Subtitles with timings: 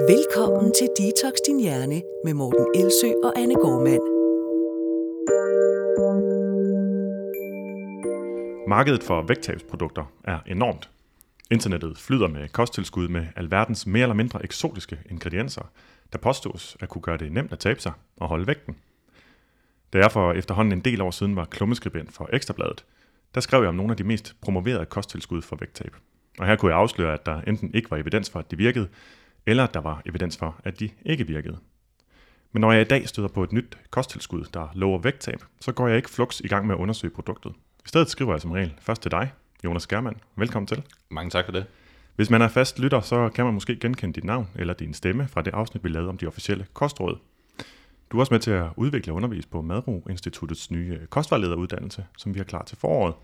[0.00, 4.02] Velkommen til Detox Din Hjerne med Morten Elsø og Anne Gormand.
[8.68, 10.90] Markedet for vægttabsprodukter er enormt.
[11.50, 15.70] Internettet flyder med kosttilskud med alverdens mere eller mindre eksotiske ingredienser,
[16.12, 18.76] der påstås at kunne gøre det nemt at tabe sig og holde vægten.
[19.92, 22.84] Da jeg for efterhånden en del år siden var klummeskribent for Ekstrabladet,
[23.34, 25.96] der skrev jeg om nogle af de mest promoverede kosttilskud for vægttab.
[26.38, 28.88] Og her kunne jeg afsløre, at der enten ikke var evidens for, at de virkede,
[29.46, 31.58] eller der var evidens for, at de ikke virkede.
[32.52, 35.88] Men når jeg i dag støder på et nyt kosttilskud, der lover vægttab, så går
[35.88, 37.52] jeg ikke flux i gang med at undersøge produktet.
[37.84, 39.32] I stedet skriver jeg som regel først til dig,
[39.64, 40.16] Jonas Germand.
[40.36, 40.82] Velkommen til.
[41.10, 41.66] Mange tak for det.
[42.16, 45.28] Hvis man er fast lytter, så kan man måske genkende dit navn eller din stemme
[45.28, 47.18] fra det afsnit, vi lavede om de officielle kostråd.
[48.10, 52.34] Du er også med til at udvikle og undervise på Madro Instituttets nye kostvejlederuddannelse, som
[52.34, 53.14] vi har klar til foråret.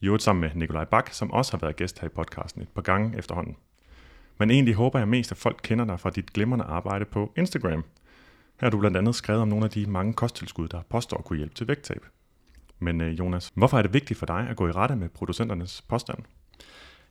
[0.00, 2.68] I øvrigt sammen med Nikolaj Bak, som også har været gæst her i podcasten et
[2.68, 3.56] par gange efterhånden.
[4.38, 7.84] Men egentlig håber jeg mest, at folk kender dig fra dit glimrende arbejde på Instagram.
[8.60, 11.24] Her har du blandt andet skrevet om nogle af de mange kosttilskud, der påstår at
[11.24, 12.04] kunne hjælpe til vægttab.
[12.78, 15.82] Men øh, Jonas, hvorfor er det vigtigt for dig at gå i rette med producenternes
[15.88, 16.18] påstand?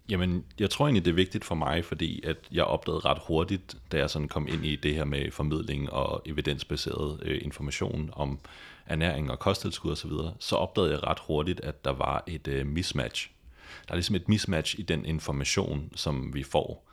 [0.09, 3.77] Jamen, jeg tror egentlig, det er vigtigt for mig, fordi at jeg opdagede ret hurtigt,
[3.91, 8.39] da jeg sådan kom ind i det her med formidling og evidensbaseret øh, information om
[8.85, 12.67] ernæring og kosttilskud osv., så, så opdagede jeg ret hurtigt, at der var et øh,
[12.67, 13.31] mismatch.
[13.87, 16.86] Der er ligesom et mismatch i den information, som vi får.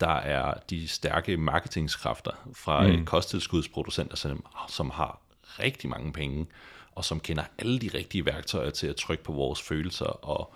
[0.00, 3.04] Der er de stærke marketingskræfter fra mm.
[3.04, 6.46] kosttilskudsproducenter, som, som har rigtig mange penge,
[6.94, 10.54] og som kender alle de rigtige værktøjer til at trykke på vores følelser og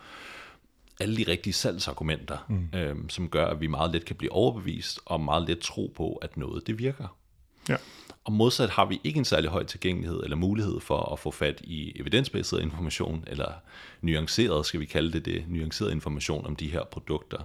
[1.01, 2.69] alle de rigtige salgsargumenter, mm.
[2.79, 6.15] øhm, som gør, at vi meget let kan blive overbevist og meget let tro på,
[6.15, 7.17] at noget det virker.
[7.69, 7.77] Ja.
[8.25, 11.61] Og modsat har vi ikke en særlig høj tilgængelighed eller mulighed for at få fat
[11.65, 13.53] i evidensbaseret information, eller
[14.01, 17.39] nuanceret, skal vi kalde det det, nuanceret information om de her produkter.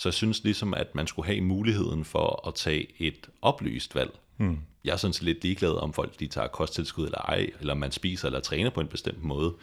[0.00, 4.10] Så jeg synes ligesom, at man skulle have muligheden for at tage et oplyst valg.
[4.38, 4.58] Mm.
[4.84, 7.92] Jeg er sådan set lidt ligeglad om folk de tager kosttilskud eller ej, eller man
[7.92, 9.54] spiser eller træner på en bestemt måde.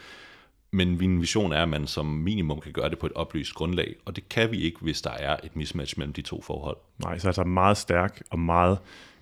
[0.71, 3.95] Men min vision er, at man som minimum kan gøre det på et oplyst grundlag,
[4.05, 6.77] og det kan vi ikke, hvis der er et mismatch mellem de to forhold.
[6.97, 8.77] Nej, så altså meget stærk og meget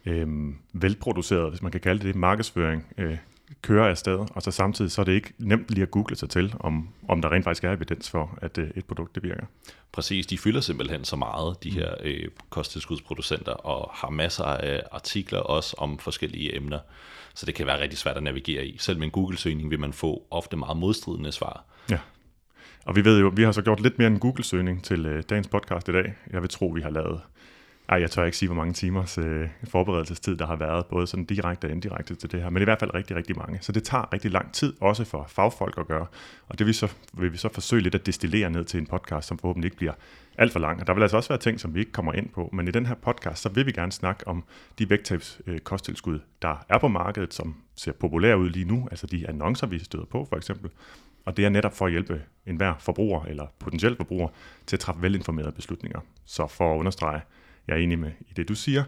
[0.06, 0.28] øh,
[0.74, 3.18] velproduceret, hvis man kan kalde det det, markedsføring øh,
[3.62, 6.54] kører afsted, og så samtidig så er det ikke nemt lige at google sig til,
[6.60, 9.46] om, om der rent faktisk er evidens for, at øh, et produkt det virker.
[9.92, 15.40] Præcis, de fylder simpelthen så meget, de her øh, kosttilskudsproducenter, og har masser af artikler
[15.40, 16.80] også om forskellige emner,
[17.34, 18.78] så det kan være rigtig svært at navigere i.
[18.78, 21.66] Selv med en Google-søgning vil man få ofte meget modstridende svar.
[21.90, 22.00] Ja,
[22.86, 25.24] og vi ved jo, vi har så gjort lidt mere end en Google-søgning til øh,
[25.30, 26.14] dagens podcast i dag.
[26.32, 27.22] Jeg vil tro, vi har lavet
[27.90, 31.26] ej, jeg tør ikke sige, hvor mange timers øh, forberedelsestid, der har været, både sådan
[31.26, 33.58] direkte og indirekte til det her, men i hvert fald rigtig, rigtig mange.
[33.62, 36.06] Så det tager rigtig lang tid, også for fagfolk at gøre.
[36.48, 39.28] Og det vil, så, vil vi så forsøge lidt at destillere ned til en podcast,
[39.28, 39.94] som forhåbentlig ikke bliver
[40.38, 40.82] alt for lang.
[40.82, 42.72] Og der vil altså også være ting, som vi ikke kommer ind på, men i
[42.72, 44.44] den her podcast, så vil vi gerne snakke om
[44.80, 49.08] de vægttabs øh, kosttilskud, der er på markedet, som ser populære ud lige nu, altså
[49.08, 50.72] de annoncer, vi støder på for eksempel.
[51.26, 54.28] Og det er netop for at hjælpe enhver forbruger eller potentiel forbruger
[54.66, 56.00] til at træffe velinformerede beslutninger.
[56.26, 57.22] Så for at understrege,
[57.68, 58.84] jeg er enig med i det, du siger.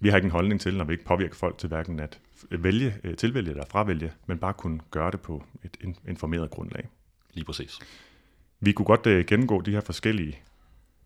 [0.00, 2.20] Vi har ikke en holdning til, når vi ikke påvirker folk til hverken at
[2.50, 6.88] vælge, øh, tilvælge eller fravælge, men bare kunne gøre det på et informeret grundlag.
[7.34, 7.78] Lige præcis.
[8.60, 10.38] Vi kunne godt uh, gennemgå de her forskellige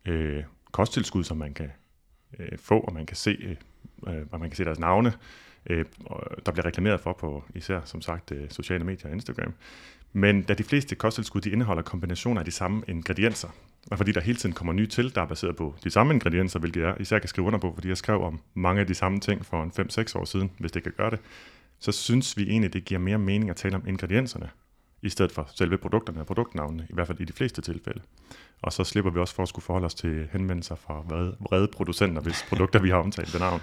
[0.09, 1.71] uh, kosttilskud, som man kan
[2.39, 3.57] uh, få, og man kan se,
[3.97, 5.13] uh, og man kan se deres navne,
[5.69, 5.75] uh,
[6.45, 9.53] der bliver reklameret for på især, som sagt, uh, sociale medier og Instagram.
[10.13, 13.49] Men da de fleste kosttilskud de indeholder kombinationer af de samme ingredienser,
[13.91, 16.59] og fordi der hele tiden kommer nye til, der er baseret på de samme ingredienser,
[16.59, 19.19] hvilket jeg især kan skrive under på, fordi jeg skrev om mange af de samme
[19.19, 21.19] ting for en 5-6 år siden, hvis det kan gøre det,
[21.79, 24.49] så synes vi egentlig, det giver mere mening at tale om ingredienserne,
[25.01, 28.01] i stedet for selve produkterne og produktnavnene, i hvert fald i de fleste tilfælde.
[28.61, 30.93] Og så slipper vi også for at skulle forholde os til henvendelser fra
[31.39, 33.61] vrede, producenter, hvis produkter vi har omtalt ved navn.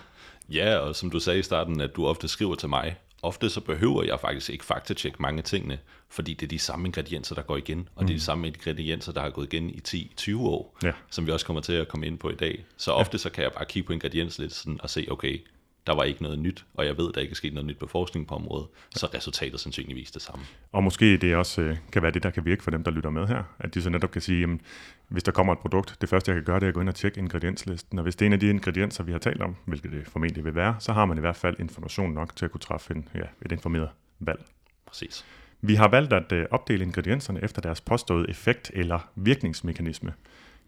[0.48, 3.60] Ja, og som du sagde i starten, at du ofte skriver til mig, ofte så
[3.60, 7.56] behøver jeg faktisk ikke faktatjekke mange tingene, fordi det er de samme ingredienser, der går
[7.56, 8.06] igen, og mm.
[8.06, 8.25] det er de mm.
[8.25, 9.81] samme ingredienser, der har gået igen i
[10.20, 10.92] 10-20 år, ja.
[11.10, 12.64] som vi også kommer til at komme ind på i dag.
[12.76, 13.19] Så ofte ja.
[13.19, 15.41] så kan jeg bare kigge på ingredienslisten og se, okay,
[15.86, 17.78] der var ikke noget nyt, og jeg ved, at der ikke er sket noget nyt
[17.78, 20.44] på forskning på området, så er resultatet sandsynligvis det samme.
[20.72, 23.10] Og måske det også øh, kan være det, der kan virke for dem, der lytter
[23.10, 24.60] med her, at de så netop kan sige, jamen,
[25.09, 26.88] hvis der kommer et produkt, det første jeg kan gøre, det er at gå ind
[26.88, 29.56] og tjekke ingredienslisten, og hvis det er en af de ingredienser, vi har talt om,
[29.65, 32.50] hvilket det formentlig vil være, så har man i hvert fald information nok til at
[32.50, 33.88] kunne træffe en, ja, et informeret
[34.18, 34.41] valg.
[34.86, 35.24] Præcis.
[35.62, 40.12] Vi har valgt at øh, opdele ingredienserne efter deres påståede effekt eller virkningsmekanisme.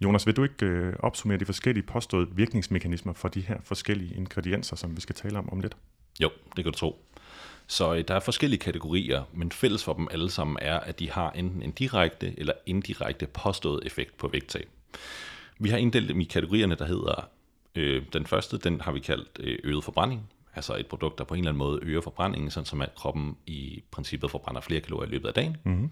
[0.05, 4.77] Jonas, vil du ikke øh, opsummere de forskellige påståede virkningsmekanismer for de her forskellige ingredienser,
[4.77, 5.77] som vi skal tale om om lidt?
[6.23, 7.05] Jo, det kan du tro.
[7.67, 11.11] Så øh, der er forskellige kategorier, men fælles for dem alle sammen er, at de
[11.11, 14.69] har enten en direkte eller indirekte påstået effekt på vægttab.
[15.59, 17.29] Vi har inddelt dem i kategorierne, der hedder
[17.75, 21.35] Øh, den første, den har vi kaldt øh, øget forbrænding, altså et produkt, der på
[21.35, 25.09] en eller anden måde øger forbrændingen, sådan som at kroppen i princippet forbrænder flere kalorier
[25.09, 25.57] i løbet af dagen.
[25.65, 25.91] Mm-hmm.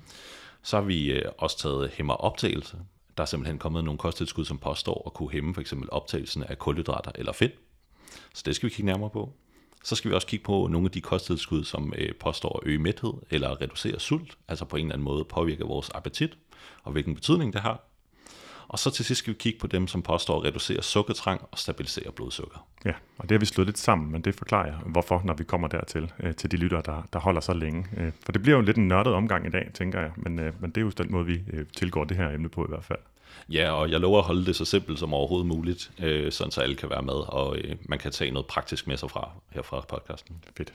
[0.62, 2.76] Så har vi øh, også taget hæmmer optagelse.
[3.20, 6.58] Der er simpelthen kommet nogle kosttilskud, som påstår at kunne hæmme for eksempel optagelsen af
[6.58, 7.52] kulhydrater eller fedt.
[8.34, 9.32] Så det skal vi kigge nærmere på.
[9.84, 12.78] Så skal vi også kigge på nogle af de kosttilskud, som øh, påstår at øge
[12.78, 16.38] mæthed eller reducere sult, altså på en eller anden måde påvirke vores appetit,
[16.82, 17.89] og hvilken betydning det har.
[18.70, 21.58] Og så til sidst skal vi kigge på dem, som påstår at reducere sukkertrang og
[21.58, 22.66] stabilisere blodsukker.
[22.84, 25.44] Ja, og det har vi slået lidt sammen, men det forklarer jeg, hvorfor, når vi
[25.44, 27.86] kommer dertil, øh, til de lyttere, der, der holder så længe.
[27.96, 30.52] Øh, for det bliver jo lidt en nørdet omgang i dag, tænker jeg, men, øh,
[30.60, 32.84] men det er jo den måde, vi øh, tilgår det her emne på i hvert
[32.84, 32.98] fald.
[33.48, 36.60] Ja, og jeg lover at holde det så simpelt som overhovedet muligt, øh, sådan så
[36.60, 39.62] alle kan være med, og øh, man kan tage noget praktisk med sig fra her
[39.62, 40.36] fra podcasten.
[40.56, 40.72] Fedt.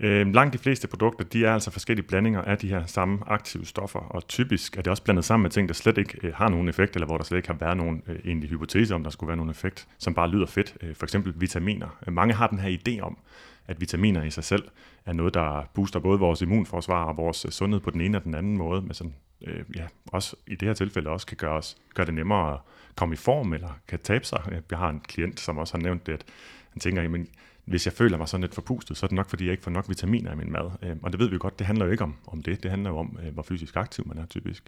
[0.00, 3.66] Øh, langt de fleste produkter, de er altså forskellige blandinger af de her samme aktive
[3.66, 6.48] stoffer, og typisk er det også blandet sammen med ting, der slet ikke øh, har
[6.48, 9.10] nogen effekt, eller hvor der slet ikke har været nogen øh, egentlig hypotese om, der
[9.10, 10.76] skulle være nogen effekt, som bare lyder fedt.
[10.82, 11.98] Øh, for eksempel vitaminer.
[12.06, 13.18] Øh, mange har den her idé om,
[13.66, 14.68] at vitaminer i sig selv
[15.06, 18.24] er noget, der booster både vores immunforsvar og vores øh, sundhed på den ene og
[18.24, 19.14] den anden måde, men sådan,
[19.46, 22.58] øh, ja, også i det her tilfælde også kan gøre, os, gøre det nemmere at
[22.96, 24.62] komme i form, eller kan tabe sig.
[24.70, 26.24] Jeg har en klient, som også har nævnt det, at
[26.70, 27.28] han tænker, jamen,
[27.68, 29.70] hvis jeg føler mig sådan lidt forpustet, så er det nok, fordi jeg ikke får
[29.70, 30.70] nok vitaminer i min mad.
[30.82, 32.62] Øh, og det ved vi jo godt, det handler jo ikke om, om det.
[32.62, 34.62] Det handler jo om, øh, hvor fysisk aktiv man er typisk.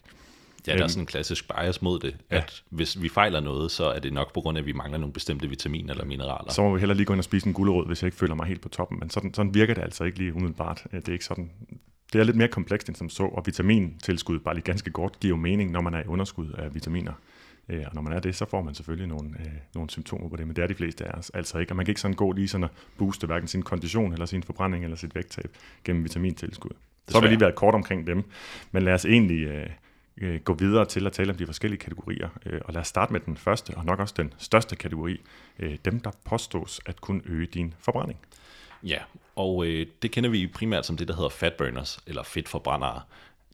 [0.66, 2.36] Ja, der er sådan en klassisk bias mod det, ja.
[2.36, 4.98] at hvis vi fejler noget, så er det nok på grund af, at vi mangler
[4.98, 6.52] nogle bestemte vitaminer eller mineraler.
[6.52, 8.34] Så må vi heller lige gå ind og spise en gulerod, hvis jeg ikke føler
[8.34, 8.98] mig helt på toppen.
[8.98, 10.86] Men sådan, sådan virker det altså ikke lige umiddelbart.
[10.92, 11.50] Det er ikke sådan,
[12.12, 15.30] det er lidt mere komplekst end som så, og vitamintilskud, bare lige ganske kort, giver
[15.30, 17.12] jo mening, når man er i underskud af vitaminer.
[17.68, 20.36] Øh, og når man er det, så får man selvfølgelig nogle, øh, nogle symptomer på
[20.36, 21.72] det, men det er de fleste af os altså ikke.
[21.72, 24.42] Og man kan ikke sådan gå lige sådan at booste hverken sin kondition, eller sin
[24.42, 26.70] forbrænding, eller sit vægttab gennem vitamintilskud.
[27.08, 28.24] Så har vi lige været kort omkring dem,
[28.72, 29.70] men lad os egentlig øh,
[30.20, 32.28] øh, gå videre til at tale om de forskellige kategorier.
[32.46, 35.20] Øh, og lad os starte med den første, og nok også den største kategori,
[35.58, 38.18] øh, dem der påstås at kunne øge din forbrænding.
[38.82, 38.98] Ja,
[39.36, 43.02] og øh, det kender vi primært som det, der hedder fat burners, eller fedtforbrændere.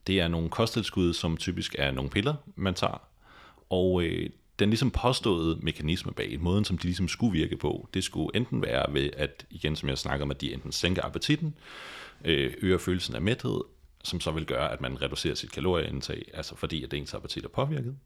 [0.07, 3.03] Det er nogle kosttilskud, som typisk er nogle piller, man tager,
[3.71, 8.05] og øh, den ligesom påståede mekanisme bag, måden som de ligesom skulle virke på, det
[8.05, 11.55] skulle enten være ved, at igen som jeg snakker om, at de enten sænker appetitten,
[12.25, 13.61] øh, øger følelsen af mæthed,
[14.05, 17.49] som så vil gøre, at man reducerer sit kalorieindtag, altså fordi at ens appetit er
[17.49, 17.97] påvirket.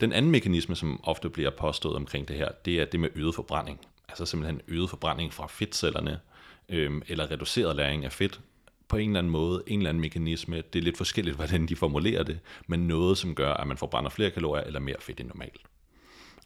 [0.00, 3.34] Den anden mekanisme, som ofte bliver påstået omkring det her, det er det med øget
[3.34, 3.80] forbrænding.
[4.08, 6.20] Altså simpelthen øget forbrænding fra fedtcellerne,
[6.68, 8.40] øh, eller reduceret læring af fedt,
[8.88, 10.56] på en eller anden måde, en eller anden mekanisme.
[10.56, 14.10] Det er lidt forskelligt, hvordan de formulerer det, men noget, som gør, at man forbrænder
[14.10, 15.60] flere kalorier eller mere fedt end normalt.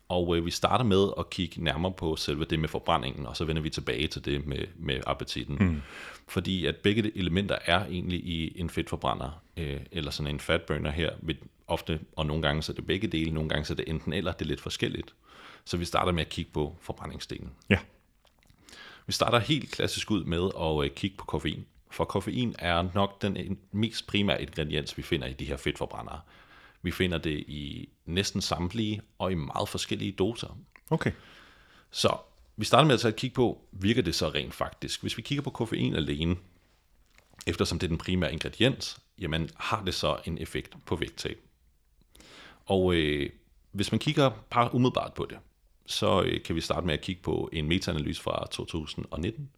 [0.08, 3.44] Og øh, vi starter med at kigge nærmere på selve det med forbrændingen, og så
[3.44, 5.56] vender vi tilbage til det med, med appetitten.
[5.60, 5.82] Mm.
[6.28, 11.10] Fordi at begge elementer er egentlig i en fedtforbrænder, øh, eller sådan en fatburner her,
[11.22, 11.34] med
[11.66, 14.12] ofte, og nogle gange så er det begge dele, nogle gange så er det enten
[14.12, 15.14] eller, det er lidt forskelligt.
[15.64, 17.50] Så vi starter med at kigge på forbrændingsdelen.
[17.70, 17.78] Ja.
[19.06, 21.66] Vi starter helt klassisk ud med at øh, kigge på koffein.
[21.90, 26.20] For koffein er nok den mest primære ingrediens, vi finder i de her fedtforbrændere.
[26.82, 30.58] Vi finder det i næsten samtlige og i meget forskellige doser.
[30.90, 31.12] Okay.
[31.90, 32.16] Så
[32.56, 35.02] vi starter med at tage et kig på, virker det så rent faktisk?
[35.02, 36.37] Hvis vi kigger på koffein alene,
[37.46, 41.38] eftersom det er den primære ingrediens, jamen har det så en effekt på vægttab?
[42.66, 43.31] Og øh,
[43.72, 45.38] hvis man kigger bare umiddelbart på det,
[45.87, 49.50] så øh, kan vi starte med at kigge på en metaanalyse fra 2019,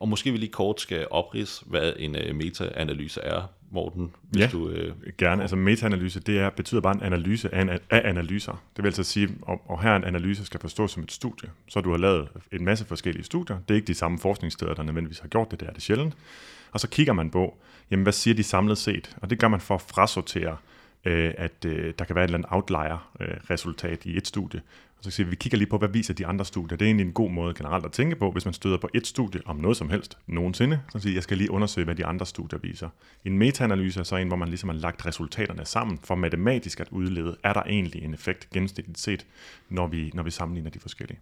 [0.00, 4.10] og måske vi lige kort skal oprise, hvad en uh, meta-analyse er, Morten.
[4.22, 4.96] Hvis ja, du, uh...
[5.18, 5.42] gerne.
[5.42, 8.62] Altså meta-analyse, det er, betyder bare en analyse af, en, af analyser.
[8.76, 11.50] Det vil altså sige, og, og her en analyse skal forstås som et studie.
[11.68, 13.58] Så du har lavet en masse forskellige studier.
[13.68, 16.14] Det er ikke de samme forskningssteder, der nødvendigvis har gjort det, det er det sjældent.
[16.72, 17.56] Og så kigger man på,
[17.90, 19.16] jamen hvad siger de samlet set?
[19.22, 20.56] Og det gør man for at frasortere
[21.04, 24.60] øh, at øh, der kan være et eller andet outlier-resultat øh, i et studie.
[25.00, 26.76] Og så siger vi, vi kigger lige på, hvad viser de andre studier.
[26.76, 29.06] Det er egentlig en god måde generelt at tænke på, hvis man støder på et
[29.06, 30.80] studie om noget som helst nogensinde.
[30.92, 32.88] Så siger jeg skal lige undersøge, hvad de andre studier viser.
[33.24, 36.88] En metaanalyse er så en, hvor man ligesom har lagt resultaterne sammen for matematisk at
[36.90, 39.26] udlede, er der egentlig en effekt gennemsnitligt set,
[39.68, 41.18] når vi, når vi sammenligner de forskellige.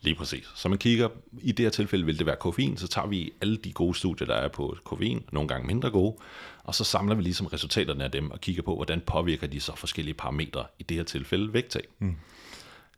[0.00, 0.52] Lige præcis.
[0.54, 1.08] Så man kigger,
[1.42, 4.26] i det her tilfælde vil det være koffein, så tager vi alle de gode studier,
[4.26, 6.16] der er på koffein, nogle gange mindre gode,
[6.64, 9.76] og så samler vi ligesom resultaterne af dem og kigger på, hvordan påvirker de så
[9.76, 11.86] forskellige parametre, i det her tilfælde vægttab.
[11.98, 12.16] Mm.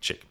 [0.03, 0.27] Check.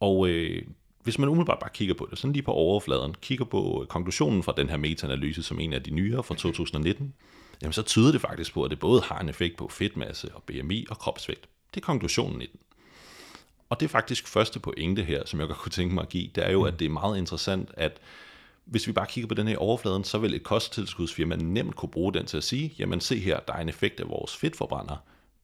[0.00, 0.62] Og øh,
[1.02, 4.54] hvis man umiddelbart bare kigger på det, sådan lige på overfladen, kigger på konklusionen fra
[4.56, 7.14] den her meta-analyse, som en af de nyere fra 2019,
[7.62, 10.42] jamen så tyder det faktisk på, at det både har en effekt på fedtmasse og
[10.42, 11.48] BMI og kropsvægt.
[11.74, 12.60] Det er konklusionen i den.
[13.68, 16.30] Og det er faktisk første pointe her, som jeg godt kunne tænke mig at give,
[16.34, 16.66] det er jo, mm.
[16.66, 17.98] at det er meget interessant, at
[18.64, 22.12] hvis vi bare kigger på den her overfladen, så vil et kosttilskudsfirma nemt kunne bruge
[22.12, 24.96] den til at sige, jamen se her, der er en effekt af vores fedtforbrænder,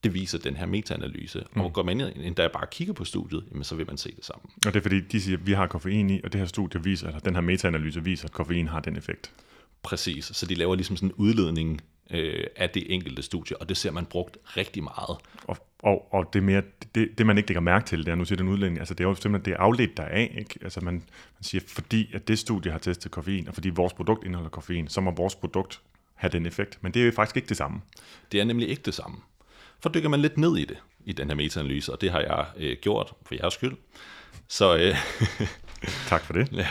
[0.04, 1.44] Det viser den her metaanalyse.
[1.54, 1.60] Mm.
[1.60, 4.24] Og går man ind endda bare kigger på studiet, jamen, så vil man se det
[4.24, 4.42] samme.
[4.66, 6.84] Og det er fordi, de siger, at vi har koffein i, og det her studie
[6.84, 9.32] viser, eller den her metaanalyse viser, at koffein har den effekt.
[9.82, 11.80] Præcis, så de laver ligesom sådan en udledning
[12.10, 15.16] øh, af det enkelte studie, og det ser man brugt rigtig meget.
[15.44, 16.62] Og, og, og det, er mere,
[16.94, 19.04] det, det, man ikke lægger mærke til, det er, nu siger den udledning, altså det
[19.04, 20.58] er jo simpelthen det er afledt deraf, ikke?
[20.62, 24.24] Altså man, man siger, fordi at det studie har testet koffein, og fordi vores produkt
[24.24, 25.80] indeholder koffein, så må vores produkt
[26.14, 26.78] have den effekt.
[26.80, 27.80] Men det er jo faktisk ikke det samme.
[28.32, 29.16] Det er nemlig ikke det samme.
[29.82, 32.46] For dykker man lidt ned i det, i den her metaanalyse, og det har jeg
[32.56, 33.76] øh, gjort for jeres skyld,
[34.48, 34.76] så...
[34.76, 34.96] Øh,
[36.10, 36.52] tak for det.
[36.52, 36.66] ja,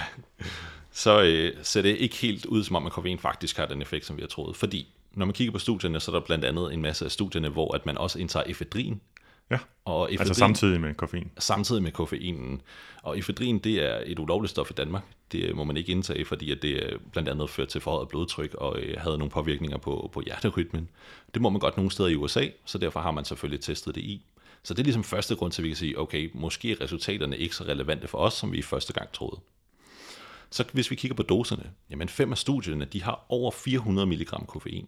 [0.91, 4.05] så øh, ser det ikke helt ud, som om at koffein faktisk har den effekt,
[4.05, 4.55] som vi har troet.
[4.55, 7.49] Fordi når man kigger på studierne, så er der blandt andet en masse af studierne,
[7.49, 9.01] hvor at man også indtager efedrin.
[9.51, 11.31] Ja, og efedrin, altså samtidig med koffein.
[11.39, 12.61] Samtidig med koffeinen.
[13.03, 15.03] Og efedrin, det er et ulovligt stof i Danmark.
[15.31, 18.79] Det må man ikke indtage, fordi at det blandt andet fører til forhøjet blodtryk og
[18.79, 20.89] øh, havde nogle påvirkninger på, på hjerterytmen.
[21.33, 24.01] Det må man godt nogle steder i USA, så derfor har man selvfølgelig testet det
[24.01, 24.25] i.
[24.63, 27.37] Så det er ligesom første grund til, at vi kan sige, okay, måske er resultaterne
[27.37, 29.39] ikke så relevante for os, som vi første gang troede.
[30.49, 34.27] Så hvis vi kigger på doserne, jamen fem af studierne, de har over 400 mg
[34.47, 34.87] koffein.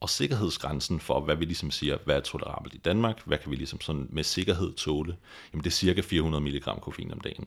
[0.00, 3.56] Og sikkerhedsgrænsen for, hvad vi ligesom siger, hvad er tolerabelt i Danmark, hvad kan vi
[3.56, 5.16] ligesom sådan med sikkerhed tåle,
[5.52, 7.46] jamen det er cirka 400 mg koffein om dagen.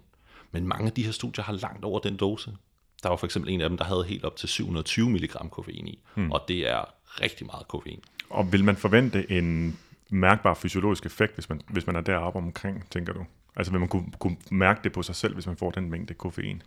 [0.51, 2.57] Men mange af de her studier har langt over den dose.
[3.03, 5.87] Der var for eksempel en af dem, der havde helt op til 720 mg koffein
[5.87, 6.31] i, hmm.
[6.31, 6.85] og det er
[7.21, 7.99] rigtig meget koffein.
[8.29, 12.89] Og vil man forvente en mærkbar fysiologisk effekt, hvis man, hvis man er deroppe omkring,
[12.89, 13.25] tænker du?
[13.55, 16.13] Altså vil man kunne, kunne mærke det på sig selv, hvis man får den mængde
[16.13, 16.61] koffein?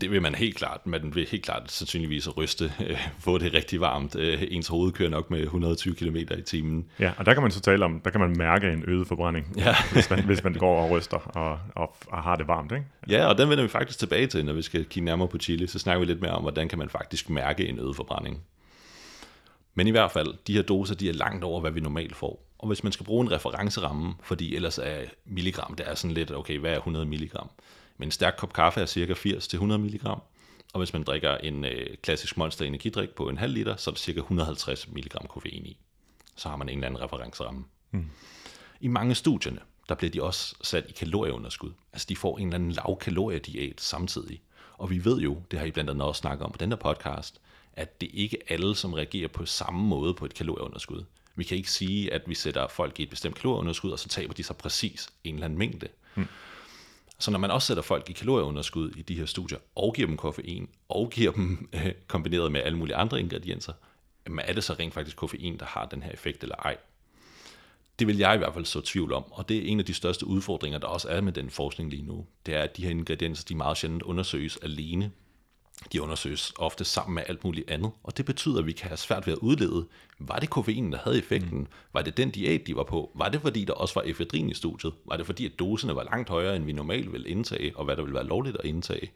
[0.00, 0.86] Det vil man helt klart.
[0.86, 4.16] Man vil helt klart sandsynligvis ryste, øh, få det rigtig varmt.
[4.16, 6.86] Øh, ens hoved kører nok med 120 km i timen.
[6.98, 9.54] Ja, og der kan man så tale om, der kan man mærke en øget forbrænding,
[9.56, 9.74] ja.
[9.92, 12.72] hvis, man, hvis man går og ryster og, og, og har det varmt.
[12.72, 12.84] Ikke?
[13.08, 15.68] Ja, og den vender vi faktisk tilbage til, når vi skal kigge nærmere på Chile.
[15.68, 18.42] Så snakker vi lidt mere om, hvordan kan man faktisk mærke en øget forbrænding.
[19.74, 22.46] Men i hvert fald, de her doser, de er langt over, hvad vi normalt får.
[22.58, 26.32] Og hvis man skal bruge en referenceramme, fordi ellers er milligram, det er sådan lidt,
[26.32, 27.50] okay, hvad er 100 milligram?
[27.96, 30.06] Men en stærk kop kaffe er cirka 80-100 mg,
[30.72, 33.92] og hvis man drikker en øh, klassisk monster energidrik på en halv liter, så er
[33.92, 35.78] det cirka 150 mg koffein i.
[36.36, 37.64] Så har man en eller anden referenceramme.
[37.90, 38.10] Mm.
[38.80, 41.72] I mange studierne, der bliver de også sat i kalorieunderskud.
[41.92, 44.40] Altså de får en eller anden lav kaloriediæt samtidig.
[44.78, 46.76] Og vi ved jo, det har I blandt andet også snakket om på den der
[46.76, 47.40] podcast,
[47.72, 51.04] at det ikke er alle, som reagerer på samme måde på et kalorieunderskud.
[51.36, 54.34] Vi kan ikke sige, at vi sætter folk i et bestemt kalorieunderskud, og så taber
[54.34, 55.88] de sig præcis en eller anden mængde.
[56.14, 56.26] Mm.
[57.18, 60.16] Så når man også sætter folk i kalorieunderskud i de her studier, og giver dem
[60.16, 63.72] koffein, og giver dem øh, kombineret med alle mulige andre ingredienser,
[64.26, 66.76] jamen er det så rent faktisk koffein, der har den her effekt eller ej?
[67.98, 69.94] Det vil jeg i hvert fald så tvivl om, og det er en af de
[69.94, 72.26] største udfordringer, der også er med den forskning lige nu.
[72.46, 75.12] Det er, at de her ingredienser, de meget sjældent undersøges alene
[75.92, 78.96] de undersøges ofte sammen med alt muligt andet, og det betyder, at vi kan have
[78.96, 79.86] svært ved at udlede,
[80.18, 81.58] var det koffeinen, der havde effekten?
[81.58, 81.66] Mm.
[81.92, 83.10] Var det den diæt, de var på?
[83.14, 84.92] Var det fordi, der også var efedrin i studiet?
[85.06, 87.96] Var det fordi, at doserne var langt højere, end vi normalt vil indtage, og hvad
[87.96, 89.10] der vil være lovligt at indtage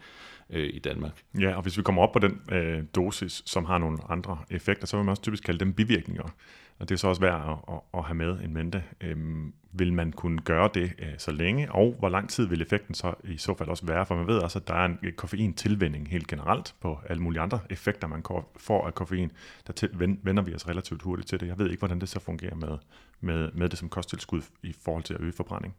[0.50, 1.22] øh, i Danmark?
[1.40, 4.86] Ja, og hvis vi kommer op på den øh, dosis, som har nogle andre effekter,
[4.86, 6.28] så vil man også typisk kalde dem bivirkninger.
[6.78, 8.84] Og det er så også værd at, at, at have med en mente.
[9.00, 12.94] Øhm, vil man kunne gøre det øh, så længe, og hvor lang tid vil effekten
[12.94, 14.06] så i så fald også være?
[14.06, 17.40] For man ved også, at der er en øh, koffeintilvænding helt generelt på alle mulige
[17.40, 18.24] andre effekter, man
[18.56, 19.32] får af koffein.
[19.66, 19.90] Der til,
[20.22, 21.46] vender vi os relativt hurtigt til det.
[21.46, 22.78] Jeg ved ikke, hvordan det så fungerer med,
[23.20, 25.74] med, med det som kosttilskud i forhold til at øge forbrænding.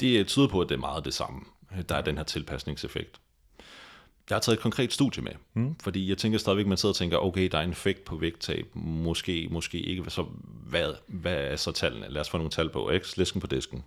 [0.00, 1.40] Det tyder på, at det er meget det samme.
[1.88, 3.20] Der er den her tilpasningseffekt.
[4.30, 5.76] Jeg har taget et konkret studie med, mm.
[5.82, 8.66] fordi jeg tænker stadigvæk, man sidder og tænker, okay, der er en effekt på vægttab,
[8.74, 10.26] måske, måske ikke, så
[10.66, 12.06] hvad, hvad er så tallene?
[12.08, 13.06] Lad os få nogle tal på, ikke?
[13.16, 13.84] Læsken på disken.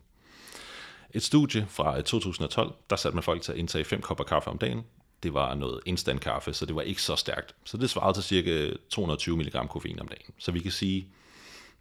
[1.13, 4.57] Et studie fra 2012, der satte man folk til at indtage 5 kopper kaffe om
[4.57, 4.81] dagen.
[5.23, 7.55] Det var noget instant kaffe, så det var ikke så stærkt.
[7.63, 10.33] Så det svarede til cirka 220 mg koffein om dagen.
[10.37, 11.07] Så vi kan sige,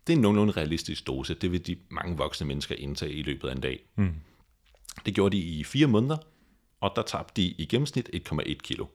[0.07, 1.35] det er en nogenlunde realistisk dose.
[1.35, 3.81] Det vil de mange voksne mennesker indtage i løbet af en dag.
[3.97, 4.14] Mm.
[5.07, 6.17] Det gjorde de i fire måneder,
[6.80, 8.87] og der tabte de i gennemsnit 1,1 kilo.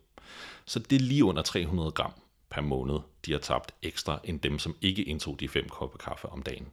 [0.66, 2.12] Så det er lige under 300 gram
[2.50, 6.30] per måned, de har tabt ekstra end dem, som ikke indtog de 5 kopper kaffe
[6.30, 6.68] om dagen.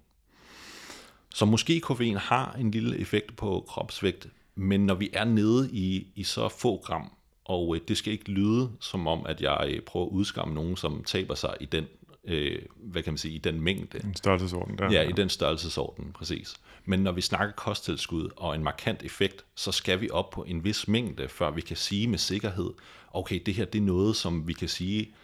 [1.34, 6.06] Så måske koffein har en lille effekt på kropsvægt, men når vi er nede i,
[6.14, 7.12] i så få gram,
[7.44, 10.76] og øh, det skal ikke lyde som om, at jeg øh, prøver at udskamme nogen,
[10.76, 11.86] som taber sig i den
[12.24, 14.00] øh, hvad kan man sige, i den mængde.
[14.04, 14.92] En størrelsesorden der.
[14.92, 16.54] Ja, i den størrelsesorden, præcis.
[16.84, 20.64] Men når vi snakker kosttilskud og en markant effekt, så skal vi op på en
[20.64, 22.70] vis mængde, før vi kan sige med sikkerhed,
[23.12, 25.14] okay, det her det er noget, som vi kan sige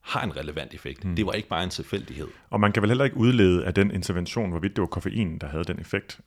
[0.00, 1.04] har en relevant effekt.
[1.04, 1.16] Mm.
[1.16, 2.28] Det var ikke bare en tilfældighed.
[2.50, 5.46] Og man kan vel heller ikke udlede af den intervention, hvorvidt det var koffein, der
[5.46, 6.20] havde den effekt.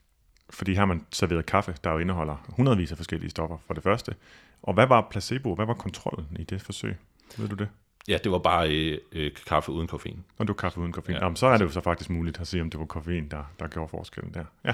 [0.49, 3.83] Fordi her har man serveret kaffe, der jo indeholder hundredvis af forskellige stoffer for det
[3.83, 4.15] første.
[4.63, 5.55] Og hvad var placebo?
[5.55, 6.95] Hvad var kontrollen i det forsøg?
[7.37, 7.67] Ved du det?
[8.07, 10.23] Ja, det var bare øh, øh, kaffe uden koffein.
[10.37, 11.13] Og du kaffe uden koffein.
[11.13, 12.85] Ja, Ja, Jamen, så er det jo så faktisk muligt at se, om det var
[12.85, 14.45] koffein, der, der gjorde forskellen der.
[14.65, 14.73] Ja,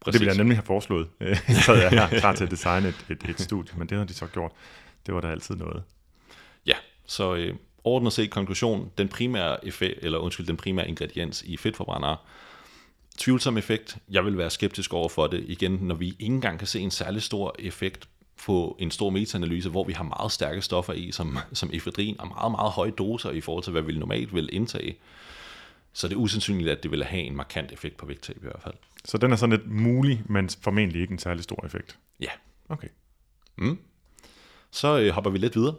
[0.00, 0.12] Præcis.
[0.12, 1.08] det ville jeg nemlig have foreslået.
[1.20, 4.04] Øh, så jeg er klar til at designe et, et, et studie, men det har
[4.04, 4.52] de så gjort.
[5.06, 5.82] Det var da altid noget.
[6.66, 6.74] Ja,
[7.06, 12.16] så øh, ordnet set konklusion, den primære effekt, eller undskyld, den primære ingrediens i fedtforbrændere,
[13.18, 13.96] tvivlsom effekt.
[14.10, 16.90] Jeg vil være skeptisk over for det igen, når vi ikke engang kan se en
[16.90, 18.08] særlig stor effekt
[18.44, 22.28] på en stor metaanalyse, hvor vi har meget stærke stoffer i, som, som efedrin, og
[22.28, 24.96] meget, meget høje doser i forhold til, hvad vi normalt vil indtage.
[25.92, 28.62] Så det er usandsynligt, at det vil have en markant effekt på vægttab i hvert
[28.62, 28.74] fald.
[29.04, 31.98] Så den er sådan lidt mulig, men formentlig ikke en særlig stor effekt.
[32.20, 32.30] Ja,
[32.68, 32.88] Okay.
[34.70, 35.74] så øh, hopper vi lidt videre.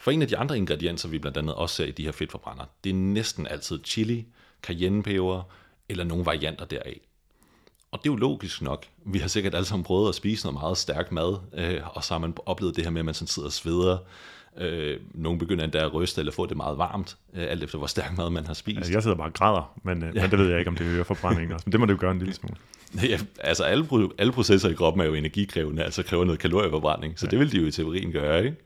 [0.00, 2.66] For en af de andre ingredienser, vi blandt andet også ser i de her fedtforbrændere,
[2.84, 4.26] det er næsten altid chili,
[4.62, 5.42] cayennepeber
[5.88, 7.00] eller nogle varianter deraf.
[7.92, 8.86] Og det er jo logisk nok.
[9.04, 12.14] Vi har sikkert alle sammen prøvet at spise noget meget stærk mad, øh, og så
[12.14, 13.98] har man oplevet det her med, at man sådan sidder og sveder.
[14.58, 17.86] Øh, nogle begynder endda at ryste eller få det meget varmt, øh, alt efter hvor
[17.86, 18.76] stærk mad man har spist.
[18.76, 20.22] Altså, jeg sidder bare og græder, men, ja.
[20.22, 21.64] men det ved jeg ikke, om det øger forbrændingen også.
[21.66, 22.56] Men det må det jo gøre en lille smule.
[23.10, 23.86] Ja, altså alle,
[24.18, 27.30] alle processer i kroppen er jo energikrævende, altså kræver noget kalorieforbrænding, så ja.
[27.30, 28.56] det vil de jo i teorien gøre, ikke?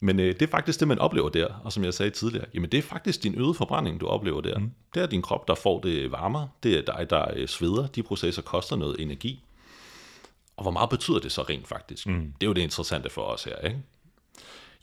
[0.00, 2.70] Men øh, det er faktisk det, man oplever der, og som jeg sagde tidligere, jamen
[2.70, 4.58] det er faktisk din øgede forbrænding, du oplever der.
[4.58, 4.70] Mm.
[4.94, 8.02] Det er din krop, der får det varmere, det er dig, der øh, sveder, de
[8.02, 9.44] processer koster noget energi.
[10.56, 12.06] Og hvor meget betyder det så rent faktisk?
[12.06, 12.32] Mm.
[12.40, 13.82] Det er jo det interessante for os her, ikke?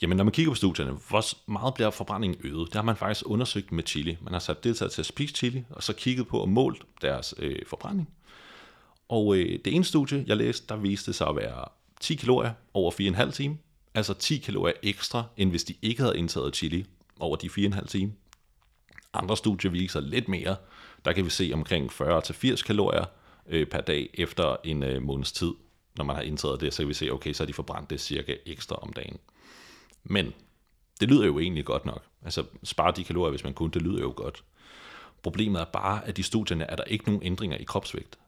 [0.02, 2.68] Jamen, når man kigger på studierne, hvor meget bliver forbrændingen øget?
[2.68, 4.18] Det har man faktisk undersøgt med chili.
[4.22, 7.34] Man har sat deltagere til at spise chili, og så kigget på og målt deres
[7.38, 8.10] øh, forbrænding.
[9.10, 11.66] Og øh, det ene studie, jeg læste, der viste sig at være
[12.00, 13.58] 10 kalorier over 4,5 time.
[13.94, 16.86] Altså 10 kalorier ekstra, end hvis de ikke havde indtaget chili
[17.20, 18.14] over de 4,5 timer.
[19.14, 20.56] Andre studier viser lidt mere.
[21.06, 23.06] Der kan vi se omkring 40-80 kalorier
[23.48, 25.52] øh, per dag efter en øh, måneds tid.
[25.98, 28.02] Når man har indtaget det, så kan vi se, okay, så har de forbrændt det
[28.02, 29.18] cirka ekstra om dagen.
[30.04, 30.34] Men
[31.00, 32.04] det lyder jo egentlig godt nok.
[32.26, 34.44] Altså spare de kalorier, hvis man kunne, det lyder jo godt.
[35.24, 38.20] Problemet er bare, at i studierne er der ikke nogen ændringer i kropsvægt.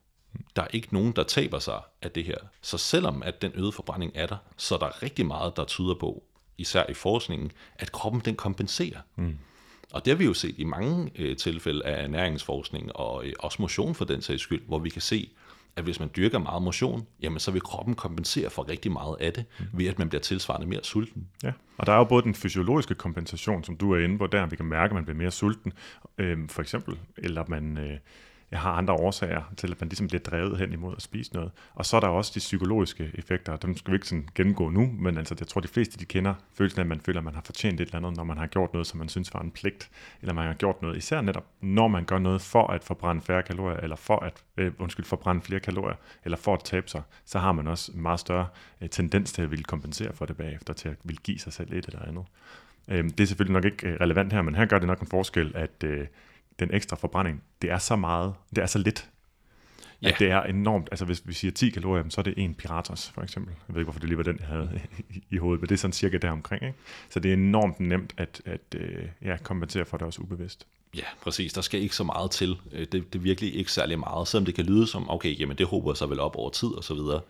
[0.55, 2.37] Der er ikke nogen, der taber sig af det her.
[2.61, 5.95] Så selvom at den øgede forbrænding er der, så er der rigtig meget, der tyder
[5.95, 6.23] på,
[6.57, 8.99] især i forskningen, at kroppen den kompenserer.
[9.15, 9.37] Mm.
[9.91, 13.61] Og det har vi jo set i mange øh, tilfælde af ernæringsforskning og øh, også
[13.61, 15.29] motion for den sags skyld, hvor vi kan se,
[15.75, 19.33] at hvis man dyrker meget motion, jamen så vil kroppen kompensere for rigtig meget af
[19.33, 19.65] det, mm.
[19.73, 21.27] ved at man bliver tilsvarende mere sulten.
[21.43, 24.45] Ja, og der er jo både den fysiologiske kompensation, som du er inde på der,
[24.45, 25.73] vi kan mærke, at man bliver mere sulten,
[26.17, 27.97] øh, for eksempel, eller man øh,
[28.53, 31.51] jeg har andre årsager til, at man ligesom bliver drevet hen imod at spise noget.
[31.75, 34.89] Og så er der også de psykologiske effekter, dem skal vi ikke sådan gennemgå nu,
[34.99, 37.33] men altså, jeg tror, de fleste de kender følelsen af, at man føler, at man
[37.33, 39.51] har fortjent et eller andet, når man har gjort noget, som man synes var en
[39.51, 39.89] pligt,
[40.21, 43.43] eller man har gjort noget, især netop, når man gør noget for at forbrænde færre
[43.43, 47.39] kalorier, eller for at, øh, undskyld, forbrænde flere kalorier, eller for at tabe sig, så
[47.39, 48.47] har man også en meget større
[48.81, 51.73] øh, tendens til at ville kompensere for det bagefter, til at ville give sig selv
[51.73, 52.25] et eller andet.
[52.87, 55.07] Øh, det er selvfølgelig nok ikke øh, relevant her, men her gør det nok en
[55.07, 56.07] forskel, at øh,
[56.59, 59.09] den ekstra forbrænding, det er så meget, det er så lidt,
[60.01, 60.07] Ja.
[60.09, 63.09] at det er enormt, altså hvis vi siger 10 kalorier, så er det en Piratos
[63.09, 63.53] for eksempel.
[63.67, 64.81] Jeg ved ikke, hvorfor det lige var den, jeg havde
[65.29, 66.63] i, hovedet, men det er sådan cirka deromkring.
[66.63, 66.77] Ikke?
[67.09, 70.67] Så det er enormt nemt at, at øh, ja, kompensere for det også ubevidst.
[70.95, 71.53] Ja, præcis.
[71.53, 72.57] Der skal ikke så meget til.
[72.71, 75.57] Øh, Det, det er virkelig ikke særlig meget, selvom det kan lyde som, okay, jamen
[75.57, 77.21] det håber sig vel op over tid og så videre.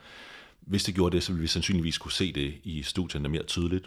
[0.62, 3.86] Hvis det gjorde det, så ville vi sandsynligvis kunne se det i studierne mere tydeligt.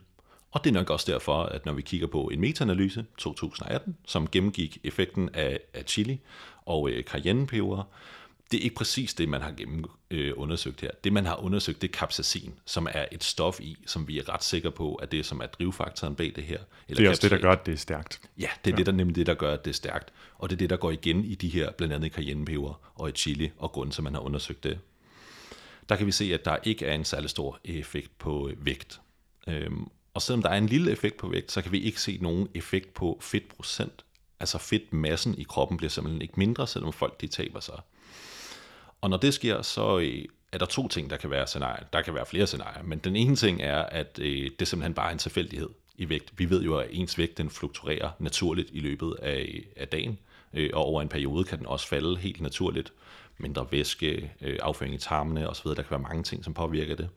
[0.56, 4.28] Og det er nok også derfor, at når vi kigger på en metaanalyse 2018, som
[4.28, 6.20] gennemgik effekten af, af chili
[6.66, 7.82] og øh, cayennepeber,
[8.50, 10.90] det er ikke præcis det, man har gennem, øh, undersøgt her.
[11.04, 14.34] Det, man har undersøgt, det er capsaicin, som er et stof i, som vi er
[14.34, 16.58] ret sikre på, at det som er drivfaktoren bag det her.
[16.88, 17.42] Eller Det er også det, der capsaicin.
[17.42, 18.20] gør, at det er stærkt.
[18.38, 18.76] Ja, det er ja.
[18.76, 20.12] det, der nemlig det, der gør, at det er stærkt.
[20.38, 23.12] Og det er det, der går igen i de her, blandt andet cayennepeber og i
[23.12, 24.78] chili, og til, at man har undersøgt det.
[25.88, 29.00] Der kan vi se, at der ikke er en særlig stor effekt på øh, vægt.
[29.48, 32.18] Øhm, og selvom der er en lille effekt på vægt, så kan vi ikke se
[32.20, 34.04] nogen effekt på fedtprocent.
[34.40, 37.80] Altså fedtmassen i kroppen bliver simpelthen ikke mindre, selvom folk de taber sig.
[39.00, 41.84] Og når det sker, så øh, er der to ting, der kan være scenarier.
[41.92, 45.08] Der kan være flere scenarier, men den ene ting er, at øh, det simpelthen bare
[45.08, 46.32] er en tilfældighed i vægt.
[46.38, 50.18] Vi ved jo, at ens vægt den fluktuerer naturligt i løbet af, af dagen,
[50.52, 52.92] øh, og over en periode kan den også falde helt naturligt.
[53.38, 57.08] Mindre væske, afføring i tarmene osv., der kan være mange ting, som påvirker det.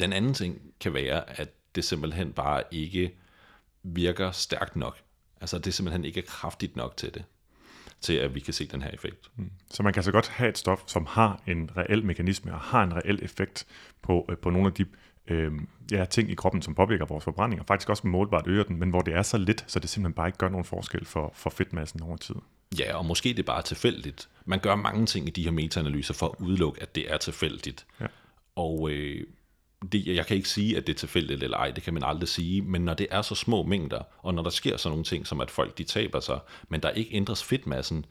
[0.00, 3.14] Den anden ting kan være, at det simpelthen bare ikke
[3.82, 4.98] virker stærkt nok.
[5.40, 7.24] Altså, det simpelthen ikke er kraftigt nok til det,
[8.00, 9.30] til at vi kan se den her effekt.
[9.70, 12.82] Så man kan så godt have et stof, som har en reel mekanisme og har
[12.82, 13.66] en reel effekt
[14.02, 14.86] på, øh, på nogle af de
[15.26, 15.52] øh,
[15.90, 18.90] ja, ting i kroppen, som påvirker vores forbrænding, og faktisk også målbart øger den, men
[18.90, 21.50] hvor det er så lidt, så det simpelthen bare ikke gør nogen forskel for, for
[21.50, 22.34] fedtmassen over tid.
[22.78, 24.28] Ja, og måske det er bare tilfældigt.
[24.44, 27.86] Man gør mange ting i de her metaanalyser for at udelukke, at det er tilfældigt.
[28.00, 28.06] Ja.
[28.56, 29.26] Og øh,
[29.92, 32.28] det, jeg kan ikke sige, at det er tilfældigt eller ej, det kan man aldrig
[32.28, 35.26] sige, men når det er så små mængder, og når der sker sådan nogle ting,
[35.26, 38.06] som at folk de taber sig, men der ikke ændres fedtmassen,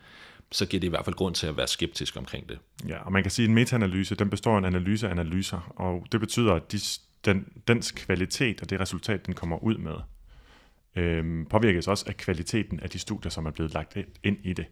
[0.51, 2.59] så giver det i hvert fald grund til at være skeptisk omkring det.
[2.87, 5.73] Ja, og man kan sige, at en metaanalyse, den består af en analyse af analyser,
[5.75, 6.79] og det betyder, at de,
[7.25, 9.95] den, dens kvalitet og det resultat, den kommer ud med,
[10.95, 14.65] øhm, påvirkes også af kvaliteten af de studier, som er blevet lagt ind i det.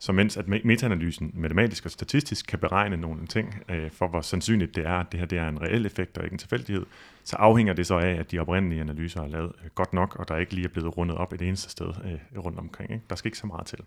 [0.00, 4.74] Så mens at metaanalysen matematisk og statistisk kan beregne nogle ting øh, for, hvor sandsynligt
[4.74, 6.86] det er, at det her det er en reel effekt og ikke en tilfældighed,
[7.24, 10.28] så afhænger det så af, at de oprindelige analyser er lavet øh, godt nok, og
[10.28, 12.92] der ikke lige er blevet rundet op et eneste sted øh, rundt omkring.
[12.92, 13.04] Ikke?
[13.10, 13.78] Der skal ikke så meget til.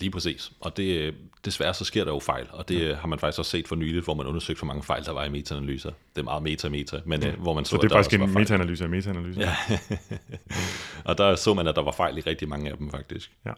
[0.00, 0.52] Lige præcis.
[0.60, 2.94] Og det, desværre så sker der jo fejl, og det ja.
[2.94, 5.24] har man faktisk også set for nyligt, hvor man undersøgte, hvor mange fejl der var
[5.24, 5.90] i metaanalyser.
[6.14, 7.30] Det er meget meta-meta, men ja.
[7.30, 9.40] hvor man så, så det er faktisk en metaanalyse af metaanalyse.
[9.40, 9.56] Ja.
[11.08, 13.32] og der så man, at der var fejl i rigtig mange af dem faktisk.
[13.46, 13.52] Ja.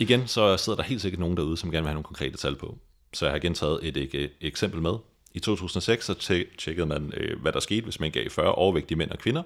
[0.00, 2.56] Igen, så sidder der helt sikkert nogen derude, som gerne vil have nogle konkrete tal
[2.56, 2.78] på.
[3.12, 4.94] Så jeg har igen taget et, et, et eksempel med.
[5.34, 9.10] I 2006 så tjekkede man, øh, hvad der skete, hvis man gav 40 overvægtige mænd
[9.10, 9.42] og kvinder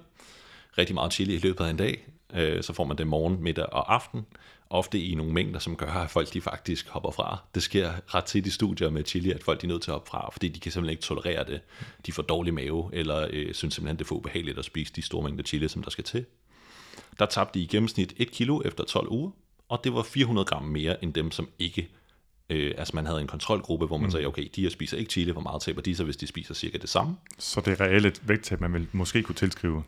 [0.78, 2.06] rigtig meget chili i løbet af en dag.
[2.34, 4.26] Øh, så får man det morgen, middag og aften.
[4.70, 7.38] Ofte i nogle mængder, som gør, at folk de faktisk hopper fra.
[7.54, 9.94] Det sker ret tit i studier med chili, at folk de er nødt til at
[9.94, 11.60] hoppe fra, fordi de kan simpelthen ikke tolerere det.
[12.06, 15.02] De får dårlig mave, eller øh, synes simpelthen, det er for ubehageligt at spise de
[15.02, 16.24] store mængder chili, som der skal til.
[17.18, 19.30] Der tabte de i gennemsnit 1 kilo efter 12 uger,
[19.68, 21.88] og det var 400 gram mere end dem, som ikke
[22.50, 24.10] Øh, altså man havde en kontrolgruppe, hvor man mm.
[24.10, 26.54] sagde, okay, de her spiser ikke chili, hvor meget taber de så, hvis de spiser
[26.54, 27.16] cirka det samme?
[27.38, 29.82] Så det reelle vægttab, man vil måske kunne tilskrive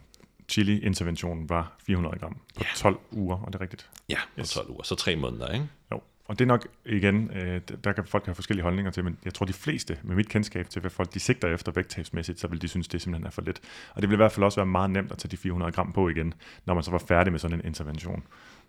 [0.48, 2.66] chili-interventionen var 400 gram på ja.
[2.76, 3.90] 12 uger, og det er rigtigt?
[4.08, 4.50] Ja, på yes.
[4.50, 5.66] 12 uger, så tre måneder, ikke?
[5.92, 9.18] Jo, og det er nok igen, øh, der kan folk have forskellige holdninger til, men
[9.24, 12.48] jeg tror de fleste med mit kendskab til, hvad folk de sigter efter vægttabsmæssigt, så
[12.48, 13.60] vil de synes, det simpelthen er for lidt.
[13.94, 15.92] Og det vil i hvert fald også være meget nemt at tage de 400 gram
[15.92, 16.34] på igen,
[16.64, 18.22] når man så var færdig med sådan en intervention.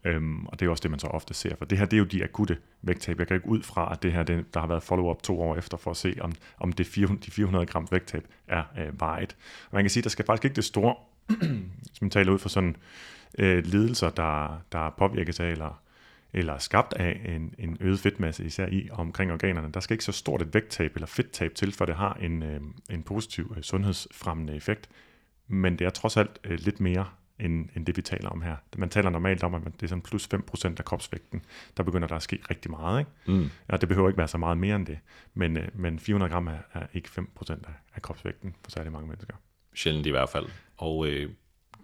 [0.04, 1.56] Øhm, og det er også det, man så ofte ser.
[1.56, 3.20] For det her, det er jo de akutte vægttab.
[3.20, 5.56] Jeg kan ikke ud fra, at det her, det, der har været follow-up to år
[5.56, 9.36] efter, for at se, om, om det 400, de 400 gram vægttab er øh, vejet.
[9.66, 10.96] Og man kan sige, at der skal faktisk ikke det store,
[11.90, 12.76] hvis man taler ud fra sådan
[13.38, 15.82] øh, lidelser, der, der påvirkes af, eller,
[16.34, 19.72] eller skabt af en, en øget fedtmasse, især i omkring organerne.
[19.74, 22.62] Der skal ikke så stort et vægttab eller fedttab til, for det har en, øh,
[22.90, 24.90] en positiv øh, sundhedsfremmende effekt.
[25.48, 27.06] Men det er trods alt øh, lidt mere
[27.40, 28.56] end, end det, vi taler om her.
[28.78, 31.42] Man taler normalt om, at det er sådan plus 5% af kropsvægten.
[31.78, 33.00] Der begynder der at ske rigtig meget.
[33.00, 33.12] Ikke?
[33.26, 33.50] Mm.
[33.72, 35.00] Ja, det behøver ikke være så meget mere end det.
[35.34, 37.58] Men, øh, men 400 gram er, er ikke 5% af,
[37.96, 39.34] af kropsvægten for særlig mange mennesker.
[39.76, 40.46] Sjældent i hvert fald.
[40.78, 41.30] Og øh,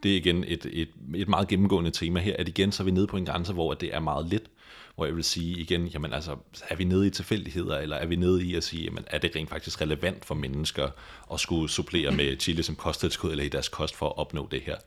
[0.03, 2.91] det er igen et, et, et meget gennemgående tema her, at igen så er vi
[2.91, 4.49] nede på en grænse, hvor det er meget lidt,
[4.95, 6.37] hvor jeg vil sige igen, jamen altså,
[6.69, 9.35] er vi nede i tilfældigheder, eller er vi nede i at sige, jamen er det
[9.35, 10.89] rent faktisk relevant for mennesker
[11.33, 14.61] at skulle supplere med chili som kosttilskud, eller i deres kost for at opnå det
[14.61, 14.77] her.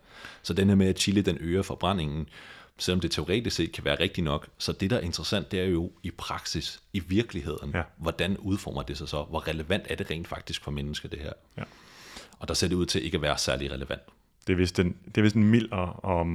[0.43, 2.29] Så den her med, at chili den øger forbrændingen,
[2.79, 5.65] selvom det teoretisk set kan være rigtigt nok, så det der er interessant, det er
[5.65, 7.83] jo i praksis, i virkeligheden, ja.
[7.97, 11.33] hvordan udformer det sig så, hvor relevant er det rent faktisk for mennesker det her.
[11.57, 11.63] Ja.
[12.39, 14.03] Og der ser det ud til ikke at være særlig relevant.
[14.47, 16.27] Det er vist en, det er vist en mild og, og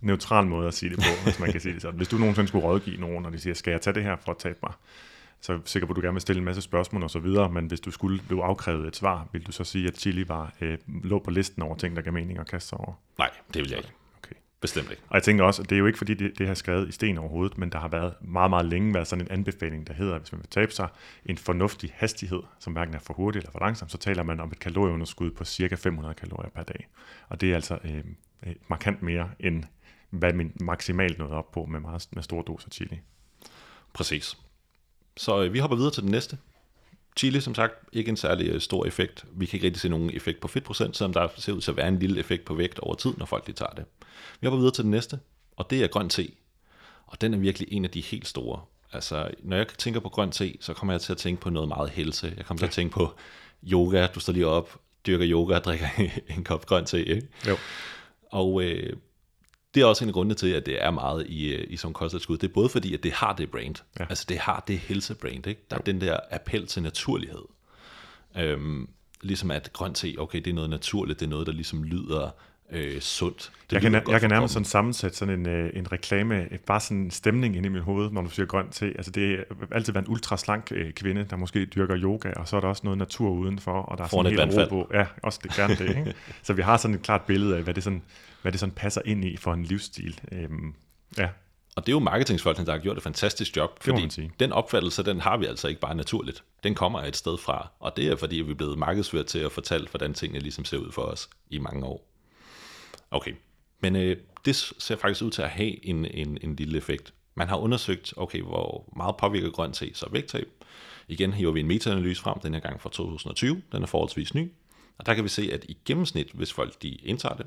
[0.00, 1.96] neutral måde at sige det på, hvis man kan sige det sådan.
[1.96, 4.30] Hvis du nogensinde skulle rådgive nogen, og de siger, skal jeg tage det her for
[4.30, 4.72] at tabe mig?
[5.40, 7.48] Så er jeg sikker på, du gerne vil stille en masse spørgsmål og så videre,
[7.48, 10.52] men hvis du skulle blive afkrævet et svar, vil du så sige, at chili var,
[10.60, 12.92] øh, lå på listen over ting, der gav mening at kaste sig over?
[13.18, 13.90] Nej, det vil jeg ikke.
[14.22, 14.34] Okay.
[14.60, 15.02] Bestemt ikke.
[15.08, 16.92] Og jeg tænker også, at det er jo ikke fordi, det, det har skrevet i
[16.92, 20.14] sten overhovedet, men der har været meget, meget længe været sådan en anbefaling, der hedder,
[20.14, 20.88] at hvis man vil tabe sig
[21.26, 24.50] en fornuftig hastighed, som hverken er for hurtig eller for langsom, så taler man om
[24.52, 26.88] et kalorieunderskud på cirka 500 kalorier per dag.
[27.28, 28.04] Og det er altså øh,
[28.68, 29.64] markant mere end
[30.10, 33.00] hvad man maksimalt nåede op på med, meget, med store doser chili.
[33.92, 34.36] Præcis.
[35.16, 36.38] Så øh, vi hopper videre til den næste.
[37.16, 39.24] Chili, som sagt, ikke en særlig øh, stor effekt.
[39.32, 41.76] Vi kan ikke rigtig se nogen effekt på fedtprocent, selvom der ser ud til at
[41.76, 43.84] være en lille effekt på vægt over tid, når folk de tager det.
[44.40, 45.20] Vi hopper videre til den næste,
[45.56, 46.28] og det er grøn te.
[47.06, 48.60] Og den er virkelig en af de helt store.
[48.92, 51.68] Altså, når jeg tænker på grøn te, så kommer jeg til at tænke på noget
[51.68, 52.34] meget helse.
[52.36, 53.14] Jeg kommer til at tænke på
[53.62, 55.86] yoga, du står lige op, dyrker yoga og drikker
[56.36, 57.28] en kop grøn te, ikke?
[57.48, 57.56] Jo.
[58.30, 58.96] Og øh,
[59.74, 61.94] det er også en af grundene til, at det er meget i, øh, i sådan
[61.94, 62.38] kosttilskud.
[62.38, 63.74] Det er både fordi, at det har det brand.
[64.00, 64.06] Ja.
[64.08, 65.46] Altså det har det helsebrand.
[65.46, 65.60] Ikke?
[65.70, 67.44] Der er den der appel til naturlighed.
[68.36, 68.88] Øhm,
[69.22, 72.30] ligesom at grønt te, okay, det er noget naturligt, det er noget, der ligesom lyder
[72.72, 73.52] øh, sundt.
[73.70, 76.96] Det jeg, kan, jeg kan nærmest sådan sammensætte sådan en, øh, en reklame, bare sådan
[76.96, 78.86] en stemning ind i mit hoved, når du siger grønt te.
[78.86, 82.48] Altså det er altid været en ultra slank øh, kvinde, der måske dyrker yoga, og
[82.48, 84.82] så er der også noget natur udenfor, og der er Foran sådan en helt ro
[84.82, 84.90] på.
[84.94, 85.88] Ja, også det gerne det.
[85.88, 86.14] Ikke?
[86.42, 88.02] så vi har sådan et klart billede af, hvad det, sådan,
[88.42, 90.20] hvad det sådan passer ind i for en livsstil.
[90.32, 90.74] Øhm,
[91.18, 91.28] ja.
[91.76, 95.20] Og det er jo marketingsfolkene, der har gjort et fantastisk job, fordi den opfattelse, den
[95.20, 96.44] har vi altså ikke bare naturligt.
[96.64, 99.52] Den kommer et sted fra, og det er fordi, vi er blevet markedsført til at
[99.52, 102.09] fortælle, hvordan tingene ligesom ser ud for os i mange år.
[103.10, 103.32] Okay,
[103.80, 107.14] men øh, det ser faktisk ud til at have en, en, en lille effekt.
[107.34, 110.48] Man har undersøgt, okay, hvor meget påvirker grøn te så vægttab.
[111.08, 113.62] Igen hiver vi en metaanalyse frem, den her gang fra 2020.
[113.72, 114.52] Den er forholdsvis ny.
[114.98, 117.46] Og der kan vi se, at i gennemsnit, hvis folk de indtager det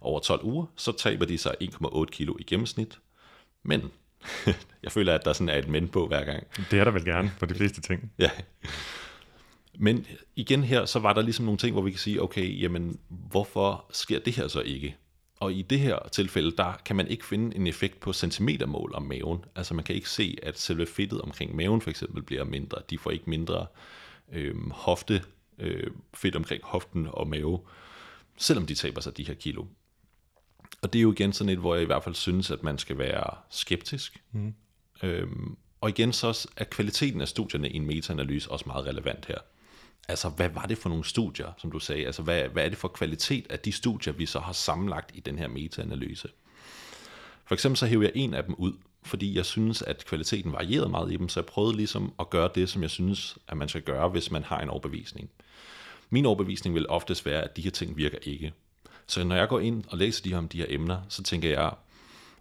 [0.00, 2.98] over 12 uger, så taber de sig 1,8 kilo i gennemsnit.
[3.62, 3.90] Men
[4.82, 6.46] jeg føler, at der sådan er et men på hver gang.
[6.70, 8.12] Det er der vel gerne for de fleste ting.
[8.18, 8.30] Ja.
[9.80, 12.98] Men igen her, så var der ligesom nogle ting, hvor vi kan sige, okay, jamen,
[13.08, 14.96] hvorfor sker det her så ikke?
[15.36, 19.02] Og i det her tilfælde, der kan man ikke finde en effekt på centimetermål om
[19.02, 19.44] maven.
[19.54, 22.78] Altså man kan ikke se, at selve fedtet omkring maven for eksempel bliver mindre.
[22.90, 23.66] De får ikke mindre
[24.32, 25.22] øh, hofte,
[25.58, 27.60] øh, fedt omkring hoften og mave,
[28.36, 29.64] selvom de taber sig de her kilo.
[30.82, 32.78] Og det er jo igen sådan et, hvor jeg i hvert fald synes, at man
[32.78, 34.22] skal være skeptisk.
[34.32, 34.54] Mm.
[35.02, 39.38] Øhm, og igen så er kvaliteten af studierne i en metaanalyse også meget relevant her.
[40.08, 42.06] Altså, hvad var det for nogle studier, som du sagde?
[42.06, 45.20] Altså, hvad, hvad er det for kvalitet af de studier, vi så har sammenlagt i
[45.20, 46.28] den her metaanalyse?
[47.44, 50.88] For eksempel så hæver jeg en af dem ud, fordi jeg synes, at kvaliteten varierede
[50.88, 53.68] meget i dem, så jeg prøvede ligesom at gøre det, som jeg synes, at man
[53.68, 55.30] skal gøre, hvis man har en overbevisning.
[56.10, 58.52] Min overbevisning vil oftest være, at de her ting virker ikke.
[59.06, 61.50] Så når jeg går ind og læser de her om de her emner, så tænker
[61.50, 61.72] jeg,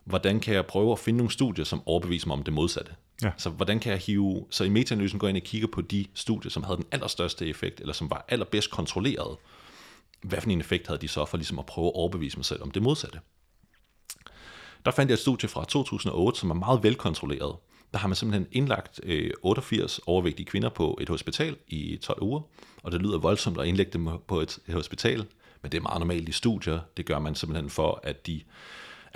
[0.04, 2.92] hvordan kan jeg prøve at finde nogle studier, som overbeviser mig om det modsatte?
[3.24, 3.32] Ja.
[3.38, 6.06] Så hvordan kan jeg hive, så i metaanalysen går jeg ind og kigger på de
[6.14, 9.38] studier, som havde den allerstørste effekt, eller som var allerbedst kontrolleret.
[10.22, 12.64] Hvad for en effekt havde de så for ligesom at prøve at overbevise mig selv
[12.64, 13.20] om det modsatte?
[14.86, 17.56] Der fandt jeg et studie fra 2008, som er meget velkontrolleret.
[17.94, 22.42] Der har man simpelthen indlagt øh, 88 overvægtige kvinder på et hospital i 12 uger,
[22.84, 25.26] og det lyder voldsomt at indlægge dem på et, et hospital,
[25.62, 26.80] men det er meget normalt i studier.
[26.98, 28.42] Det gør man simpelthen for, at de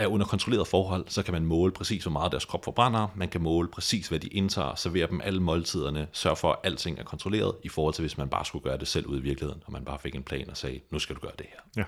[0.01, 3.29] er under kontrolleret forhold, så kan man måle præcis, hvor meget deres krop forbrænder, man
[3.29, 7.03] kan måle præcis, hvad de indtager, servere dem alle måltiderne, sørge for, at alting er
[7.03, 9.71] kontrolleret, i forhold til, hvis man bare skulle gøre det selv ud i virkeligheden, og
[9.71, 11.59] man bare fik en plan og sagde, nu skal du gøre det her.
[11.77, 11.83] Ja.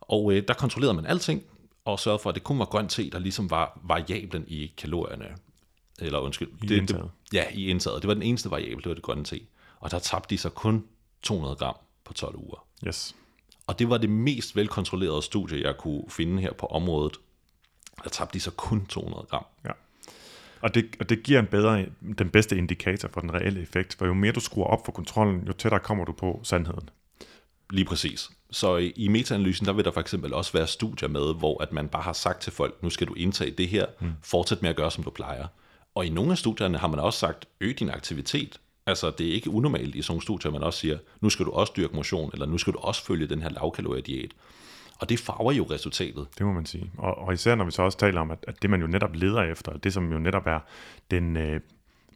[0.00, 1.42] Og øh, der kontrollerede man alting,
[1.84, 5.24] og sørgede for, at det kun var grønt te, der ligesom var variablen i kalorierne.
[5.98, 6.48] Eller undskyld.
[6.62, 7.10] I det, indtaget.
[7.30, 8.02] Det, ja, i indtaget.
[8.02, 9.40] Det var den eneste variabel, det var det grønne te.
[9.80, 10.84] Og der tabte de sig kun
[11.22, 12.66] 200 gram på 12 uger.
[12.86, 13.14] Yes.
[13.66, 17.16] Og det var det mest velkontrollerede studie, jeg kunne finde her på området.
[18.04, 19.44] Der tabte de så kun 200 gram.
[19.64, 19.70] Ja.
[20.60, 21.86] Og det, og det giver en bedre,
[22.18, 25.44] den bedste indikator for den reelle effekt, for jo mere du skruer op for kontrollen,
[25.46, 26.88] jo tættere kommer du på sandheden.
[27.70, 28.30] Lige præcis.
[28.50, 31.72] Så i, i metaanalysen, der vil der for eksempel også være studier med, hvor at
[31.72, 34.12] man bare har sagt til folk, nu skal du indtage det her, mm.
[34.22, 35.46] fortsæt med at gøre, som du plejer.
[35.94, 38.60] Og i nogle af studierne har man også sagt, øg din aktivitet.
[38.86, 41.50] Altså, det er ikke unormalt i sådan nogle studier, man også siger, nu skal du
[41.50, 44.30] også dyrke motion, eller nu skal du også følge den her lavkaloriediæt.
[45.00, 46.26] Og det farver jo resultatet.
[46.38, 46.90] Det må man sige.
[46.98, 49.14] Og, og især når vi så også taler om, at, at det man jo netop
[49.14, 50.60] leder efter, det som jo netop er
[51.10, 51.60] den øh,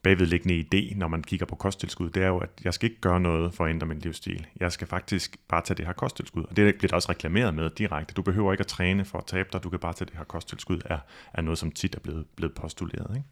[0.03, 3.21] bagvedliggende idé, når man kigger på kosttilskud, det er jo, at jeg skal ikke gøre
[3.21, 4.47] noget for at ændre min livsstil.
[4.61, 6.45] Jeg skal faktisk bare tage det her kosttilskud.
[6.45, 8.15] Og det bliver der også reklameret med direkte.
[8.15, 10.25] Du behøver ikke at træne for at tabe dig, du kan bare tage det her
[10.25, 10.99] kosttilskud, er,
[11.35, 13.17] er noget, som tit er blevet, blevet postuleret.
[13.17, 13.29] Ikke?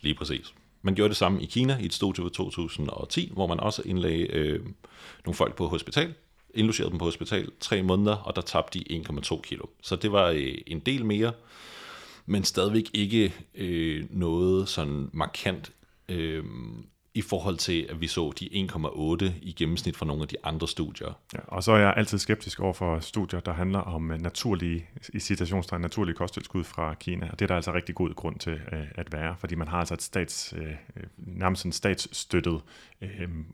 [0.00, 0.54] Lige præcis.
[0.82, 4.22] Man gjorde det samme i Kina i et studie fra 2010, hvor man også indlagde
[4.22, 4.60] øh,
[5.24, 6.14] nogle folk på hospital,
[6.54, 9.66] indlogerede dem på hospital tre måneder, og der tabte de 1,2 kilo.
[9.82, 11.32] Så det var øh, en del mere,
[12.26, 15.72] men stadigvæk ikke øh, noget sådan markant
[16.08, 16.44] øh,
[17.18, 20.68] i forhold til, at vi så de 1,8 i gennemsnit fra nogle af de andre
[20.68, 21.20] studier.
[21.34, 24.86] Ja, og så er jeg altid skeptisk over for studier, der handler om øh, naturlige,
[25.14, 27.28] i citationstegn, naturlige kosttilskud fra Kina.
[27.32, 29.78] Og det er der altså rigtig god grund til øh, at være, fordi man har
[29.78, 30.74] altså et stats, øh,
[31.16, 32.60] nærmest en statsstøttet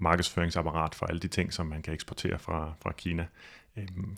[0.01, 3.27] markedsføringsapparat for alle de ting, som man kan eksportere fra, fra Kina.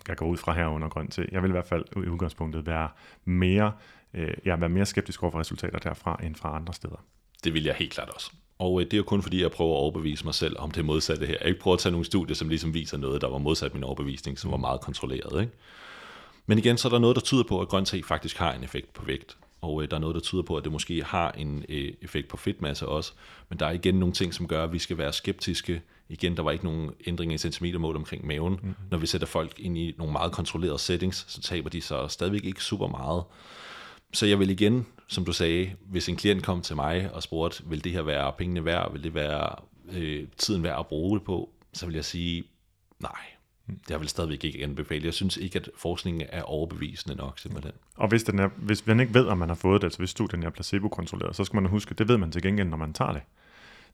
[0.07, 1.29] Jeg går ud fra her under grøn til.
[1.31, 2.89] Jeg vil i hvert fald i udgangspunktet være
[3.25, 3.71] mere,
[4.45, 7.05] jeg være mere skeptisk over for resultater derfra end fra andre steder.
[7.43, 8.31] Det vil jeg helt klart også.
[8.59, 10.85] Og øh, det er jo kun fordi, jeg prøver at overbevise mig selv om det
[10.85, 11.35] modsatte her.
[11.39, 13.83] Jeg ikke prøver at tage nogle studier, som ligesom viser noget, der var modsat min
[13.83, 15.41] overbevisning, som var meget kontrolleret.
[15.41, 15.53] Ikke?
[16.45, 18.63] Men igen, så er der noget, der tyder på, at grøn te faktisk har en
[18.63, 19.37] effekt på vægt.
[19.61, 22.27] Og øh, der er noget, der tyder på, at det måske har en øh, effekt
[22.27, 23.13] på fedtmasse også.
[23.49, 25.81] Men der er igen nogle ting, som gør, at vi skal være skeptiske.
[26.09, 28.53] Igen, der var ikke nogen ændring i centimetermål omkring maven.
[28.53, 28.75] Mm-hmm.
[28.91, 32.45] Når vi sætter folk ind i nogle meget kontrollerede settings, så taber de sig stadigvæk
[32.45, 33.23] ikke super meget.
[34.13, 37.63] Så jeg vil igen, som du sagde, hvis en klient kom til mig og spurgte,
[37.65, 39.55] vil det her være pengene værd, vil det være
[39.91, 42.43] øh, tiden værd at bruge det på, så vil jeg sige,
[42.99, 43.19] nej,
[43.89, 45.05] jeg vil stadigvæk ikke anbefale.
[45.05, 47.73] Jeg synes ikke, at forskningen er overbevisende nok, simpelthen.
[47.95, 50.09] Og hvis, den er, hvis man ikke ved, om man har fået det, altså hvis
[50.09, 53.11] studien er placebo-kontrolleret, så skal man huske, det ved man til gengæld, når man tager
[53.11, 53.21] det.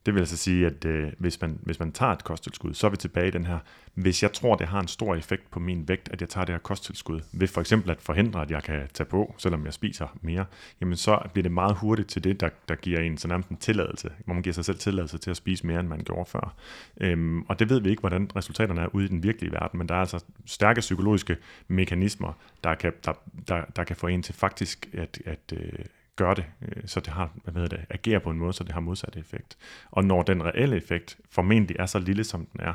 [0.05, 2.91] Det vil altså sige, at øh, hvis, man, hvis man tager et kosttilskud, så er
[2.91, 3.59] vi tilbage i den her,
[3.93, 6.53] hvis jeg tror, det har en stor effekt på min vægt, at jeg tager det
[6.53, 10.17] her kosttilskud, ved for eksempel at forhindre, at jeg kan tage på, selvom jeg spiser
[10.21, 10.45] mere,
[10.81, 13.57] jamen så bliver det meget hurtigt til det, der, der giver en så nærmest en
[13.57, 16.55] tilladelse, hvor man giver sig selv tilladelse til at spise mere, end man gjorde før.
[17.01, 19.89] Øhm, og det ved vi ikke, hvordan resultaterne er ude i den virkelige verden, men
[19.89, 21.37] der er altså stærke psykologiske
[21.67, 23.13] mekanismer, der kan, der,
[23.47, 27.13] der, der kan få en til faktisk at, at øh, gør det, øh, så det
[27.13, 29.57] har, hvad hedder det, agerer på en måde, så det har modsatte effekt.
[29.91, 32.73] Og når den reelle effekt formentlig er så lille, som den er,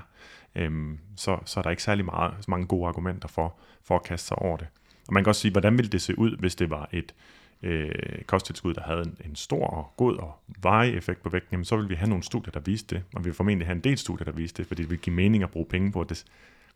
[0.55, 4.03] øhm, så, så er der ikke særlig meget, så mange gode argumenter for, for at
[4.03, 4.67] kaste sig over det.
[5.09, 7.15] Og man kan også sige, hvordan ville det se ud, hvis det var et
[7.63, 11.65] øh, kosttilskud, der havde en, en stor og god og varig effekt på vægten, jamen
[11.65, 13.85] så vil vi have nogle studier, der viste det, og vi vil formentlig have en
[13.85, 16.25] del studier, der viste det, fordi det vil give mening at bruge penge på, det,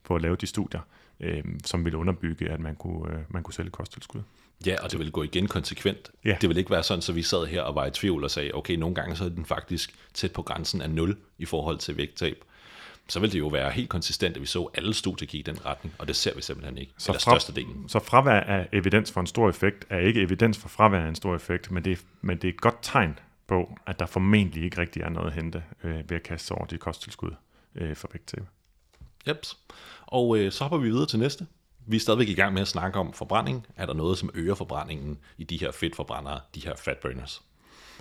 [0.05, 0.81] på at lave de studier,
[1.21, 4.23] øh, som vil underbygge, at man kunne, øh, man kunne sælge kosttilskud.
[4.67, 6.11] Ja, og det vil gå igen konsekvent.
[6.25, 6.37] Ja.
[6.41, 8.51] Det vil ikke være sådan, så vi sad her og var i tvivl og sagde,
[8.55, 11.97] okay, nogle gange så er den faktisk tæt på grænsen af 0 i forhold til
[11.97, 12.45] vægttab
[13.09, 15.67] så vil det jo være helt konsistent, at vi så alle studier gik i den
[15.67, 17.89] retning, og det ser vi simpelthen ikke, så fra, delen.
[17.89, 21.15] Så fravær af evidens for en stor effekt er ikke evidens for fravær af en
[21.15, 24.65] stor effekt, men det, er, men det er et godt tegn på, at der formentlig
[24.65, 27.31] ikke rigtig er noget at hente øh, ved at kaste sig over de kosttilskud
[27.75, 28.45] øh, for vægttab.
[29.29, 29.47] Yep.
[30.07, 31.47] Og øh, så hopper vi videre til næste.
[31.87, 33.67] Vi er stadigvæk i gang med at snakke om forbrænding.
[33.77, 37.43] Er der noget, som øger forbrændingen i de her fedtforbrændere, de her fat burners?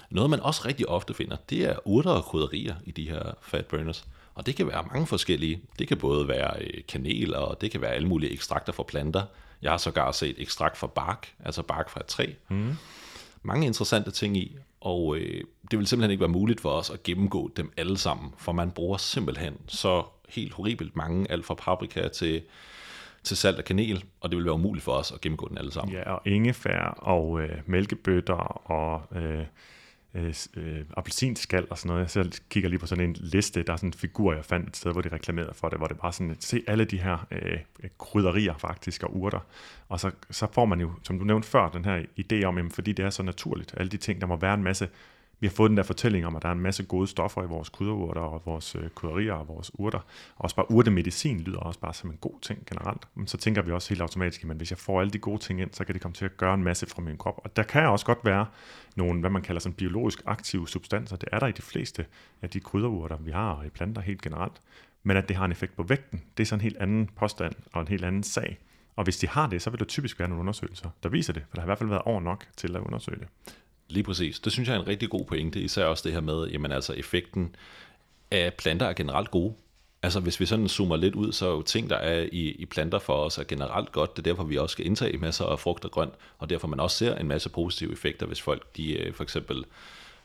[0.09, 3.65] Noget, man også rigtig ofte finder, det er urter og krydderier i de her fat
[3.65, 4.07] burners.
[4.33, 5.61] Og det kan være mange forskellige.
[5.79, 9.23] Det kan både være øh, kanel, og det kan være alle mulige ekstrakter fra planter.
[9.61, 12.25] Jeg har sågar set ekstrakt fra bark, altså bark fra et træ.
[12.49, 12.73] Mm.
[13.43, 17.03] Mange interessante ting i, og øh, det vil simpelthen ikke være muligt for os at
[17.03, 22.07] gennemgå dem alle sammen, for man bruger simpelthen så helt horribelt mange, alt fra paprika
[22.07, 22.41] til,
[23.23, 25.71] til salt og kanel, og det vil være umuligt for os at gennemgå den alle
[25.71, 25.95] sammen.
[25.95, 28.33] Ja, og ingefær og øh, mælkebøtter
[28.71, 29.45] og øh,
[30.13, 32.01] øh, øh, appelsinskal og sådan noget.
[32.01, 34.69] Jeg selv kigger lige på sådan en liste, der er sådan en figur, jeg fandt
[34.69, 37.27] et sted, hvor de reklamerede for det, hvor det bare sådan, se alle de her
[37.31, 37.57] øh,
[37.97, 39.39] krydderier faktisk og urter.
[39.89, 42.71] Og så, så får man jo, som du nævnte før, den her idé om, jamen,
[42.71, 44.89] fordi det er så naturligt, alle de ting, der må være en masse
[45.41, 47.45] vi har fået den der fortælling om, at der er en masse gode stoffer i
[47.45, 49.99] vores krydderurter og vores øh, krydderier og vores urter.
[50.35, 53.07] Og også bare urtemedicin lyder også bare som en god ting generelt.
[53.15, 55.61] Men så tænker vi også helt automatisk, at hvis jeg får alle de gode ting
[55.61, 57.41] ind, så kan det komme til at gøre en masse fra min krop.
[57.43, 58.45] Og der kan også godt være
[58.95, 61.15] nogle, hvad man kalder sådan biologisk aktive substanser.
[61.15, 62.05] Det er der i de fleste
[62.41, 64.61] af de krydderurter, vi har i planter helt generelt.
[65.03, 67.53] Men at det har en effekt på vægten, det er sådan en helt anden påstand
[67.73, 68.57] og en helt anden sag.
[68.95, 71.43] Og hvis de har det, så vil der typisk være nogle undersøgelser, der viser det,
[71.49, 73.27] for der har i hvert fald været år nok til at undersøge det.
[73.91, 74.39] Lige præcis.
[74.39, 76.93] Det synes jeg er en rigtig god pointe, især også det her med, jamen altså
[76.93, 77.55] effekten
[78.31, 79.53] af planter er generelt gode.
[80.03, 82.65] Altså hvis vi sådan zoomer lidt ud, så er jo ting, der er i, i
[82.65, 84.17] planter for os, er generelt godt.
[84.17, 86.79] Det er derfor, vi også skal indtage masser af frugt og grønt, og derfor man
[86.79, 89.65] også ser en masse positive effekter, hvis folk de øh, for eksempel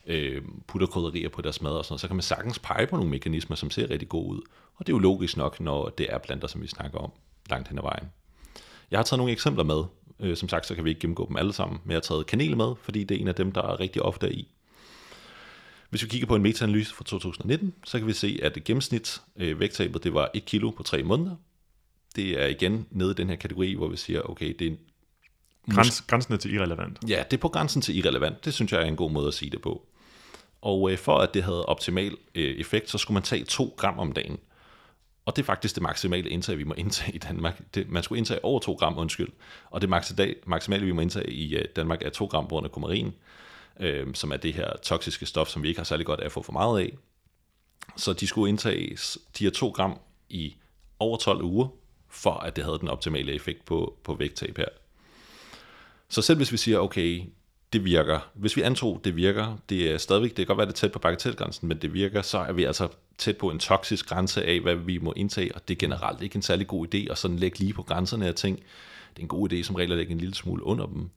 [0.07, 2.97] øh, putter krydderier på deres mad og sådan noget, så kan man sagtens pege på
[2.97, 4.41] nogle mekanismer, som ser rigtig gode ud.
[4.77, 7.11] Og det er jo logisk nok, når det er planter, som vi snakker om
[7.51, 8.11] langt hen ad vejen.
[8.91, 9.85] Jeg har taget nogle eksempler med,
[10.21, 12.27] Øh, som sagt, så kan vi ikke gennemgå dem alle sammen, men jeg har taget
[12.27, 14.49] kanel med, fordi det er en af dem, der er rigtig ofte er i.
[15.91, 19.61] Hvis vi kigger på en metaanalyse fra 2019, så kan vi se, at gennemsnit øh,
[19.61, 21.37] vægttabet det var 1 kilo på 3 måneder.
[22.17, 24.77] Det er igen nede i den her kategori, hvor vi siger, okay, det er
[25.75, 26.99] Græns, grænsen til irrelevant.
[27.09, 28.45] Ja, det er på grænsen til irrelevant.
[28.45, 29.87] Det synes jeg er en god måde at sige det på.
[30.61, 33.99] Og øh, for at det havde optimal øh, effekt, så skulle man tage 2 gram
[33.99, 34.39] om dagen.
[35.27, 37.61] Og det er faktisk det maksimale indtag, vi må indtage i Danmark.
[37.75, 39.29] Det, man skulle indtage over 2 gram, undskyld.
[39.71, 39.89] Og det
[40.47, 43.15] maksimale, vi må indtage i øh, Danmark, er 2 gram af kumarin,
[43.81, 46.33] øh, som er det her toksiske stof, som vi ikke har særlig godt af at
[46.33, 46.97] få for meget af.
[47.97, 48.99] Så de skulle indtage
[49.39, 50.57] de her 2 gram i
[50.99, 51.69] over 12 uger,
[52.09, 54.69] for at det havde den optimale effekt på, på vægttab her.
[56.09, 57.23] Så selv hvis vi siger, okay,
[57.77, 58.19] det virker.
[58.35, 60.93] Hvis vi antog, det virker, det er stadigvæk, det kan godt være, det er tæt
[60.93, 64.61] på bagatelgrænsen, men det virker, så er vi altså tæt på en toksisk grænse af,
[64.61, 67.37] hvad vi må indtage, og det er generelt ikke en særlig god idé at sådan
[67.37, 68.57] lægge lige på grænserne af ting.
[68.57, 71.09] Det er en god idé som regel at lægge en lille smule under dem.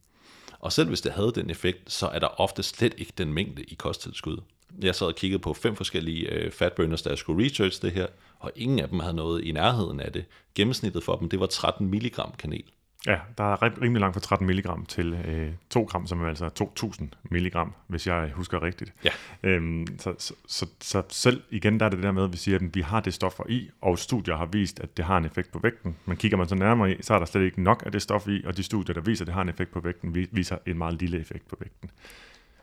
[0.59, 3.63] Og selv hvis det havde den effekt, så er der ofte slet ikke den mængde
[3.63, 4.37] i kosttilskud.
[4.81, 8.07] Jeg sad og kiggede på fem forskellige øh, fatburners, der skulle research det her,
[8.39, 10.25] og ingen af dem havde noget i nærheden af det.
[10.55, 12.63] Gennemsnittet for dem, det var 13 mg kanel.
[13.05, 16.49] Ja, der er rimelig langt fra 13 mg til øh, 2 gram, som er altså
[16.49, 17.55] 2000 mg,
[17.87, 18.93] hvis jeg husker rigtigt.
[19.03, 19.09] Ja.
[19.43, 22.57] Øhm, så, så, så, så selv igen der er det der med, at vi siger,
[22.57, 25.51] at vi har det stoffer i, og studier har vist, at det har en effekt
[25.51, 25.95] på vægten.
[26.05, 28.27] Men kigger man så nærmere i, så er der slet ikke nok af det stof
[28.27, 30.77] i, og de studier, der viser, at det har en effekt på vægten, viser en
[30.77, 31.91] meget lille effekt på vægten.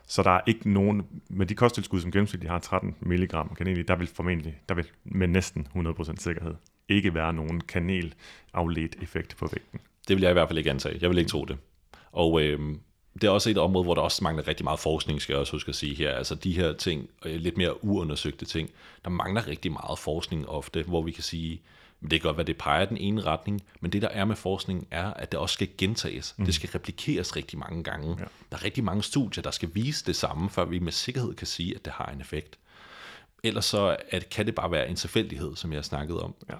[0.07, 3.95] Så der er ikke nogen, med de kosttilskud, som gennemsnitligt har 13 mg kanel der
[3.95, 6.55] vil formentlig, der vil med næsten 100% sikkerhed
[6.89, 8.13] ikke være nogen kanel
[8.53, 9.79] afledt effekt på vægten.
[10.07, 10.97] Det vil jeg i hvert fald ikke antage.
[11.01, 11.57] Jeg vil ikke tro det.
[12.11, 12.59] Og øh,
[13.21, 15.51] det er også et område, hvor der også mangler rigtig meget forskning, skal jeg også
[15.51, 16.11] huske at sige her.
[16.11, 18.69] Altså de her ting, øh, lidt mere uundersøgte ting,
[19.03, 21.61] der mangler rigtig meget forskning ofte, hvor vi kan sige,
[22.01, 24.87] det kan godt være, det peger den ene retning, men det der er med forskning
[24.91, 26.35] er, at det også skal gentages.
[26.37, 26.45] Mm.
[26.45, 28.09] Det skal replikeres rigtig mange gange.
[28.09, 28.25] Ja.
[28.51, 31.47] Der er rigtig mange studier, der skal vise det samme, før vi med sikkerhed kan
[31.47, 32.59] sige, at det har en effekt.
[33.43, 36.35] Ellers så at, kan det bare være en tilfældighed, som jeg har snakket om.
[36.49, 36.55] Ja.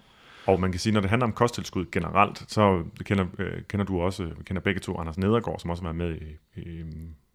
[0.48, 4.02] Og man kan sige, når det handler om kosttilskud generelt, så kender, øh, kender du
[4.02, 6.18] også, kender begge to Anders Nedergaard, som også har været med
[6.56, 6.84] i, i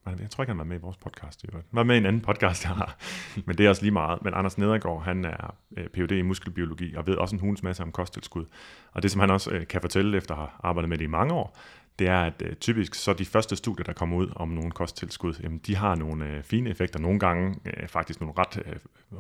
[0.07, 1.45] jeg tror ikke, han var med i vores podcast.
[1.53, 2.97] Han var med i en anden podcast, jeg har.
[3.47, 4.25] Men det er også lige meget.
[4.25, 6.13] Men Anders Nedergaard, han er øh, Ph.D.
[6.13, 8.45] i muskelbiologi, og ved også en hulens masse om kosttilskud.
[8.93, 11.09] Og det, som han også øh, kan fortælle, efter at have arbejdet med det i
[11.09, 11.59] mange år,
[11.99, 15.35] det er, at øh, typisk så de første studier, der kommer ud om nogle kosttilskud,
[15.43, 18.77] jamen, de har nogle øh, fine effekter, nogle gange øh, faktisk nogle ret øh,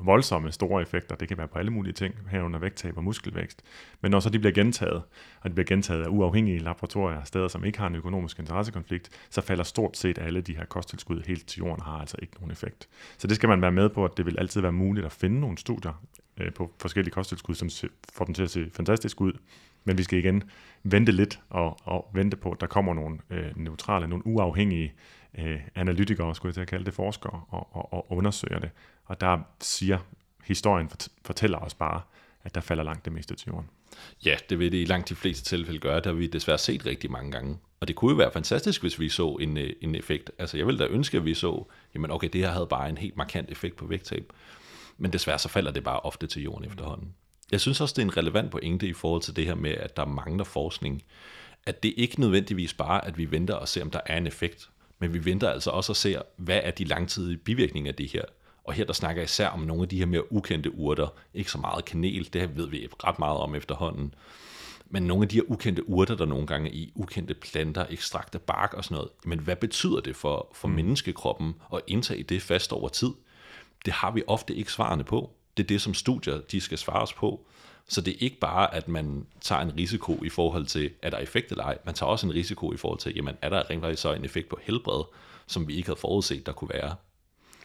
[0.06, 1.16] voldsomme, store effekter.
[1.16, 3.62] Det kan være på alle mulige ting, herunder vægttab og muskelvækst.
[4.00, 5.02] Men når så de bliver gentaget,
[5.40, 9.40] og de bliver gentaget af uafhængige laboratorier, steder, som ikke har en økonomisk interessekonflikt, så
[9.40, 12.88] falder stort set alle de her kosttilskud helt til jorden, har altså ikke nogen effekt.
[13.18, 15.40] Så det skal man være med på, at det vil altid være muligt at finde
[15.40, 16.02] nogle studier
[16.42, 19.32] øh, på forskellige kosttilskud, som får dem til at se fantastisk ud,
[19.84, 20.42] men vi skal igen
[20.82, 24.92] vente lidt og, og vente på, at der kommer nogle øh, neutrale, nogle uafhængige
[25.38, 28.70] øh, analytikere, skulle jeg til at kalde det, forskere, og, og, og undersøger det.
[29.04, 29.98] Og der siger
[30.44, 30.90] historien,
[31.24, 32.00] fortæller os bare,
[32.44, 33.68] at der falder langt det meste til jorden.
[34.24, 35.96] Ja, det vil det i langt de fleste tilfælde gøre.
[35.96, 37.58] Det har vi desværre set rigtig mange gange.
[37.80, 40.30] Og det kunne jo være fantastisk, hvis vi så en, øh, en effekt.
[40.38, 41.64] Altså jeg ville da ønske, at vi så,
[41.94, 44.32] jamen okay, det her havde bare en helt markant effekt på vægttab.
[45.02, 47.14] Men desværre så falder det bare ofte til jorden efterhånden.
[47.52, 49.96] Jeg synes også, det er en relevant pointe i forhold til det her med, at
[49.96, 51.02] der mangler forskning.
[51.66, 54.70] At det ikke nødvendigvis bare, at vi venter og ser, om der er en effekt,
[54.98, 58.22] men vi venter altså også og ser, hvad er de langtidige bivirkninger af det her.
[58.64, 61.08] Og her der snakker jeg især om nogle af de her mere ukendte urter.
[61.34, 64.14] Ikke så meget kanel, det ved vi ret meget om efterhånden.
[64.86, 68.34] Men nogle af de her ukendte urter, der nogle gange er i ukendte planter, ekstrakt
[68.34, 69.10] af bark og sådan noget.
[69.24, 70.74] Men hvad betyder det for, for mm.
[70.74, 73.10] menneskekroppen at indtage det fast over tid?
[73.84, 75.30] Det har vi ofte ikke svarene på.
[75.56, 77.46] Det er det, som studier de skal svares på.
[77.88, 81.18] Så det er ikke bare, at man tager en risiko i forhold til, er der
[81.18, 81.78] effekt eller ej.
[81.84, 84.48] Man tager også en risiko i forhold til, jamen, er der rent så en effekt
[84.48, 85.04] på helbred,
[85.46, 86.94] som vi ikke havde forudset, der kunne være.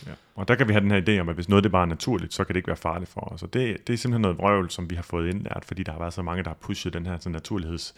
[0.05, 0.11] Ja.
[0.35, 1.85] Og der kan vi have den her idé om, at hvis noget det bare er
[1.85, 3.43] naturligt, så kan det ikke være farligt for os.
[3.43, 5.99] Og det, det er simpelthen noget vrøvl, som vi har fået indlært, fordi der har
[5.99, 7.95] været så mange, der har pushet den her sådan naturligheds,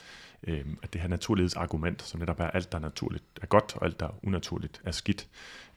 [0.47, 3.85] øh, at det her naturlighedsargument, som netop er, alt, der er naturligt, er godt, og
[3.85, 5.27] alt, der er unaturligt, er skidt.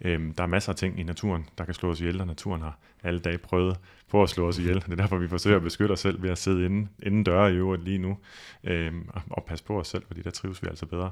[0.00, 2.62] Øh, der er masser af ting i naturen, der kan slå os ihjel, og naturen
[2.62, 4.74] har alle dage prøvet på at slå os ihjel.
[4.74, 7.52] Det er derfor, vi forsøger at beskytte os selv ved at sidde inden, inden døre
[7.52, 8.18] i øvrigt lige nu,
[8.64, 8.92] øh,
[9.30, 11.10] og passe på os selv, fordi der trives vi altså bedre,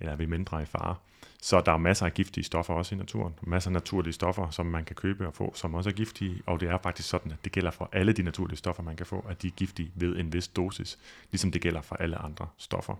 [0.00, 0.94] eller er vi mindre i fare.
[1.42, 3.34] Så der er masser af giftige stoffer også i naturen.
[3.42, 6.42] Masser af naturlige stoffer, som man kan købe og få, som også er giftige.
[6.46, 9.06] Og det er faktisk sådan, at det gælder for alle de naturlige stoffer, man kan
[9.06, 10.98] få, at de er giftige ved en vis dosis,
[11.30, 12.94] ligesom det gælder for alle andre stoffer.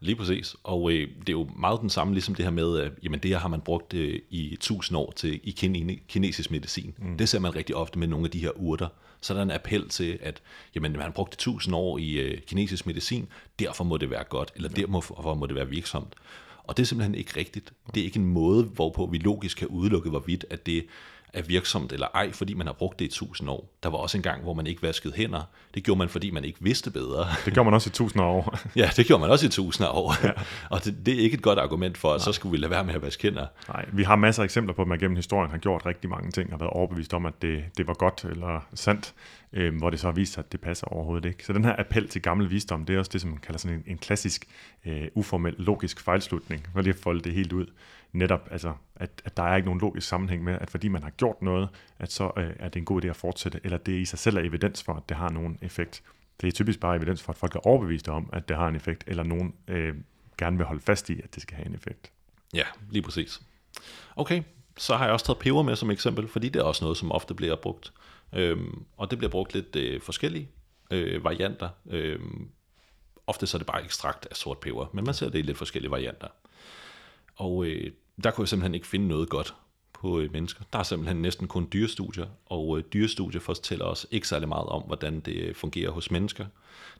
[0.00, 2.92] Lige præcis, og øh, det er jo meget den samme, ligesom det her med, at
[3.02, 6.94] jamen, det her har man brugt øh, i tusind år til i kine, kinesisk medicin.
[6.98, 7.16] Mm.
[7.16, 8.88] Det ser man rigtig ofte med nogle af de her urter.
[9.24, 10.42] Så der er en appel til, at
[10.74, 14.24] jamen, man har brugt det tusind år i øh, kinesisk medicin, derfor må det være
[14.24, 14.82] godt, eller ja.
[14.82, 16.14] derfor må det være virksomt.
[16.64, 17.72] Og det er simpelthen ikke rigtigt.
[17.94, 20.86] Det er ikke en måde, hvorpå vi logisk kan udelukke, hvorvidt at det
[21.34, 23.70] er virksomt eller ej, fordi man har brugt det i tusind år.
[23.82, 25.42] Der var også en gang, hvor man ikke vaskede hænder.
[25.74, 27.26] Det gjorde man, fordi man ikke vidste bedre.
[27.44, 28.58] Det gjorde man også i tusind år.
[28.76, 30.14] ja, det gjorde man også i tusind år.
[30.24, 30.30] Ja.
[30.70, 32.24] og det, det er ikke et godt argument for, at Nej.
[32.24, 33.46] så skulle vi lade være med at vaske hænder.
[33.68, 36.30] Nej, vi har masser af eksempler på, at man gennem historien har gjort rigtig mange
[36.30, 39.14] ting, og været overbevist om, at det, det var godt eller sandt,
[39.52, 41.44] øh, hvor det så har vist sig, at det passer overhovedet ikke.
[41.44, 43.76] Så den her appel til gammel visdom, det er også det, som man kalder sådan
[43.76, 44.46] en, en klassisk
[44.84, 47.66] øh, uformel logisk fejlslutning, for lige at folde det helt ud
[48.14, 51.10] netop, altså, at, at der er ikke nogen logisk sammenhæng med, at fordi man har
[51.10, 54.04] gjort noget, at så øh, er det en god idé at fortsætte, eller det i
[54.04, 56.02] sig selv er evidens for, at det har nogen effekt.
[56.40, 58.76] Det er typisk bare evidens for, at folk er overbeviste om, at det har en
[58.76, 59.94] effekt, eller nogen øh,
[60.38, 62.12] gerne vil holde fast i, at det skal have en effekt.
[62.54, 63.42] Ja, lige præcis.
[64.16, 64.42] Okay,
[64.76, 67.12] så har jeg også taget peber med som eksempel, fordi det er også noget, som
[67.12, 67.92] ofte bliver brugt.
[68.32, 70.48] Øhm, og det bliver brugt lidt øh, forskellige
[70.90, 71.68] øh, varianter.
[71.90, 72.48] Øhm,
[73.26, 75.58] ofte så er det bare ekstrakt af sort peber, men man ser det i lidt
[75.58, 76.28] forskellige varianter.
[77.36, 77.92] Og øh,
[78.22, 79.54] der kunne jeg simpelthen ikke finde noget godt
[79.92, 80.64] på øh, mennesker.
[80.72, 84.82] Der er simpelthen næsten kun dyrestudier, og øh, dyrestudier fortæller os ikke særlig meget om,
[84.82, 86.46] hvordan det øh, fungerer hos mennesker.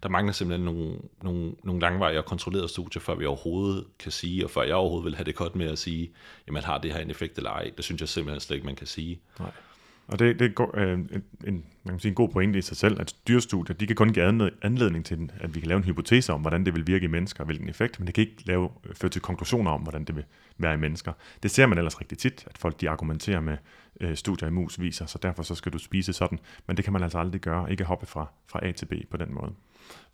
[0.02, 4.44] Der mangler simpelthen nogle, nogle, nogle langvarige og kontrollerede studier, før vi overhovedet kan sige,
[4.44, 6.10] og før jeg overhovedet vil have det godt med at sige,
[6.46, 7.70] jamen har det her en effekt eller ej.
[7.76, 9.20] Det synes jeg simpelthen slet ikke, man kan sige.
[9.38, 9.50] Nej.
[10.06, 12.76] Og det, det er øh, en, en, man kan sige en god pointe i sig
[12.76, 16.32] selv, at dyrestudier, de kan kun give anledning til, at vi kan lave en hypotese
[16.32, 18.68] om, hvordan det vil virke i mennesker, og hvilken effekt, men det kan ikke lave,
[18.84, 20.24] øh, føre til konklusioner om, hvordan det vil
[20.58, 21.12] være i mennesker.
[21.42, 23.56] Det ser man ellers rigtig tit, at folk de argumenterer med
[24.00, 26.92] øh, studier i mus viser, så derfor så skal du spise sådan, men det kan
[26.92, 29.52] man altså aldrig gøre, ikke hoppe fra, fra A til B på den måde.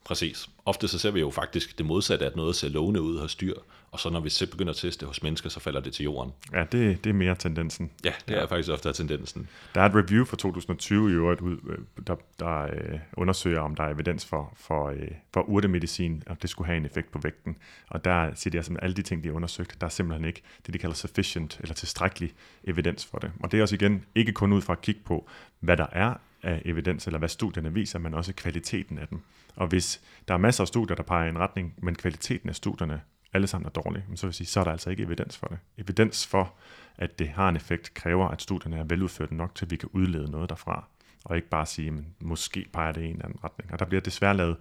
[0.04, 0.48] Præcis.
[0.64, 3.54] Ofte så ser vi jo faktisk det modsatte, at noget ser lovende ud hos dyr,
[3.90, 6.32] og så når vi selv begynder at teste hos mennesker, så falder det til jorden.
[6.52, 7.90] Ja, det, det er mere tendensen.
[8.04, 8.44] Ja, det er ja.
[8.44, 9.48] faktisk ofte tendensen.
[9.74, 13.84] Der er et review fra 2020 i øvrigt, øh, der, der øh, undersøger, om der
[13.84, 17.56] er evidens for, for, øh, for urtemedicin, og det skulle have en effekt på vægten.
[17.88, 20.24] Og der siger de altså, at alle de ting, de har undersøgt, der er simpelthen
[20.24, 22.32] ikke det, de kalder sufficient, eller tilstrækkelig
[22.64, 23.32] evidens for det.
[23.42, 25.28] Og det er også igen ikke kun ud fra at kigge på,
[25.60, 29.20] hvad der er af evidens, eller hvad studierne viser, men også kvaliteten af dem.
[29.56, 32.56] Og hvis der er masser af studier, der peger i en retning, men kvaliteten af
[32.56, 33.00] studierne
[33.32, 35.58] alle sammen er dårlige, så vil sige, så er der altså ikke evidens for det.
[35.78, 36.54] Evidens for,
[36.96, 39.88] at det har en effekt, kræver, at studierne er veludført nok til, at vi kan
[39.92, 40.84] udlede noget derfra,
[41.24, 43.72] og ikke bare sige, at måske peger det i en eller anden retning.
[43.72, 44.56] Og der bliver desværre lavet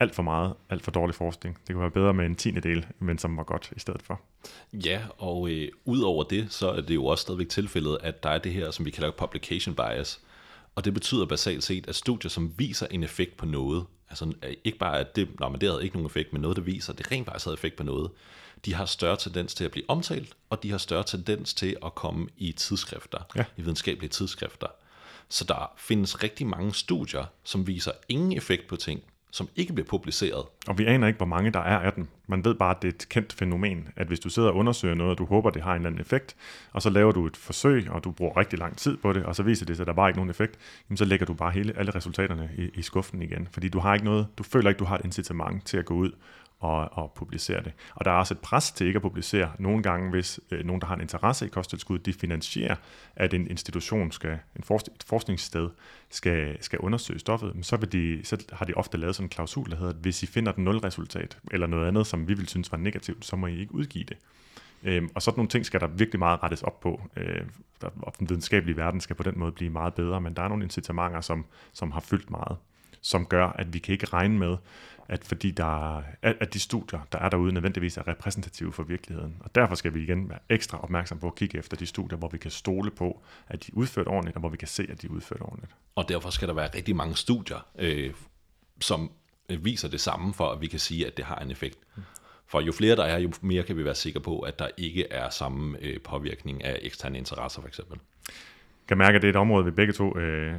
[0.00, 1.58] alt for meget, alt for dårlig forskning.
[1.66, 4.20] Det kunne være bedre med en tiende del, men som var godt i stedet for.
[4.72, 8.30] Ja, og øh, ud over det, så er det jo også stadigvæk tilfældet, at der
[8.30, 10.20] er det her, som vi kalder publication bias.
[10.74, 14.32] Og det betyder basalt set, at studier, som viser en effekt på noget, altså
[14.64, 16.92] ikke bare, at det, nå, men det havde ikke nogen effekt, men noget, der viser,
[16.92, 18.10] at det rent faktisk havde effekt på noget,
[18.64, 21.94] de har større tendens til at blive omtalt, og de har større tendens til at
[21.94, 23.44] komme i tidsskrifter, ja.
[23.56, 24.66] i videnskabelige tidsskrifter.
[25.28, 29.02] Så der findes rigtig mange studier, som viser ingen effekt på ting,
[29.32, 30.44] som ikke bliver publiceret.
[30.68, 32.08] Og vi aner ikke, hvor mange der er af dem.
[32.26, 34.94] Man ved bare, at det er et kendt fænomen, at hvis du sidder og undersøger
[34.94, 36.36] noget, og du håber, det har en eller anden effekt,
[36.72, 39.36] og så laver du et forsøg, og du bruger rigtig lang tid på det, og
[39.36, 40.58] så viser det sig, at der bare ikke nogen effekt,
[40.88, 43.48] jamen så lægger du bare hele, alle resultaterne i, i skuffen igen.
[43.52, 45.94] Fordi du har ikke noget, du føler ikke, du har et incitament til at gå
[45.94, 46.10] ud
[46.62, 47.72] og, og publicere det.
[47.94, 49.50] Og der er også et pres til ikke at publicere.
[49.58, 52.76] Nogle gange, hvis øh, nogen, der har en interesse i kosttilskud, de finansierer,
[53.16, 55.70] at en institution, skal, en forsk- et forskningssted,
[56.10, 59.70] skal, skal undersøge stoffet, så, vil de, så har de ofte lavet sådan en klausul,
[59.70, 62.72] der hedder, at hvis I finder et nulresultat, eller noget andet, som vi vil synes
[62.72, 64.16] var negativt, så må I ikke udgive det.
[64.84, 67.02] Øhm, og sådan nogle ting skal der virkelig meget rettes op på.
[67.16, 67.42] Øh,
[67.80, 70.48] der, og den videnskabelige verden skal på den måde blive meget bedre, men der er
[70.48, 72.56] nogle incitamenter, som, som har fyldt meget,
[73.00, 74.56] som gør, at vi kan ikke regne med,
[75.12, 79.36] at fordi der er, at de studier, der er derude, nødvendigvis er repræsentative for virkeligheden.
[79.40, 82.28] Og derfor skal vi igen være ekstra opmærksom på at kigge efter de studier, hvor
[82.28, 85.02] vi kan stole på, at de er udført ordentligt, og hvor vi kan se, at
[85.02, 85.72] de er udført ordentligt.
[85.94, 88.12] Og derfor skal der være rigtig mange studier, øh,
[88.80, 89.10] som
[89.48, 91.78] viser det samme, for at vi kan sige, at det har en effekt.
[92.46, 95.08] For jo flere der er, jo mere kan vi være sikre på, at der ikke
[95.08, 97.98] er samme øh, påvirkning af eksterne interesser for eksempel.
[98.28, 100.54] Jeg kan mærke, at det er et område, vi begge to øh,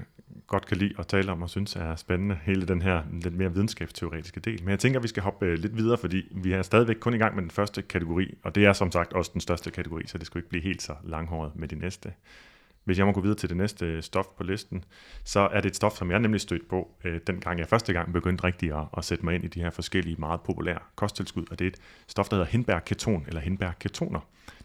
[0.48, 3.54] godt kan lide at tale om og synes er spændende, hele den her lidt mere
[3.54, 4.64] videnskabsteoretiske del.
[4.64, 7.14] Men jeg tænker, at vi skal hoppe øh, lidt videre, fordi vi er stadigvæk kun
[7.14, 10.08] i gang med den første kategori, og det er som sagt også den største kategori,
[10.08, 12.14] så det skulle ikke blive helt så langhåret med de næste.
[12.84, 14.84] Hvis jeg må gå videre til det næste øh, stof på listen,
[15.24, 18.14] så er det et stof, som jeg nemlig stødt på, øh, dengang jeg første gang
[18.14, 21.60] begyndte rigtig at, at sætte mig ind i de her forskellige meget populære kosttilskud, og
[21.60, 21.78] det er et
[22.08, 24.20] stof, der hedder hindbærketon eller hindbærketoner.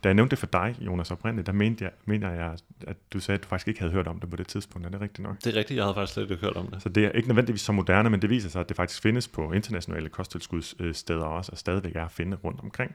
[0.05, 2.57] Da jeg nævnte det for dig, Jonas, oprindeligt, der mente jeg, mener jeg,
[2.87, 4.87] at du sagde, at du faktisk ikke havde hørt om det på det tidspunkt.
[4.87, 5.37] Er det rigtigt nok?
[5.45, 6.83] Det er rigtigt, jeg havde faktisk slet ikke hørt om det.
[6.83, 9.29] Så det er ikke nødvendigvis så moderne, men det viser sig, at det faktisk findes
[9.29, 12.95] på internationale kosttilskudssteder også, og stadigvæk er at finde rundt omkring.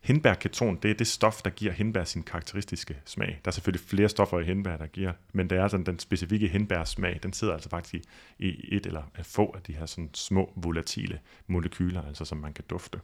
[0.00, 3.40] Hindbærketon, det er det stof, der giver hindbær sin karakteristiske smag.
[3.44, 6.48] Der er selvfølgelig flere stoffer i hindbær, der giver, men det er sådan den specifikke
[6.48, 7.94] hindbærsmag, den sidder altså faktisk
[8.38, 12.52] i, i et eller få af de her sådan små volatile molekyler, altså som man
[12.52, 13.00] kan dufte.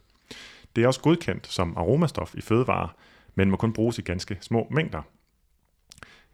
[0.77, 2.89] Det er også godkendt som aromastof i fødevarer,
[3.35, 5.03] men må kun bruges i ganske små mængder.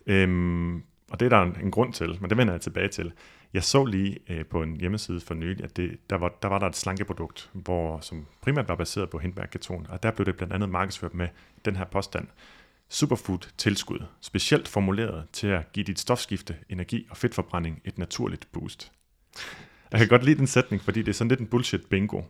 [0.06, 3.12] Øhm, og det er der en, en grund til, men det vender jeg tilbage til.
[3.54, 6.58] Jeg så lige øh, på en hjemmeside for nylig, at det, der, var, der var
[6.58, 10.54] der et slankeprodukt, hvor, som primært var baseret på hindbærketon, og der blev det blandt
[10.54, 11.28] andet markedsført med
[11.64, 12.28] den her påstand.
[12.88, 18.92] Superfood-tilskud, specielt formuleret til at give dit stofskifte, energi og fedtforbrænding et naturligt boost.
[19.92, 22.22] Jeg kan godt lide den sætning, fordi det er sådan lidt en bullshit bingo.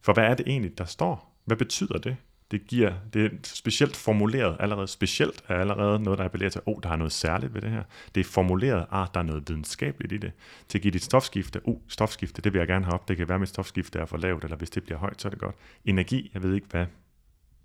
[0.00, 1.39] For hvad er det egentlig, der står?
[1.44, 2.16] Hvad betyder det?
[2.50, 6.76] Det giver, det er specielt formuleret allerede, specielt er allerede noget, der appellerer til, oh,
[6.82, 7.82] der er noget særligt ved det her.
[8.14, 10.32] Det er formuleret, ah, der er noget videnskabeligt i det.
[10.68, 13.28] Til at give dit stofskifte, oh, stofskifte, det vil jeg gerne have op, det kan
[13.28, 15.38] være, at mit stofskifte er for lavt, eller hvis det bliver højt, så er det
[15.38, 15.56] godt.
[15.84, 16.86] Energi, jeg ved ikke, hvad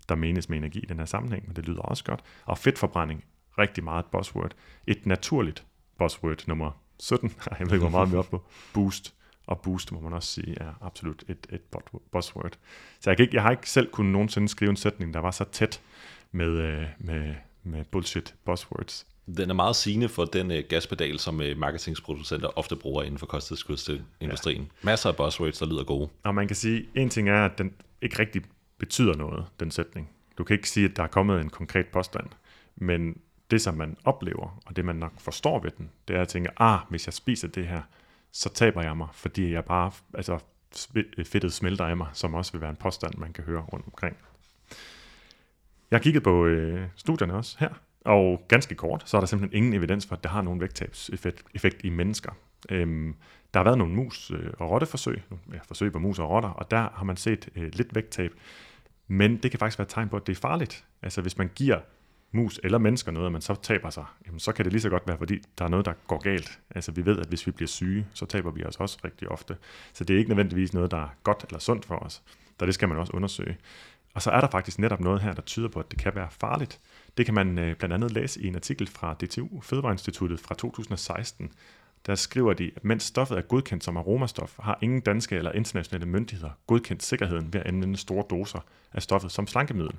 [0.08, 2.20] der menes med energi i den her sammenhæng, men det lyder også godt.
[2.44, 3.24] Og fedtforbrænding,
[3.58, 4.54] rigtig meget buzzword.
[4.86, 5.66] Et naturligt
[5.98, 6.70] buzzword nummer
[7.00, 9.14] 17, jeg ved ikke, hvor meget vi er oppe på, boost
[9.46, 11.60] og boost, må man også sige, er absolut et, et
[12.12, 12.58] buzzword.
[13.00, 15.30] Så jeg, kan ikke, jeg har ikke selv kunnet nogensinde skrive en sætning, der var
[15.30, 15.80] så tæt
[16.32, 19.06] med, øh, med, med bullshit buzzwords.
[19.36, 23.26] Den er meget sigende for den uh, gaspedal, som uh, marketingsproducenter ofte bruger inden for
[23.26, 24.62] kosttilskudsindustrien.
[24.62, 24.68] Ja.
[24.82, 26.08] Masser af buzzwords, der lyder gode.
[26.22, 27.72] Og man kan sige, en ting er, at den
[28.02, 28.42] ikke rigtig
[28.78, 30.10] betyder noget, den sætning.
[30.38, 32.26] Du kan ikke sige, at der er kommet en konkret påstand,
[32.76, 33.18] men
[33.50, 36.50] det, som man oplever, og det man nok forstår ved den, det er at tænke,
[36.56, 37.82] ah, hvis jeg spiser det her,
[38.32, 40.38] så taber jeg mig, fordi jeg bare, altså
[41.24, 44.16] fedtet smelter af mig, som også vil være en påstand, man kan høre rundt omkring.
[45.90, 47.70] Jeg har kigget på øh, studierne også her,
[48.04, 51.44] og ganske kort, så er der simpelthen ingen evidens for, at det har nogen vægttabseffekt
[51.54, 52.32] effekt i mennesker.
[52.70, 53.14] Øhm,
[53.54, 55.22] der har været nogle mus- øh, og rotteforsøg,
[55.52, 58.32] ja, forsøg på mus og rotter, og der har man set øh, lidt vægttab,
[59.08, 60.84] men det kan faktisk være et tegn på, at det er farligt.
[61.02, 61.80] Altså hvis man giver
[62.32, 64.88] mus eller mennesker noget, og man så taber sig, jamen, så kan det lige så
[64.88, 66.60] godt være, fordi der er noget, der går galt.
[66.70, 69.56] Altså vi ved, at hvis vi bliver syge, så taber vi os også rigtig ofte.
[69.92, 72.22] Så det er ikke nødvendigvis noget, der er godt eller sundt for os.
[72.60, 73.56] Så det skal man også undersøge.
[74.14, 76.28] Og så er der faktisk netop noget her, der tyder på, at det kan være
[76.30, 76.80] farligt.
[77.16, 81.52] Det kan man øh, blandt andet læse i en artikel fra DTU, Fødevareinstituttet fra 2016.
[82.06, 86.06] der skriver de, at mens stoffet er godkendt som aromastof, har ingen danske eller internationale
[86.06, 88.60] myndigheder godkendt sikkerheden ved at anvende store doser
[88.92, 89.94] af stoffet som slankemiddel.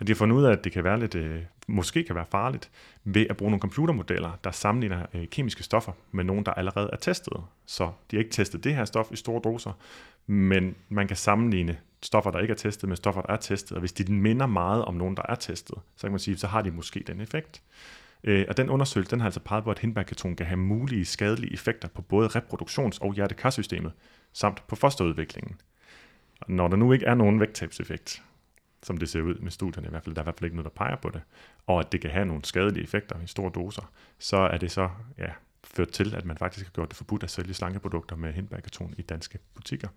[0.00, 2.26] Og de har fundet ud af, at det kan være lidt, øh, måske kan være
[2.30, 2.70] farligt
[3.04, 6.96] ved at bruge nogle computermodeller, der sammenligner øh, kemiske stoffer med nogen, der allerede er
[6.96, 7.36] testet.
[7.66, 9.72] Så de har ikke testet det her stof i store doser,
[10.26, 13.72] men man kan sammenligne stoffer, der ikke er testet, med stoffer, der er testet.
[13.72, 16.46] Og hvis de minder meget om nogen, der er testet, så kan man sige, så
[16.46, 17.62] har de måske den effekt.
[18.24, 21.52] Øh, og den undersøgelse den har altså peget på, at hindbærketon kan have mulige skadelige
[21.52, 23.92] effekter på både reproduktions- og hjertekarsystemet,
[24.32, 25.60] samt på fosterudviklingen.
[26.40, 28.22] Og når der nu ikke er nogen vægttabseffekt,
[28.82, 30.56] som det ser ud med studierne i hvert fald, der er i hvert fald ikke
[30.56, 31.20] noget, der peger på det,
[31.66, 34.88] og at det kan have nogle skadelige effekter i store doser, så er det så
[35.18, 35.30] ja,
[35.64, 39.02] ført til, at man faktisk har gjort det forbudt at sælge slankeprodukter med hindbærketon i
[39.02, 39.88] danske butikker.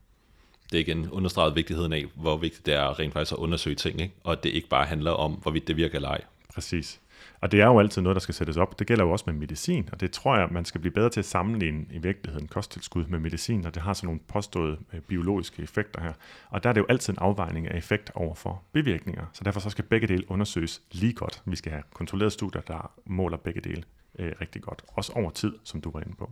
[0.72, 4.02] Det er igen understreget vigtigheden af, hvor vigtigt det er rent faktisk at undersøge ting,
[4.02, 4.16] ikke?
[4.24, 6.22] og at det ikke bare handler om, hvorvidt det virker eller ej.
[6.54, 7.02] Præcis.
[7.42, 8.80] Og det er jo altid noget, der skal sættes op.
[8.80, 11.20] Det gælder jo også med medicin, og det tror jeg, man skal blive bedre til
[11.20, 15.64] at sammenligne i virkeligheden kosttilskud med medicin, og det har sådan nogle påståede øh, biologiske
[15.64, 16.14] effekter her.
[16.50, 19.60] Og der er det jo altid en afvejning af effekt over for bivirkninger, så derfor
[19.60, 21.42] så skal begge dele undersøges lige godt.
[21.46, 23.84] Vi skal have kontrollerede studier, der måler begge dele
[24.20, 26.32] øh, rigtig godt, også over tid, som du var inde på.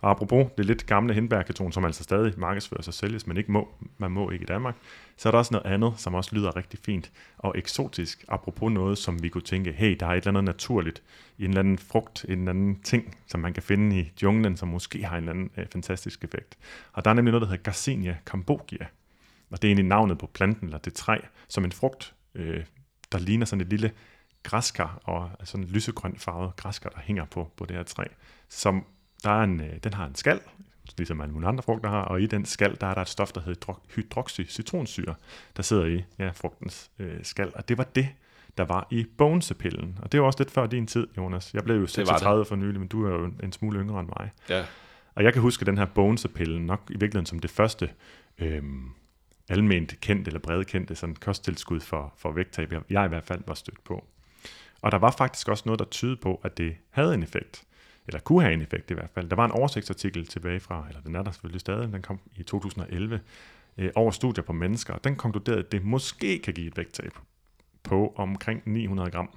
[0.00, 3.68] Og apropos det lidt gamle hindbærketon, som altså stadig markedsføres og sælges, men ikke må,
[3.98, 4.76] man må ikke i Danmark,
[5.16, 8.24] så er der også noget andet, som også lyder rigtig fint og eksotisk.
[8.28, 11.02] Apropos noget, som vi kunne tænke, hey, der er et eller andet naturligt
[11.38, 14.68] en eller anden frugt, en eller anden ting, som man kan finde i junglen, som
[14.68, 16.58] måske har en eller anden øh, fantastisk effekt.
[16.92, 18.86] Og der er nemlig noget, der hedder Garcinia cambogia.
[19.50, 21.18] Og det er egentlig navnet på planten, eller det træ,
[21.48, 22.64] som en frugt, øh,
[23.12, 23.92] der ligner sådan et lille
[24.42, 28.04] græskar, og sådan en lysegrøn farvet græskar, der hænger på, på det her træ,
[28.48, 28.84] som
[29.26, 30.40] der er en, øh, den har en skal,
[30.98, 33.32] ligesom alle mulige andre frugter har, og i den skal, der er der et stof,
[33.32, 35.14] der hedder hydroxycitronsyre,
[35.56, 38.08] der sidder i ja, frugtens øh, skal, og det var det,
[38.58, 39.98] der var i bonesepillen.
[40.02, 41.54] Og det var også lidt før din tid, Jonas.
[41.54, 44.30] Jeg blev jo 36 for nylig, men du er jo en smule yngre end mig.
[44.48, 44.64] Ja.
[45.14, 47.90] Og jeg kan huske den her bonesepillen nok i virkeligheden som det første
[48.38, 48.90] øhm,
[49.48, 53.54] alment kendt eller bredt kendte sådan kosttilskud for, for vægttab, jeg i hvert fald var
[53.54, 54.04] stødt på.
[54.82, 57.65] Og der var faktisk også noget, der tydede på, at det havde en effekt
[58.08, 59.28] eller kunne have en effekt i hvert fald.
[59.28, 62.42] Der var en oversigtsartikel tilbage fra, eller den er der selvfølgelig stadig, den kom i
[62.42, 63.20] 2011,
[63.78, 67.12] øh, over studier på mennesker, og den konkluderede, at det måske kan give et vægttab
[67.82, 69.30] på omkring 900 gram.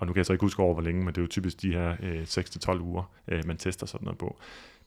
[0.00, 1.62] Og nu kan jeg så ikke huske over, hvor længe, men det er jo typisk
[1.62, 4.36] de her øh, 6-12 uger, øh, man tester sådan noget på.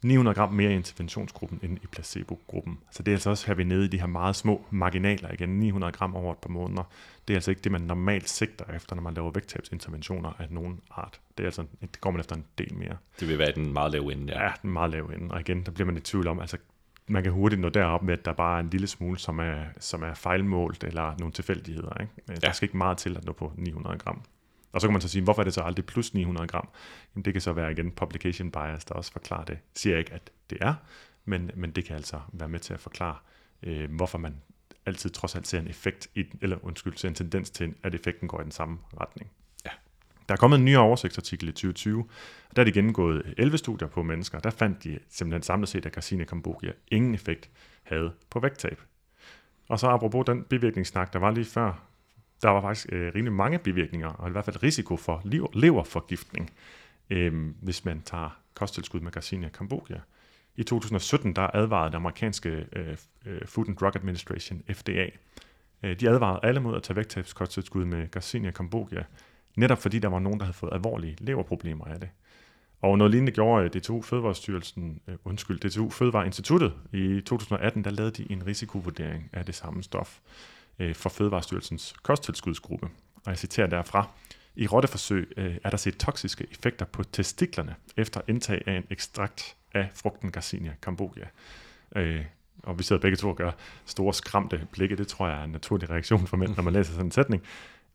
[0.04, 2.80] 900 gram mere i interventionsgruppen end i placebo-gruppen.
[2.92, 5.50] Så det er altså også her vi nede i de her meget små marginaler igen,
[5.50, 6.84] 900 gram over et par måneder.
[7.28, 10.80] Det er altså ikke det, man normalt sigter efter, når man laver vægttabsinterventioner af nogen
[10.92, 11.20] art.
[11.38, 12.98] Det, er altså, det går man efter en del mere.
[13.20, 14.44] Det vil være den meget lave ende, ja.
[14.44, 15.34] Ja, den meget lave ende.
[15.34, 16.58] Og igen, der bliver man i tvivl om, altså
[17.08, 19.64] man kan hurtigt nå derop med, at der bare er en lille smule, som er,
[19.80, 22.02] som er fejlmålt, eller nogle tilfældigheder.
[22.02, 22.14] Ikke?
[22.30, 22.34] Ja.
[22.34, 24.22] Der skal ikke meget til at nå på 900 gram.
[24.74, 26.70] Og så kan man så sige, hvorfor er det så aldrig plus 900 gram?
[27.16, 29.54] Jamen, det kan så være igen publication bias, der også forklarer det.
[29.54, 30.74] Jeg siger ikke, at det er,
[31.26, 33.16] men, men det kan altså være med til at forklare,
[33.64, 34.36] øh, hvorfor man
[34.86, 38.28] altid trods alt ser en effekt, i, eller undskyld, ser en tendens til, at effekten
[38.28, 39.32] går i den samme retning.
[39.66, 39.70] Ja.
[40.30, 42.00] Der er kommet en ny oversigtsartikel i 2020,
[42.50, 45.86] og der er de gennemgået 11 studier på mennesker, der fandt de simpelthen samlet set,
[45.86, 47.50] at Garcinia cambogia ingen effekt
[47.84, 48.82] havde på vægttab.
[49.70, 51.93] Og så apropos den bivirkningssnak, der var lige før,
[52.44, 55.22] der var faktisk øh, rimelig mange bivirkninger, og i hvert fald risiko for
[55.54, 56.52] leverforgiftning,
[57.10, 60.02] øh, hvis man tager kosttilskud med Garcinia cambogia.
[60.56, 65.08] I 2017 der advarede den amerikanske øh, øh Food and Drug Administration, FDA,
[65.84, 69.04] øh, de advarede alle mod at tage vægttabskosttilskud med Garcinia cambogia,
[69.56, 72.10] netop fordi der var nogen, der havde fået alvorlige leverproblemer af det.
[72.82, 78.24] Og noget lignende gjorde øh, DTU Fødevarestyrelsen, øh, undskyld, DTU Fødevareinstituttet i 2018, der lavede
[78.24, 80.20] de en risikovurdering af det samme stof
[80.80, 82.90] øh, for Fødevarestyrelsens kosttilskudsgruppe.
[83.16, 84.08] Og jeg citerer derfra.
[84.56, 89.56] I rotteforsøg øh, er der set toksiske effekter på testiklerne efter indtag af en ekstrakt
[89.74, 91.28] af frugten Garcinia cambogia.
[91.96, 92.26] Øh,
[92.64, 93.52] og vi sidder begge to og gør
[93.86, 94.96] store skræmte blikke.
[94.96, 97.44] Det tror jeg er en naturlig reaktion for mænd, når man læser sådan en sætning.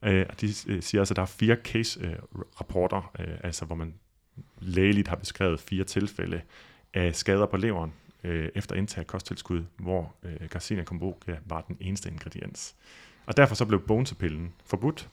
[0.02, 3.94] Øh, de øh, siger altså, at der er fire case-rapporter, øh, øh, altså hvor man
[4.60, 6.40] lægeligt har beskrevet fire tilfælde
[6.94, 7.92] af skader på leveren
[8.24, 12.74] øh, efter indtag af kosttilskud, hvor øh, Garcinia cambogia var den eneste ingrediens.
[13.26, 15.08] Og derfor så blev bonesepillen forbudt,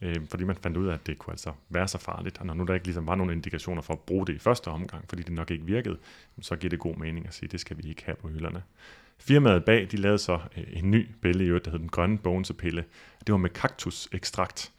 [0.00, 2.38] øh, fordi man fandt ud af, at det kunne altså være så farligt.
[2.38, 4.68] Og når nu der ikke ligesom var nogen indikationer for at bruge det i første
[4.68, 5.98] omgang, fordi det nok ikke virkede,
[6.40, 8.62] så giver det god mening at sige, at det skal vi ikke have på hylderne.
[9.18, 12.18] Firmaet bag, de lavede så øh, en ny pille i øvrigt, der hed den grønne
[12.18, 12.84] bonesepille.
[13.26, 14.72] Det var med kaktusekstrakt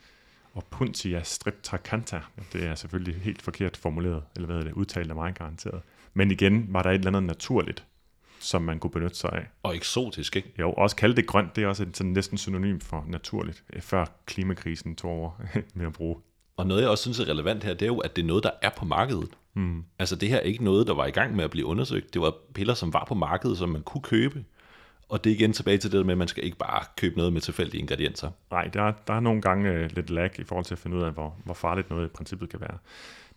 [0.53, 2.21] og Puntia streptacanta.
[2.53, 5.81] Det er selvfølgelig helt forkert formuleret, eller hvad er det, udtalt af mig garanteret.
[6.13, 7.85] Men igen var der et eller andet naturligt,
[8.39, 9.47] som man kunne benytte sig af.
[9.63, 10.53] Og eksotisk, ikke?
[10.59, 13.81] Jo, også kalde det grønt, det er også et sådan næsten synonym for naturligt, øh,
[13.81, 15.31] før klimakrisen tog over
[15.75, 16.15] med at bruge.
[16.57, 18.43] Og noget, jeg også synes er relevant her, det er jo, at det er noget,
[18.43, 19.29] der er på markedet.
[19.53, 19.83] Mm.
[19.99, 22.13] Altså det her er ikke noget, der var i gang med at blive undersøgt.
[22.13, 24.43] Det var piller, som var på markedet, som man kunne købe.
[25.09, 27.33] Og det er igen tilbage til det med, at man skal ikke bare købe noget
[27.33, 28.31] med tilfældige ingredienser.
[28.51, 31.01] Nej, der, der er nogle gange øh, lidt lag i forhold til at finde ud
[31.01, 32.77] af, hvor, hvor farligt noget i princippet kan være.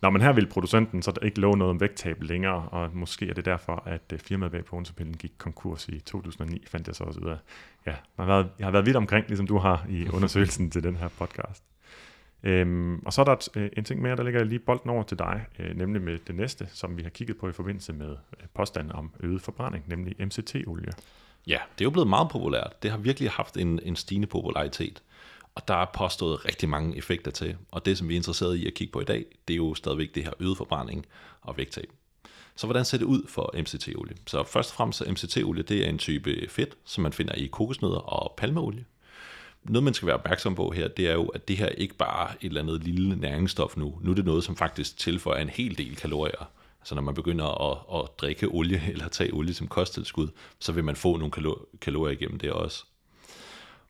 [0.01, 3.33] Nå, men her vil producenten så ikke love noget om vægttab længere, og måske er
[3.33, 7.19] det derfor, at øh, firmaet bag Ponsepillen gik konkurs i 2009, fandt jeg så også
[7.19, 7.37] ud af.
[7.85, 10.83] Ja, jeg har været, jeg har været vidt omkring, ligesom du har i undersøgelsen til
[10.83, 11.63] den her podcast.
[12.43, 15.03] Øhm, og så er der et, øh, en ting mere, der ligger lige bolden over
[15.03, 18.09] til dig, øh, nemlig med det næste, som vi har kigget på i forbindelse med
[18.09, 20.91] øh, påstanden om øget forbrænding, nemlig MCT-olie.
[21.47, 22.83] Ja, det er jo blevet meget populært.
[22.83, 25.03] Det har virkelig haft en, en stigende popularitet.
[25.57, 27.55] Og der er påstået rigtig mange effekter til.
[27.71, 29.73] Og det, som vi er interesseret i at kigge på i dag, det er jo
[29.73, 31.05] stadigvæk det her øget forbrænding
[31.41, 31.91] og vægttab.
[32.55, 34.15] Så hvordan ser det ud for MCT-olie?
[34.27, 37.45] Så først og fremmest så MCT-olie det er en type fedt, som man finder i
[37.45, 38.85] kokosnødder og palmeolie.
[39.63, 42.29] Noget, man skal være opmærksom på her, det er jo, at det her ikke bare
[42.29, 43.99] er et eller andet lille næringsstof nu.
[44.01, 46.51] Nu er det noget, som faktisk tilføjer en hel del kalorier.
[46.79, 50.27] Altså når man begynder at, at drikke olie eller tage olie som kosttilskud,
[50.59, 51.31] så vil man få nogle
[51.81, 52.85] kalorier igennem det også.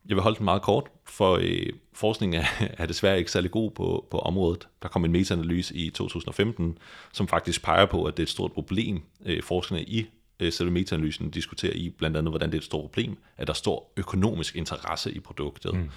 [0.08, 2.46] Jeg vil holde den meget kort, for øh, forskningen er,
[2.78, 4.68] er desværre ikke særlig god på, på området.
[4.82, 6.78] Der kom en metaanalyse i 2015,
[7.14, 10.06] som faktisk peger på, at det er et stort problem, øh, forskerne i
[10.40, 13.54] øh, selve metaanalysen diskuterer i, blandt andet, hvordan det er et stort problem, at der
[13.54, 15.74] står økonomisk interesse i produktet.
[15.74, 15.90] Mm.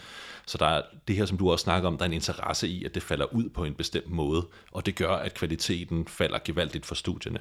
[0.46, 2.84] Så der er det her, som du også snakker om, der er en interesse i,
[2.84, 6.86] at det falder ud på en bestemt måde, og det gør, at kvaliteten falder gevaldigt
[6.86, 7.40] for studierne.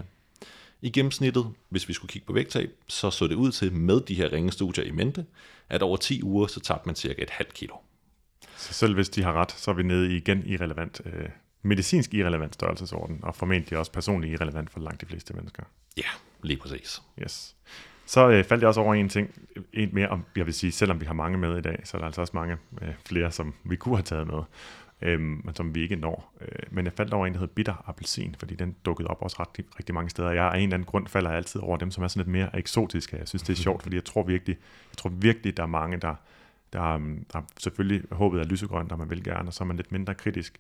[0.82, 4.16] I gennemsnittet, hvis vi skulle kigge på vægttab, så så det ud til med de
[4.16, 5.26] her ringe studier i mente,
[5.70, 7.76] at over 10 uger, så tabte man cirka et halvt kilo.
[8.58, 11.30] Så selv hvis de har ret, så er vi nede i igen irrelevant, øh,
[11.62, 15.64] medicinsk irrelevant størrelsesorden, og formentlig også personligt irrelevant for langt de fleste mennesker.
[15.98, 16.10] Ja,
[16.44, 17.02] lige præcis.
[17.22, 17.56] Yes.
[18.06, 19.30] Så øh, faldt jeg også over en ting,
[19.74, 22.00] en mere om, jeg vil sige, selvom vi har mange med i dag, så er
[22.00, 24.42] der altså også mange øh, flere, som vi kunne have taget med
[25.02, 26.34] øhm, men som vi ikke når.
[26.42, 29.38] Øh, men jeg faldt over en, der hedder bitter appelsin, fordi den dukkede op også
[29.40, 30.32] ret, rigtig mange steder.
[30.32, 32.60] Jeg af en eller anden grund falder altid over dem, som er sådan lidt mere
[32.60, 33.18] eksotiske.
[33.18, 34.58] Jeg synes, det er sjovt, fordi jeg tror virkelig,
[34.92, 36.16] jeg tror virkelig der er mange, der,
[36.74, 37.00] der,
[37.34, 40.16] der selvfølgelig håbet er lysegrønt, og man vil gerne, og så er man lidt mindre
[40.16, 40.60] kritisk.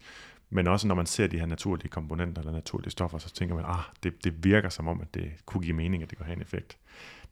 [0.49, 3.65] Men også når man ser de her naturlige komponenter eller naturlige stoffer, så tænker man,
[3.67, 6.35] ah, det, det virker som om, at det kunne give mening, at det kunne have
[6.35, 6.77] en effekt.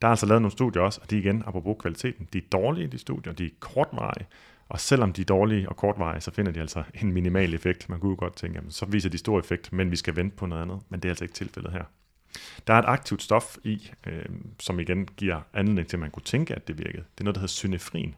[0.02, 2.88] Der er altså lavet nogle studier også, og de igen, apropos kvaliteten, de er dårlige,
[2.88, 4.26] de studier, de er kortvarige,
[4.68, 7.88] og selvom de er dårlige og kortvarige, så finder de altså en minimal effekt.
[7.88, 10.36] Man kunne jo godt tænke, jamen, så viser de stor effekt, men vi skal vente
[10.36, 10.80] på noget andet.
[10.88, 11.84] Men det er altså ikke tilfældet her.
[12.66, 14.24] Der er et aktivt stof i, øh,
[14.60, 17.04] som igen giver anledning til, at man kunne tænke, at det virkede.
[17.14, 18.14] Det er noget, der hedder synefrin.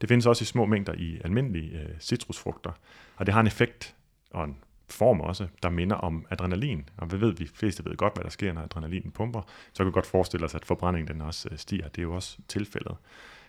[0.00, 2.72] Det findes også i små mængder i almindelige øh, citrusfrugter,
[3.16, 3.94] og det har en effekt
[4.30, 4.56] og en
[4.88, 6.88] form også, der minder om adrenalin.
[6.96, 9.42] Og vi ved, vi fleste ved godt, hvad der sker, når adrenalin pumper.
[9.72, 11.88] Så kan vi godt forestille os, at forbrændingen den også øh, stiger.
[11.88, 12.96] Det er jo også tilfældet.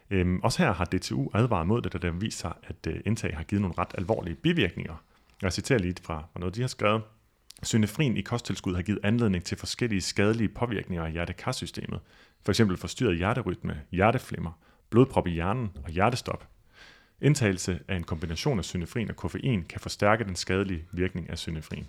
[0.10, 3.38] Øhm, også her har DTU advaret mod det, da det viser sig, at øh, indtag
[3.38, 4.96] har givet nogle ret alvorlige bivirkninger.
[5.42, 7.02] Jeg citerer lige fra, fra noget, de har skrevet.
[7.64, 12.00] Synefrin i kosttilskud har givet anledning til forskellige skadelige påvirkninger af hjertekarsystemet.
[12.46, 14.52] For eksempel forstyrret hjerterytme, hjerteflimmer,
[14.90, 16.48] blodprop i hjernen og hjertestop.
[17.22, 21.88] Indtagelse af en kombination af synefrin og koffein kan forstærke den skadelige virkning af synefrin.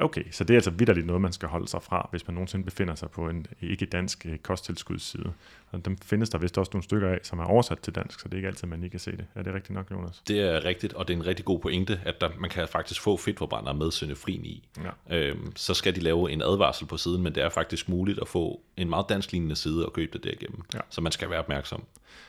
[0.00, 2.64] Okay, så det er altså vidderligt noget, man skal holde sig fra, hvis man nogensinde
[2.64, 5.32] befinder sig på en ikke-dansk øh, kosttilskudsside.
[5.70, 8.28] Og dem findes der vist også nogle stykker af, som er oversat til dansk, så
[8.28, 9.26] det er ikke altid, man ikke kan se det.
[9.34, 10.22] Er det rigtigt nok, Jonas?
[10.28, 13.00] Det er rigtigt, og det er en rigtig god pointe, at der, man kan faktisk
[13.00, 14.68] få fedtforbrændere med synefrin i.
[15.10, 15.16] Ja.
[15.16, 18.28] Øhm, så skal de lave en advarsel på siden, men det er faktisk muligt at
[18.28, 20.62] få en meget dansk-lignende side og købe det derigennem.
[20.74, 20.80] Ja.
[20.90, 21.84] Så man skal være opmærksom.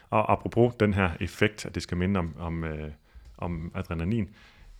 [0.09, 2.91] Og apropos den her effekt, at det skal minde om, om, øh,
[3.37, 4.29] om adrenalin,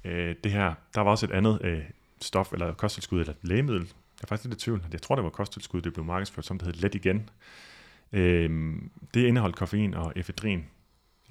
[0.04, 1.82] øh, det her, der var også et andet øh,
[2.22, 3.82] stof, eller kosttilskud, eller lægemiddel.
[3.82, 4.86] Jeg er faktisk lidt i tvivl.
[4.92, 7.30] Jeg tror, det var kosttilskud, det blev markedsført som, det hed Let Igen.
[8.14, 8.76] Øh,
[9.14, 10.66] det indeholdt koffein og efedrin.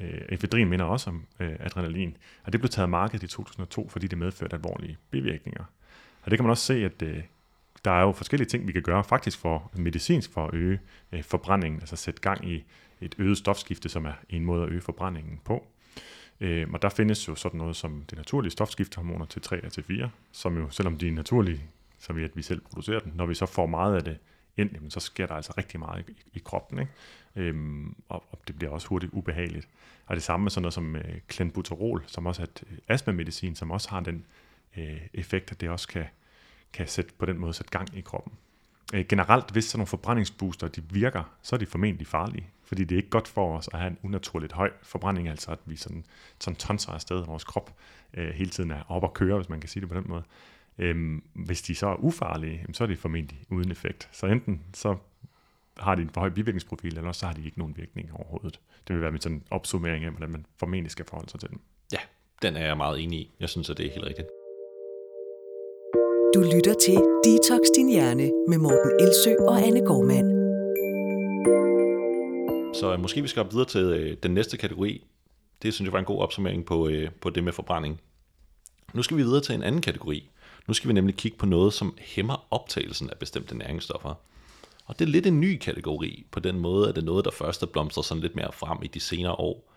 [0.00, 2.16] Øh, efedrin minder også om øh, adrenalin.
[2.44, 5.64] Og det blev taget af markedet i 2002, fordi det medførte alvorlige bivirkninger.
[6.22, 7.22] Og det kan man også se, at øh,
[7.84, 10.80] der er jo forskellige ting, vi kan gøre faktisk for medicinsk for at øge
[11.12, 12.64] øh, forbrændingen, altså sætte gang i
[13.00, 15.66] et øget stofskifte, som er en måde at øge forbrændingen på.
[16.40, 19.82] Øhm, og der findes jo sådan noget som det naturlige stofskiftehormoner til 3 og til
[19.82, 21.62] 4, som jo, selvom de er naturlige,
[21.98, 24.18] så vi at vi selv producerer dem, når vi så får meget af det
[24.56, 26.92] ind, jamen, så sker der altså rigtig meget i, i kroppen, ikke?
[27.36, 29.68] Øhm, og, og det bliver også hurtigt ubehageligt.
[30.06, 33.54] Og det samme med sådan noget som øh, clenbuterol, som også er et øh, astmamedicin,
[33.56, 34.24] som også har den
[34.76, 36.04] øh, effekt, at det også kan,
[36.72, 38.32] kan sætte, på den måde sætte gang i kroppen.
[38.94, 42.46] Øh, generelt, hvis sådan nogle forbrændingsbooster de virker, så er de formentlig farlige.
[42.68, 45.58] Fordi det er ikke godt for os at have en unaturligt høj forbrænding, altså at
[45.66, 46.04] vi sådan,
[46.40, 47.74] sådan tonser afsted, vores krop
[48.14, 50.22] øh, hele tiden er op og køre, hvis man kan sige det på den måde.
[50.78, 54.08] Øhm, hvis de så er ufarlige, så er det formentlig uden effekt.
[54.12, 54.96] Så enten så
[55.78, 58.60] har de en for høj bivirkningsprofil, eller så har de ikke nogen virkning overhovedet.
[58.88, 61.50] Det vil være med sådan en opsummering af, hvordan man formentlig skal forholde sig til
[61.50, 61.60] dem.
[61.92, 61.98] Ja,
[62.42, 63.30] den er jeg meget enig i.
[63.40, 64.28] Jeg synes, at det er helt rigtigt.
[66.34, 70.38] Du lytter til Detox Din Hjerne med Morten Elsø og Anne Gormand.
[72.74, 75.04] Så øh, måske vi skal op videre til øh, den næste kategori.
[75.62, 78.00] Det synes jeg var en god opsummering på, øh, på det med forbrænding.
[78.94, 80.30] Nu skal vi videre til en anden kategori.
[80.66, 84.14] Nu skal vi nemlig kigge på noget, som hæmmer optagelsen af bestemte næringsstoffer.
[84.86, 87.30] Og det er lidt en ny kategori, på den måde, at det er noget, der
[87.30, 89.72] først er blomstret sådan lidt mere frem i de senere år.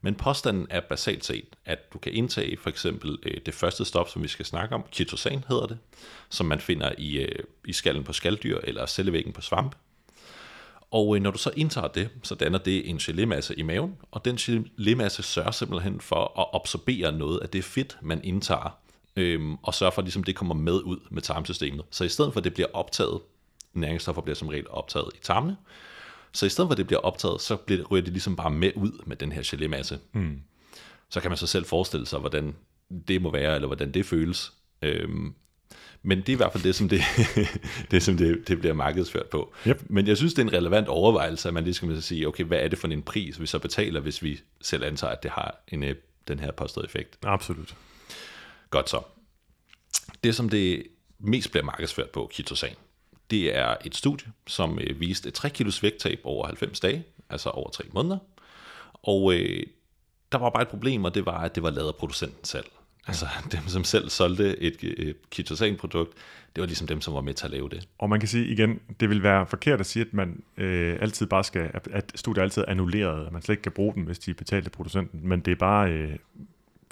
[0.00, 4.08] Men påstanden er basalt set, at du kan indtage for eksempel øh, det første stof,
[4.08, 5.78] som vi skal snakke om, chitosan hedder det,
[6.28, 9.76] som man finder i, øh, i skallen på skalddyr eller cellevæggen på svamp.
[10.94, 14.24] Og øh, når du så indtager det, så danner det en gelémasse i maven, og
[14.24, 18.78] den gelémasse sørger simpelthen for at absorbere noget af det fedt, man indtager,
[19.16, 21.84] øhm, og sørger for, at ligesom det kommer med ud med tarmsystemet.
[21.90, 23.20] Så i stedet for, at det bliver optaget,
[23.72, 25.56] næringsstoffer bliver som regel optaget i tarmene,
[26.32, 28.70] så i stedet for, at det bliver optaget, så bliver, ryger det ligesom bare med
[28.74, 29.96] ud med den her gelémasse.
[30.12, 30.40] Mm.
[31.10, 32.54] Så kan man så selv forestille sig, hvordan
[33.08, 34.52] det må være, eller hvordan det føles.
[34.82, 35.34] Øhm,
[36.06, 37.00] men det er i hvert fald det, som det,
[37.90, 39.54] det, som det, det bliver markedsført på.
[39.66, 39.82] Yep.
[39.86, 42.58] Men jeg synes, det er en relevant overvejelse, at man lige skal sige, okay, hvad
[42.58, 45.64] er det for en pris, vi så betaler, hvis vi selv antager, at det har
[45.68, 45.94] en, øh,
[46.28, 47.18] den her påståede effekt.
[47.22, 47.76] Absolut.
[48.70, 49.02] Godt så.
[50.24, 50.86] Det, som det
[51.18, 52.74] mest bliver markedsført på, kitosan,
[53.30, 57.50] det er et studie, som øh, viste et 3 kilos vægttab over 90 dage, altså
[57.50, 58.18] over 3 måneder.
[58.92, 59.66] Og øh,
[60.32, 62.66] der var bare et problem, og det var, at det var lavet af producenten selv.
[63.06, 66.12] Altså dem, som selv solgte et, et ketosan-produkt,
[66.56, 67.88] det var ligesom dem, som var med til at lave det.
[67.98, 71.26] Og man kan sige igen, det vil være forkert at sige, at man øh, altid
[71.26, 74.18] bare skal, at studier altid er annulleret, at man slet ikke kan bruge dem, hvis
[74.18, 76.16] de betalte producenten, men det er bare øh,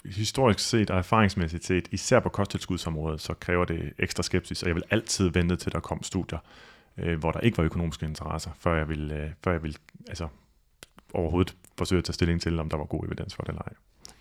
[0.05, 4.75] historisk set og erfaringsmæssigt set, især på kosttilskudsområdet, så kræver det ekstra skepsis, og jeg
[4.75, 6.39] vil altid vente til, der kom studier,
[6.99, 9.77] øh, hvor der ikke var økonomiske interesser, før jeg vil, øh, før jeg vil
[10.09, 10.29] altså,
[11.15, 13.73] overhovedet forsøge at tage stilling til, om der var god evidens for det eller ej.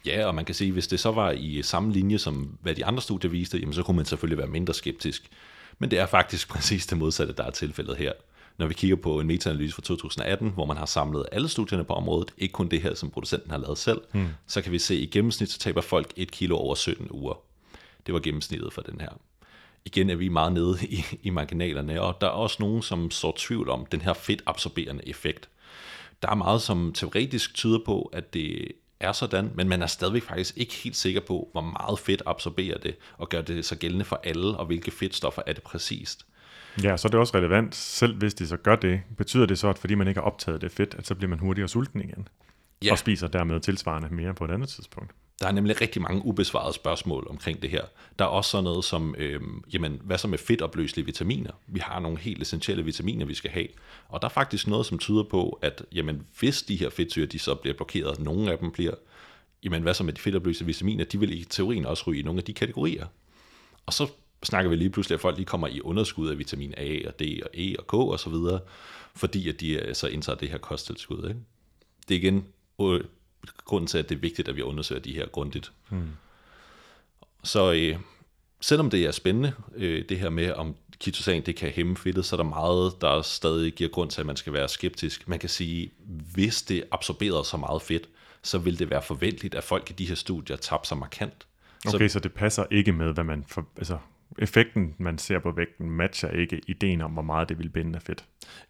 [0.06, 2.86] Ja, og man kan sige, hvis det så var i samme linje som hvad de
[2.86, 5.30] andre studier viste, jamen så kunne man selvfølgelig være mindre skeptisk.
[5.80, 8.12] Men det er faktisk præcis det modsatte, der er tilfældet her.
[8.58, 11.94] Når vi kigger på en metaanalyse fra 2018, hvor man har samlet alle studierne på
[11.94, 14.28] området, ikke kun det her, som producenten har lavet selv, mm.
[14.48, 17.34] så kan vi se, at i gennemsnit så taber folk 1 kilo over 17 uger.
[18.06, 19.10] Det var gennemsnittet for den her.
[19.86, 23.32] Igen er vi meget nede i, i marginalerne, og der er også nogen, som så
[23.38, 25.50] tvivl om den her fedtabsorberende effekt.
[26.22, 28.72] Der er meget, som teoretisk tyder på, at det
[29.02, 32.78] er sådan, men man er stadigvæk faktisk ikke helt sikker på, hvor meget fedt absorberer
[32.78, 36.26] det, og gør det så gældende for alle, og hvilke fedtstoffer er det præcist.
[36.84, 39.70] Ja, så er det også relevant, selv hvis de så gør det, betyder det så,
[39.70, 42.28] at fordi man ikke har optaget det fedt, at så bliver man hurtigere sulten igen,
[42.84, 42.92] ja.
[42.92, 45.12] og spiser dermed tilsvarende mere på et andet tidspunkt.
[45.42, 47.86] Der er nemlig rigtig mange ubesvarede spørgsmål omkring det her.
[48.20, 49.42] Der er også sådan noget som, øh,
[49.74, 51.52] jamen, hvad så med fedtopløselige vitaminer?
[51.68, 53.68] Vi har nogle helt essentielle vitaminer, vi skal have.
[54.10, 57.40] Og der er faktisk noget, som tyder på, at jamen, hvis de her fedtsyre, de
[57.40, 58.94] så bliver blokeret, nogle af dem bliver,
[59.64, 61.06] jamen hvad så med de fedtopløselige vitaminer?
[61.06, 63.06] De vil i teorien også ryge i nogle af de kategorier.
[63.86, 64.08] Og så
[64.44, 67.22] snakker vi lige pludselig, at folk lige kommer i underskud af vitamin A og D
[67.44, 68.60] og E og K og så videre,
[69.16, 71.28] fordi at de øh, så indtager det her kosttilskud.
[71.28, 71.40] Ikke?
[72.08, 72.46] Det er igen
[72.82, 73.02] øh,
[73.66, 75.72] grunden til, at det er vigtigt, at vi undersøger de her grundigt.
[75.90, 76.10] Hmm.
[77.44, 77.98] Så øh,
[78.62, 82.36] selvom det er spændende, øh, det her med, om kitosan det kan hæmme fedtet, så
[82.36, 85.28] er der meget, der stadig giver grund til, at man skal være skeptisk.
[85.28, 85.92] Man kan sige,
[86.34, 88.10] hvis det absorberer så meget fedt,
[88.44, 91.48] så vil det være forventeligt, at folk i de her studier tabte sig markant.
[91.88, 93.98] Okay, så, så det passer ikke med, hvad man for, altså,
[94.40, 98.02] effekten, man ser på vægten, matcher ikke ideen om, hvor meget det vil binde af
[98.02, 98.26] fedt.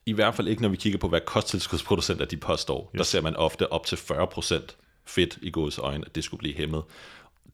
[0.06, 2.92] I hvert fald ikke, når vi kigger på, hvad kosttilskudsproducenter de påstår.
[2.96, 2.98] Yes.
[2.98, 6.56] Der ser man ofte op til 40% fedt i gods øjne, at det skulle blive
[6.56, 6.84] hæmmet.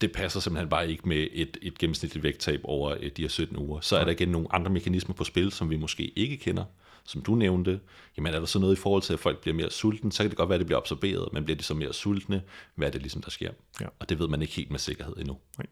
[0.02, 3.58] Det passer simpelthen bare ikke med et, et gennemsnitligt vægttab over øh, de her 17
[3.58, 3.80] uger.
[3.82, 6.64] Så er der igen nogle andre mekanismer på spil, som vi måske ikke kender.
[7.04, 7.80] Som du nævnte,
[8.18, 10.30] jamen er der så noget i forhold til, at folk bliver mere sultne, så kan
[10.30, 12.42] det godt være, at det bliver absorberet, men bliver de så mere sultne?
[12.76, 13.52] Hvad er det ligesom, der sker?
[13.82, 13.86] Ja.
[14.00, 15.38] Og det ved man ikke helt med sikkerhed endnu.
[15.58, 15.68] Nej.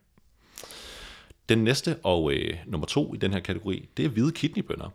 [1.49, 4.89] Den næste og øh, nummer to i den her kategori, det er hvide kidneybønner.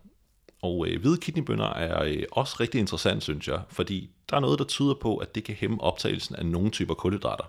[0.63, 4.59] Og øh, hvide kidneybønner er øh, også rigtig interessant, synes jeg, fordi der er noget,
[4.59, 7.45] der tyder på, at det kan hæmme optagelsen af nogle typer kulhydrater.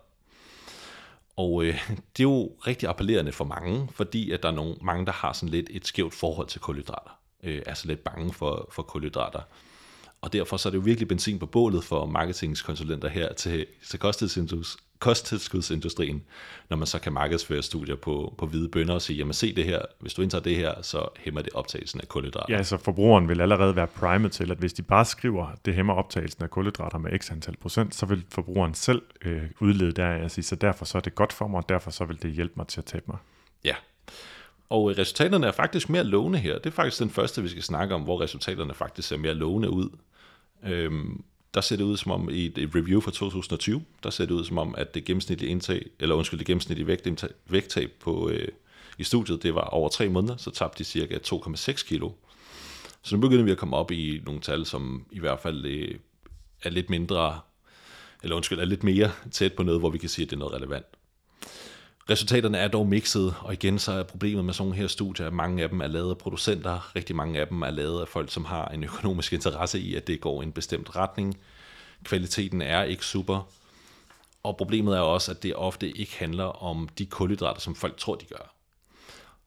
[1.36, 5.06] Og øh, det er jo rigtig appellerende for mange, fordi at der er nogle, mange,
[5.06, 7.20] der har sådan lidt et skævt forhold til kulhydrater.
[7.44, 9.42] Øh, er så lidt bange for, for kulhydrater.
[10.22, 14.00] Og derfor så er det jo virkelig benzin på bålet for marketingskonsulenter her til, til
[15.02, 16.24] kosttilskudsindustrien,
[16.70, 19.66] når man så kan markedsføre studier på, på hvide bønder og sige, jamen se det
[19.66, 22.56] her, hvis du indtager det her, så hæmmer det optagelsen af kulhydrater.
[22.56, 25.94] Ja, så forbrugeren vil allerede være primet til, at hvis de bare skriver, det hæmmer
[25.94, 30.32] optagelsen af kulhydrater med x antal procent, så vil forbrugeren selv øh, udlede der at
[30.32, 32.54] sige, så derfor så er det godt for mig, og derfor så vil det hjælpe
[32.58, 33.18] mig til at tabe mig.
[33.66, 33.76] Ja,
[34.70, 36.58] og resultaterne er faktisk mere lovende her.
[36.58, 39.70] Det er faktisk den første, vi skal snakke om, hvor resultaterne faktisk ser mere lovende
[39.70, 39.90] ud.
[40.64, 41.24] Øhm,
[41.54, 44.46] der ser det ud som om, i et review fra 2020, der ser det ud
[44.46, 48.48] som om, at det gennemsnitlige indtag, eller undskyld, det gennemsnitlige vægt, vægttab på, øh,
[48.98, 52.12] i studiet, det var over tre måneder, så tabte de cirka 2,6 kilo.
[53.02, 55.96] Så nu begynder vi at komme op i nogle tal, som i hvert fald øh,
[56.64, 57.40] er lidt mindre,
[58.24, 60.40] eller undskyld, er lidt mere tæt på noget, hvor vi kan sige, at det er
[60.40, 60.86] noget relevant.
[62.10, 65.34] Resultaterne er dog mixet, og igen så er problemet med sådan nogle her studier, at
[65.34, 68.32] mange af dem er lavet af producenter, rigtig mange af dem er lavet af folk,
[68.32, 71.38] som har en økonomisk interesse i, at det går i en bestemt retning.
[72.04, 73.48] Kvaliteten er ikke super,
[74.44, 78.16] og problemet er også, at det ofte ikke handler om de kulhydrater, som folk tror,
[78.16, 78.54] de gør.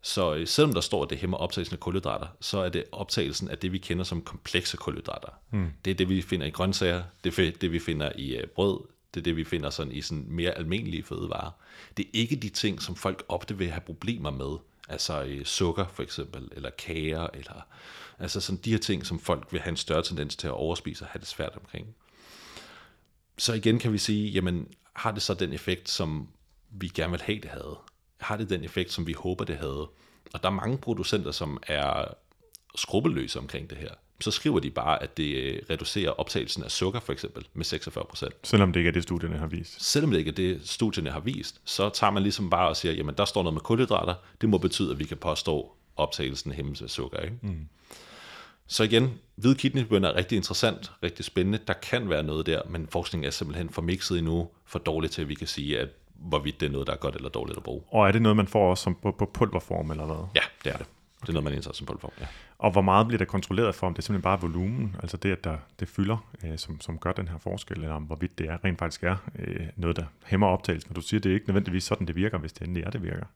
[0.03, 3.49] Så øh, selvom der står, at det hæmmer optagelsen af kulhydrater, så er det optagelsen
[3.49, 5.29] af det, vi kender som komplekse kulhydrater.
[5.51, 5.73] Mm.
[5.85, 8.81] Det er det, vi finder i grøntsager, det er det, vi finder i øh, brød,
[9.15, 11.51] det er det, vi finder sådan i sådan mere almindelige fødevarer.
[11.97, 14.57] Det er ikke de ting, som folk ofte vil have problemer med.
[14.89, 17.67] Altså øh, sukker for eksempel, eller kager, eller
[18.19, 21.05] altså sådan de her ting, som folk vil have en større tendens til at overspise
[21.05, 21.87] og have det svært omkring.
[23.39, 26.29] Så igen kan vi sige, jamen har det så den effekt, som
[26.71, 27.79] vi gerne vil have, det havde?
[28.21, 29.89] Har det den effekt, som vi håber, det havde?
[30.35, 32.05] Og der er mange producenter, som er
[32.75, 33.95] skrupelløse omkring det her.
[34.25, 38.29] Så skriver de bare, at det øh, reducerer optagelsen af sukker for eksempel med 46%
[38.43, 39.85] Selvom det ikke er det, studierne har vist.
[39.85, 42.93] Selvom det ikke er det, studierne har vist, så tager man ligesom bare og siger,
[42.93, 46.83] jamen der står noget med kulhydrater, det må betyde, at vi kan påstå optagelsen hæmmes
[46.83, 47.19] af sukker.
[47.19, 47.37] Ikke?
[47.43, 47.69] Mm.
[48.67, 51.59] Så igen, hvide kidneybønner er rigtig interessant, rigtig spændende.
[51.67, 55.23] Der kan være noget der, men forskningen er simpelthen for mixet endnu, for dårligt til,
[55.23, 57.63] at vi kan sige, at hvorvidt det er noget, der er godt eller dårligt at
[57.63, 57.83] bruge.
[57.89, 60.27] Og er det noget, man får også som på, på pulverform eller hvad?
[60.35, 60.87] Ja, det er det.
[61.27, 62.27] Det er noget, man indtager som pulverform, ja.
[62.59, 65.33] Og hvor meget bliver der kontrolleret for, om det er simpelthen bare volumen, altså det,
[65.33, 68.49] at der, det fylder, øh, som, som gør den her forskel, eller om hvorvidt det
[68.49, 70.91] er, rent faktisk er øh, noget, der hæmmer optagelsen.
[70.91, 73.03] Og du siger, det er ikke nødvendigvis sådan, det virker, hvis det endelig er, det
[73.03, 73.27] virker.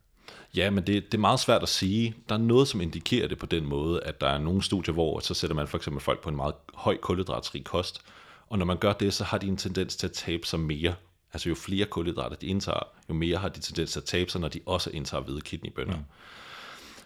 [0.55, 2.15] Ja, men det, det er meget svært at sige.
[2.29, 5.21] Der er noget, som indikerer det på den måde, at der er nogle studier, hvor
[5.21, 8.03] så sætter man for eksempel folk på en meget høj kulhydratrig kost,
[8.49, 10.95] og når man gør det, så har de en tendens til at tabe sig mere.
[11.33, 14.41] Altså jo flere kulhydrater de indtager, jo mere har de tendens til at tabe sig,
[14.41, 15.97] når de også indtager hvide kidneybønner.
[15.97, 16.03] Mm.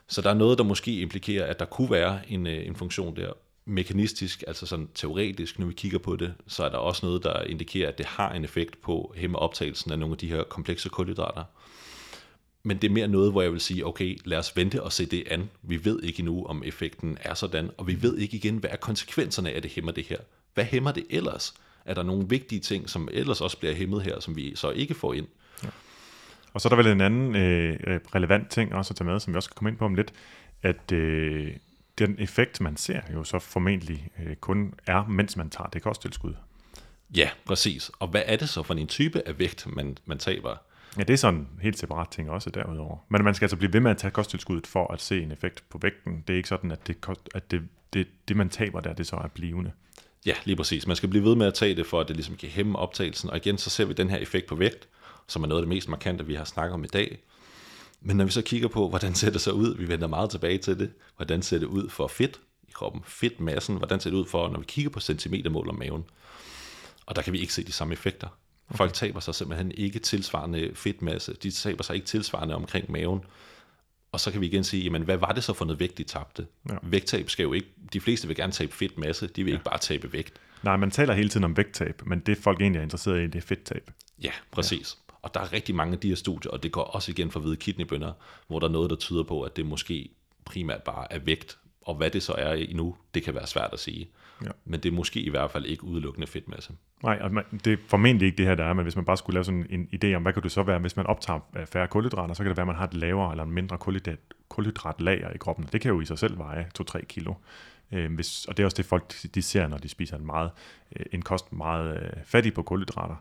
[0.09, 3.17] Så der er noget, der måske implikerer, at der kunne være en, øh, en funktion
[3.17, 3.33] der.
[3.65, 7.43] Mekanistisk, altså sådan teoretisk, når vi kigger på det, så er der også noget, der
[7.43, 10.89] indikerer, at det har en effekt på hæmme optagelsen af nogle af de her komplekse
[10.89, 11.45] kulhydrater.
[12.63, 15.07] Men det er mere noget, hvor jeg vil sige, okay, lad os vente og se
[15.07, 15.51] det an.
[15.63, 18.77] Vi ved ikke endnu, om effekten er sådan, og vi ved ikke igen, hvad er
[18.77, 20.19] konsekvenserne af, at det hæmmer det her.
[20.55, 21.55] Hvad hæmmer det ellers?
[21.85, 24.95] Er der nogle vigtige ting, som ellers også bliver hæmmet her, som vi så ikke
[24.95, 25.27] får ind?
[25.63, 25.69] Ja.
[26.53, 29.33] Og så er der vel en anden øh, relevant ting også at tage med, som
[29.33, 30.13] vi også skal komme ind på om lidt,
[30.63, 31.53] at øh,
[31.99, 36.35] den effekt, man ser jo så formentlig øh, kun er, mens man tager det kosttilskud.
[37.17, 37.91] Ja, præcis.
[37.99, 40.57] Og hvad er det så for en type af vægt, man, man taber?
[40.99, 42.97] Ja, det er sådan en helt separat ting også derudover.
[43.09, 45.65] Men man skal altså blive ved med at tage kosttilskuddet for at se en effekt
[45.71, 46.25] på vægten.
[46.27, 46.97] Det er ikke sådan, at det,
[47.35, 49.73] at det, det, det man taber der, det så er blivende.
[50.27, 50.87] Ja, lige præcis.
[50.87, 53.31] Man skal blive ved med at tage det, for at det ligesom kan hæmme optagelsen.
[53.31, 54.89] Og igen, så ser vi den her effekt på vægt,
[55.27, 57.19] som er noget af det mest markante, vi har snakket om i dag.
[58.01, 60.59] Men når vi så kigger på, hvordan ser det så ud, vi vender meget tilbage
[60.59, 64.27] til det, hvordan ser det ud for fedt i kroppen, fedtmassen, hvordan ser det ud
[64.27, 66.05] for, når vi kigger på centimetermål om maven.
[67.07, 68.29] Og der kan vi ikke se de samme effekter.
[68.71, 73.21] Folk taber sig simpelthen ikke tilsvarende fedtmasse, de taber sig ikke tilsvarende omkring maven.
[74.13, 76.05] Og så kan vi igen sige, jamen hvad var det så for noget vægt, de
[76.05, 76.47] tabte?
[76.69, 76.75] Ja.
[76.83, 79.57] Vægttab skal jo ikke, de fleste vil gerne tabe fedtmasse, de vil ja.
[79.57, 80.41] ikke bare tabe vægt.
[80.63, 83.35] Nej, man taler hele tiden om vægttab, men det folk egentlig er interesseret i, det
[83.35, 83.91] er fedttab.
[84.23, 84.99] Ja, præcis.
[84.99, 85.02] Ja.
[85.23, 87.41] Og der er rigtig mange af de her studier, og det går også igen for
[87.41, 88.13] hvide kidneybønder,
[88.47, 90.09] hvor der er noget, der tyder på, at det måske
[90.45, 93.79] primært bare er vægt, og hvad det så er endnu, det kan være svært at
[93.79, 94.09] sige.
[94.45, 94.51] Ja.
[94.65, 96.73] Men det er måske i hvert fald ikke udelukkende fedtmasse.
[97.03, 99.17] Nej, og man, det er formentlig ikke det her, der er, men hvis man bare
[99.17, 101.89] skulle lave sådan en idé om, hvad kan det så være, hvis man optager færre
[101.89, 104.19] kulhydrater, så kan det være, at man har et lavere eller en mindre kulhydrat,
[104.49, 105.69] kulhydratlager i kroppen.
[105.73, 107.35] Det kan jo i sig selv veje 2-3 kilo.
[107.93, 110.51] Øh, hvis, og det er også det, folk de ser, når de spiser en, meget,
[110.97, 113.17] øh, en kost meget øh, fattig på kulhydrater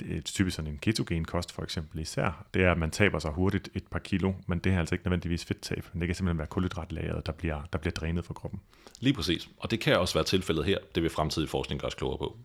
[0.00, 3.18] det er typisk sådan en ketogen kost for eksempel især, det er, at man taber
[3.18, 5.84] sig hurtigt et par kilo, men det er altså ikke nødvendigvis fedttab.
[5.92, 8.60] Det kan simpelthen være kulhydratlageret, der bliver, der bliver drænet fra kroppen.
[9.00, 10.78] Lige præcis, og det kan også være tilfældet her.
[10.94, 12.36] Det vil fremtidig forskning gøre os klogere på.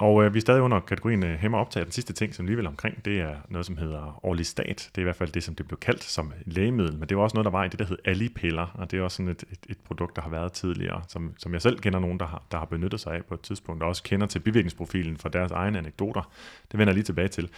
[0.00, 1.86] Og øh, vi er stadig under kategorien øh, hæmmer optaget.
[1.86, 4.90] Den sidste ting, som lige vil omkring, det er noget, som hedder Orlistat.
[4.94, 7.22] Det er i hvert fald det, som det blev kaldt som lægemiddel, men det var
[7.22, 9.44] også noget, der var i det, der hed Alipiller, og det er også sådan et,
[9.50, 12.42] et, et produkt, der har været tidligere, som, som jeg selv kender nogen, der har,
[12.52, 15.50] der har benyttet sig af på et tidspunkt, og også kender til bivirkningsprofilen fra deres
[15.50, 16.30] egne anekdoter.
[16.70, 17.48] Det vender jeg lige tilbage til.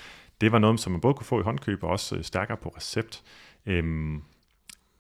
[0.41, 2.69] Det var noget, som man både kunne få i håndkøb og også øh, stærkere på
[2.77, 3.23] recept.
[3.67, 4.23] Øhm,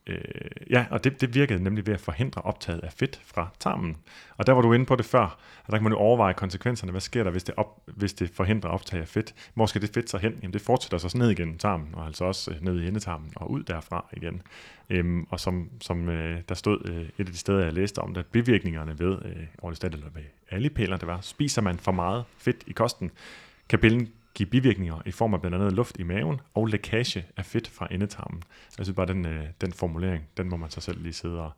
[0.07, 0.25] Øh,
[0.71, 3.97] ja, og det, det virkede nemlig ved at forhindre optaget af fedt fra tarmen.
[4.37, 5.23] Og der var du inde på det før,
[5.67, 6.91] at der kan man jo overveje konsekvenserne.
[6.91, 9.35] Hvad sker der, hvis det, op, hvis det forhindrer optag af fedt?
[9.55, 10.39] Hvor skal det fedt så hen?
[10.43, 13.51] Jamen det fortsætter så ned igennem tarmen, og altså også øh, ned i endetarmen og
[13.51, 14.43] ud derfra igen.
[14.91, 18.15] Øhm, og som, som øh, der stod øh, et af de steder, jeg læste om
[18.15, 22.25] der bivirkningerne ved øh, Orlistat eller ved alle piller, det var, spiser man for meget
[22.37, 23.11] fedt i kosten,
[23.69, 27.47] kan pillen give bivirkninger i form af blandt andet luft i maven og lækage af
[27.47, 28.43] fedt fra endetarmen.
[28.79, 31.53] Jeg synes bare, den, øh, den formulering, den må man så selv lige sidde og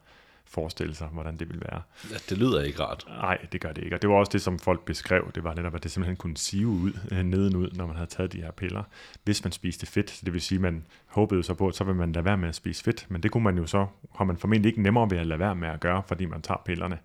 [0.47, 1.83] forestille sig, hvordan det vil være.
[2.11, 3.05] Ja, det lyder ikke rart.
[3.09, 3.97] Nej, det gør det ikke.
[3.97, 5.31] Og det var også det, som folk beskrev.
[5.35, 8.33] Det var netop, at det simpelthen kunne sive ud, øh, nedenud, når man havde taget
[8.33, 8.83] de her piller,
[9.25, 10.11] hvis man spiste fedt.
[10.11, 12.37] Så det vil sige, at man håbede så på, at så vil man lade være
[12.37, 13.07] med at spise fedt.
[13.09, 15.55] Men det kunne man jo så, har man formentlig ikke nemmere ved at lade være
[15.55, 16.99] med at gøre, fordi man tager pillerne.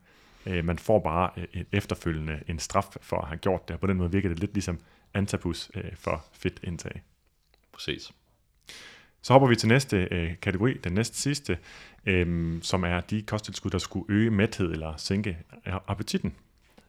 [0.46, 3.74] Øh, man får bare øh, efterfølgende en straf for at have gjort det.
[3.74, 4.80] Og på den måde virker det lidt ligesom
[5.14, 7.02] antapus øh, for fedtindtag.
[7.72, 8.12] Præcis.
[9.22, 11.58] Så hopper vi til næste øh, kategori, den næste sidste,
[12.06, 15.38] øh, som er de kosttilskud, der skulle øge mæthed eller sænke
[15.88, 16.36] appetitten.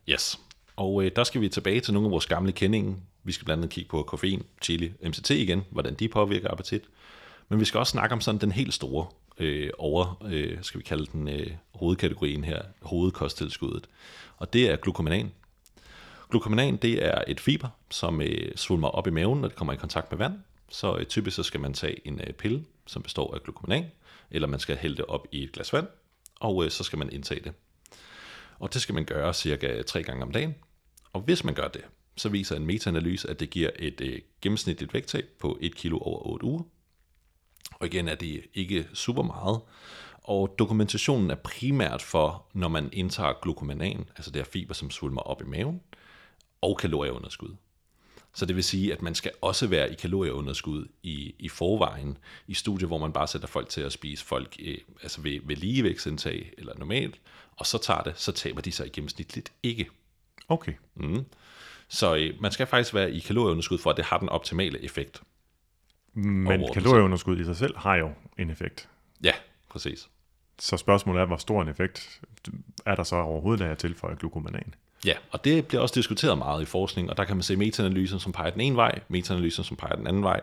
[0.09, 0.41] Yes.
[0.77, 2.97] Og øh, der skal vi tilbage til nogle af vores gamle kendinge.
[3.25, 6.83] Vi skal blandt andet kigge på koffein, chili, MCT igen, hvordan de påvirker appetit.
[7.49, 9.07] Men vi skal også snakke om sådan den helt store
[9.39, 13.89] øh, over, øh, skal vi kalde den øh, hovedkategorien her, hovedkosttilskuddet.
[14.37, 15.31] Og det er glucomanan.
[16.31, 19.77] Glucomanan det er et fiber, som øh, svulmer op i maven, når det kommer i
[19.77, 20.35] kontakt med vand.
[20.69, 23.85] Så øh, typisk så skal man tage en øh, pille, som består af glucomanan,
[24.31, 25.87] eller man skal hælde det op i et glas vand,
[26.41, 27.53] og øh, så skal man indtage det.
[28.59, 30.55] Og det skal man gøre cirka tre gange om dagen.
[31.13, 31.85] Og hvis man gør det,
[32.17, 36.27] så viser en metaanalyse, at det giver et øh, gennemsnitligt vægttab på 1 kg over
[36.27, 36.63] 8 uger.
[37.73, 39.61] Og igen er det ikke super meget.
[40.23, 45.21] Og dokumentationen er primært for, når man indtager glucomanan, altså det her fiber, som svulmer
[45.21, 45.81] op i maven,
[46.63, 47.57] og kalorieunderskud.
[48.33, 52.55] Så det vil sige, at man skal også være i kalorieunderskud i, i forvejen i
[52.55, 56.53] studier, hvor man bare sætter folk til at spise folk øh, altså ved, ved ligevægtsindtag
[56.59, 57.21] eller normalt,
[57.57, 59.91] og så tager det, så taber de sig i gennemsnit lidt ikke.
[60.49, 60.73] Okay.
[60.95, 61.25] Mm.
[61.89, 65.23] Så øh, man skal faktisk være i kalorieunderskud for, at det har den optimale effekt.
[66.15, 68.89] Men kalorieunderskud i sig selv har jo en effekt.
[69.25, 69.33] Ja,
[69.69, 70.09] præcis.
[70.59, 72.21] Så spørgsmålet er, hvor stor en effekt
[72.87, 74.75] er der så overhovedet af at tilføje glucomanan?
[75.05, 78.19] Ja, og det bliver også diskuteret meget i forskning, og der kan man se metaanalyser,
[78.19, 80.41] som peger den ene vej, metaanalyser, som peger den anden vej.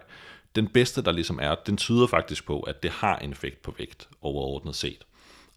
[0.56, 3.76] Den bedste, der ligesom er, den tyder faktisk på, at det har en effekt på
[3.78, 5.06] vægt overordnet set.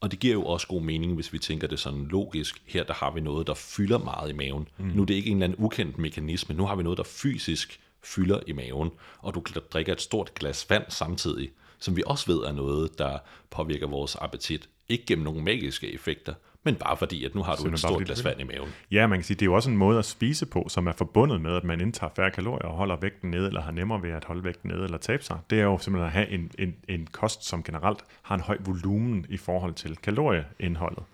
[0.00, 2.62] Og det giver jo også god mening, hvis vi tænker det sådan logisk.
[2.66, 4.68] Her der har vi noget, der fylder meget i maven.
[4.78, 4.86] Mm.
[4.86, 6.54] Nu er det ikke en eller anden ukendt mekanisme.
[6.54, 9.42] Nu har vi noget, der fysisk fylder i maven, og du
[9.72, 13.18] drikker et stort glas vand samtidig, som vi også ved er noget, der
[13.50, 14.68] påvirker vores appetit.
[14.88, 18.24] Ikke gennem nogle magiske effekter, men bare fordi, at nu har du et stort glas
[18.24, 18.68] vand i maven.
[18.90, 20.92] Ja, man kan sige, det er jo også en måde at spise på, som er
[20.92, 24.10] forbundet med, at man indtager færre kalorier og holder vægten nede, eller har nemmere ved
[24.10, 25.38] at holde vægten nede eller tabe sig.
[25.50, 28.56] Det er jo simpelthen at have en, en, en kost, som generelt har en høj
[28.60, 31.04] volumen i forhold til kalorieindholdet.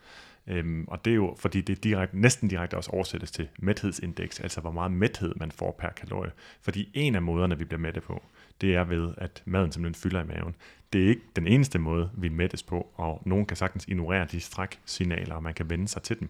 [0.48, 4.60] Øhm, og det er jo, fordi det direkte, næsten direkte også oversættes til mæthedsindeks, altså
[4.60, 6.30] hvor meget mæthed man får per kalorie.
[6.62, 8.22] Fordi en af måderne, vi bliver mætte på,
[8.60, 10.54] det er ved, at maden simpelthen fylder i maven.
[10.92, 14.40] Det er ikke den eneste måde, vi mættes på, og nogen kan sagtens ignorere de
[14.40, 16.28] stræksignaler, og man kan vende sig til dem.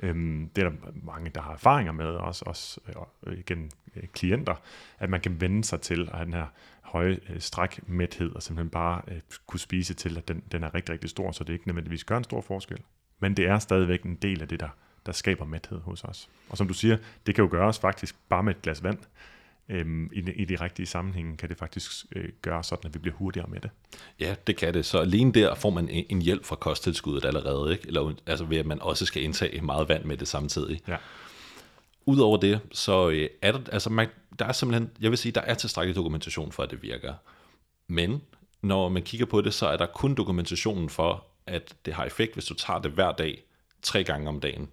[0.00, 2.80] Øhm, det er der mange, der har erfaringer med, også, også
[3.26, 4.54] øh, igen øh, klienter,
[4.98, 6.46] at man kan vende sig til at den her
[6.82, 10.92] høje øh, strækmæthed, og simpelthen bare øh, kunne spise til, at den, den er rigtig,
[10.92, 12.78] rigtig stor, så det ikke nødvendigvis gør en stor forskel.
[13.20, 14.68] Men det er stadigvæk en del af det, der,
[15.06, 16.30] der skaber mæthed hos os.
[16.48, 16.96] Og som du siger,
[17.26, 18.98] det kan jo gøres faktisk bare med et glas vand.
[19.68, 23.16] Øhm, i, I de rigtige sammenhænge kan det faktisk øh, gøre sådan, at vi bliver
[23.16, 23.70] hurtigere med det.
[24.20, 24.86] Ja, det kan det.
[24.86, 27.86] Så alene der får man en, en hjælp fra kosttilskuddet allerede, ikke?
[27.86, 30.80] Eller, altså ved at man også skal indtage meget vand med det samtidig.
[30.88, 30.96] Ja.
[32.06, 34.08] Udover det, så øh, er der, altså man,
[34.38, 37.14] der er simpelthen, jeg vil sige, der er tilstrækkelig dokumentation for, at det virker.
[37.88, 38.22] Men
[38.62, 42.34] når man kigger på det, så er der kun dokumentationen for, at det har effekt,
[42.34, 43.44] hvis du tager det hver dag,
[43.82, 44.68] tre gange om dagen.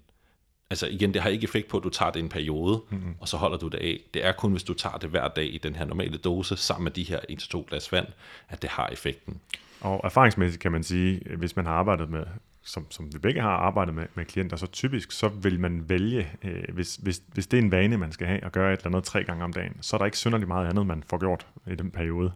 [0.72, 3.15] Altså igen, det har ikke effekt på, at du tager det en periode, mm-hmm.
[3.20, 3.99] og så holder du det af.
[4.13, 6.84] Det er kun, hvis du tager det hver dag i den her normale dose, sammen
[6.84, 8.07] med de her 1-2 glas vand,
[8.49, 9.41] at det har effekten.
[9.82, 12.24] Og erfaringsmæssigt kan man sige, hvis man har arbejdet med,
[12.63, 16.32] som, som vi begge har arbejdet med, med klienter, så typisk så vil man vælge,
[16.43, 18.88] øh, hvis, hvis, hvis det er en vane, man skal have, at gøre et eller
[18.88, 21.47] andet tre gange om dagen, så er der ikke synderligt meget andet, man får gjort
[21.67, 22.32] i den periode.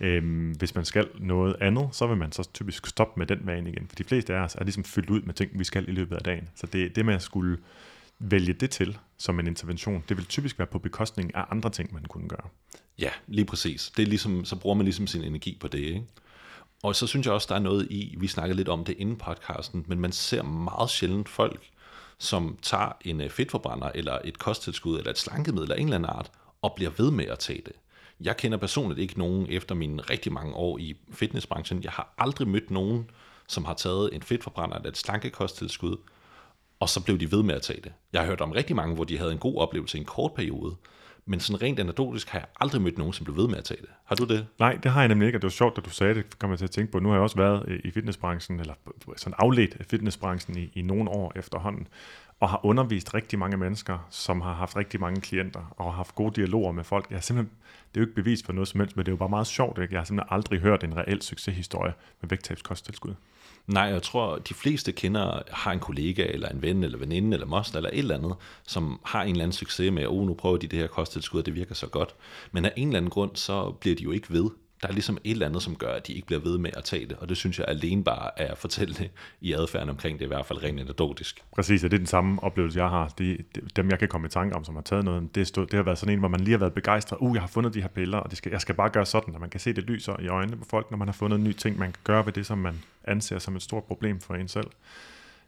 [0.00, 3.70] Øhm, hvis man skal noget andet, så vil man så typisk stoppe med den vane
[3.70, 3.88] igen.
[3.88, 6.16] For de fleste af os er ligesom fyldt ud med ting, vi skal i løbet
[6.16, 6.48] af dagen.
[6.54, 7.58] Så det, det med at skulle
[8.18, 11.94] vælge det til som en intervention, det vil typisk være på bekostning af andre ting,
[11.94, 12.48] man kunne gøre.
[12.98, 13.92] Ja, lige præcis.
[13.96, 16.04] Det er ligesom, så bruger man ligesom sin energi på det, ikke?
[16.82, 19.16] Og så synes jeg også, der er noget i, vi snakkede lidt om det inden
[19.16, 21.70] podcasten, men man ser meget sjældent folk,
[22.18, 26.10] som tager en øh, fedtforbrænder, eller et kosttilskud, eller et slankemiddel af en eller anden
[26.10, 26.30] art,
[26.62, 27.72] og bliver ved med at tage det.
[28.20, 31.82] Jeg kender personligt ikke nogen efter mine rigtig mange år i fitnessbranchen.
[31.82, 33.10] Jeg har aldrig mødt nogen,
[33.48, 35.96] som har taget en fedtforbrænder eller et slankekosttilskud,
[36.80, 37.92] og så blev de ved med at tage det.
[38.12, 40.32] Jeg har hørt om rigtig mange, hvor de havde en god oplevelse i en kort
[40.34, 40.76] periode,
[41.26, 43.80] men sådan rent anekdotisk har jeg aldrig mødt nogen, som blev ved med at tage
[43.80, 43.90] det.
[44.04, 44.46] Har du det?
[44.58, 46.50] Nej, det har jeg nemlig ikke, og det var sjovt, at du sagde det, kom
[46.50, 46.98] jeg til at tænke på.
[46.98, 48.74] Nu har jeg også været i fitnessbranchen, eller
[49.16, 51.88] sådan afledt af fitnessbranchen i, i nogle år efterhånden
[52.44, 56.14] og har undervist rigtig mange mennesker, som har haft rigtig mange klienter, og har haft
[56.14, 57.10] gode dialoger med folk.
[57.10, 57.56] Jeg har simpelthen,
[57.94, 59.46] det er jo ikke bevis for noget som helst, men det er jo bare meget
[59.46, 59.78] sjovt.
[59.78, 59.94] Ikke?
[59.94, 63.14] Jeg har simpelthen aldrig hørt en reel succeshistorie med vægttabskosttilskud.
[63.66, 67.46] Nej, jeg tror, de fleste kender har en kollega, eller en ven, eller veninde, eller
[67.46, 68.34] moster, eller et eller andet,
[68.66, 71.40] som har en eller anden succes med, at oh, nu prøver de det her kosttilskud,
[71.40, 72.14] og det virker så godt.
[72.52, 74.50] Men af en eller anden grund, så bliver de jo ikke ved
[74.84, 76.84] der er ligesom et eller andet, som gør, at de ikke bliver ved med at
[76.84, 80.18] tage det, og det synes jeg alene bare er at fortælle det i adfærden omkring
[80.18, 81.42] det, i hvert fald rent anekdotisk.
[81.52, 83.08] Præcis, og det er den samme oplevelse, jeg har.
[83.18, 83.38] De,
[83.76, 85.82] dem, jeg kan komme i tanke om, som har taget noget, det, stod, det har
[85.82, 87.18] været sådan en, hvor man lige har været begejstret.
[87.20, 89.34] Uh, jeg har fundet de her piller, og det skal, jeg skal bare gøre sådan,
[89.34, 91.44] at man kan se det lyser i øjnene på folk, når man har fundet en
[91.44, 94.34] ny ting, man kan gøre ved det, som man anser som et stort problem for
[94.34, 94.70] en selv.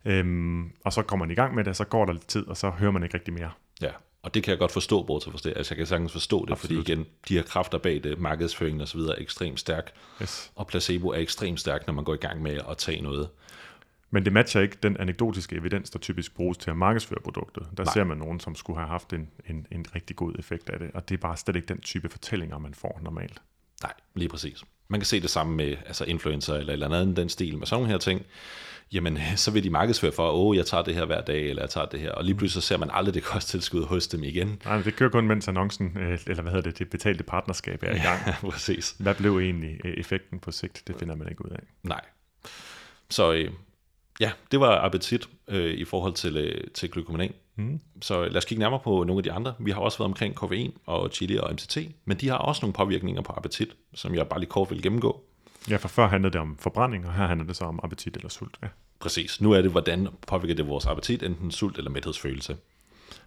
[0.04, 2.48] Øhm, og så kommer man i gang med det, og så går der lidt tid,
[2.48, 3.50] og så hører man ikke rigtig mere.
[3.80, 3.90] Ja,
[4.26, 5.56] og det kan jeg godt forstå, bortset fra det.
[5.56, 6.78] Altså, jeg kan sagtens forstå det, Absolut.
[6.78, 9.00] fordi igen, de her kræfter bag det, markedsføringen osv.
[9.00, 9.92] er ekstremt stærk,
[10.22, 10.52] yes.
[10.54, 13.28] og placebo er ekstremt stærk, når man går i gang med at tage noget.
[14.10, 17.66] Men det matcher ikke den anekdotiske evidens, der typisk bruges til at markedsføre produktet.
[17.76, 17.92] Der Nej.
[17.92, 20.90] ser man nogen, som skulle have haft en, en, en rigtig god effekt af det,
[20.94, 23.42] og det er bare slet ikke den type fortællinger, man får normalt.
[23.82, 24.64] Nej, lige præcis.
[24.88, 27.80] Man kan se det samme med altså influencer eller eller andet den stil med sådan
[27.80, 28.26] nogle her ting
[28.92, 31.62] jamen så vil de markedsføre for, åh, oh, jeg tager det her hver dag, eller
[31.62, 34.24] jeg tager det her, og lige pludselig så ser man aldrig det kosttilskud hos dem
[34.24, 34.62] igen.
[34.64, 37.94] Nej, det kører kun, mens annoncen, øh, eller hvad hedder det, det betalte partnerskab er
[37.94, 38.20] i gang.
[38.26, 38.96] Ja, præcis.
[38.98, 40.82] Hvad blev egentlig øh, effekten på sigt?
[40.86, 41.62] Det finder man ikke ud af.
[41.82, 42.00] Nej.
[43.10, 43.50] Så øh,
[44.20, 47.80] ja, det var appetit øh, i forhold til, øh, til glykoman Mm.
[48.02, 49.54] Så lad os kigge nærmere på nogle af de andre.
[49.58, 52.72] Vi har også været omkring koffein og chili og MCT, men de har også nogle
[52.72, 55.24] påvirkninger på appetit, som jeg bare lige kort vil gennemgå.
[55.70, 58.28] Ja, for før handlede det om forbrænding, og her handler det så om appetit eller
[58.28, 58.58] sult.
[58.62, 58.68] Ja.
[59.00, 59.40] Præcis.
[59.40, 62.56] Nu er det, hvordan påvirker det vores appetit, enten sult eller mæthedsfølelse.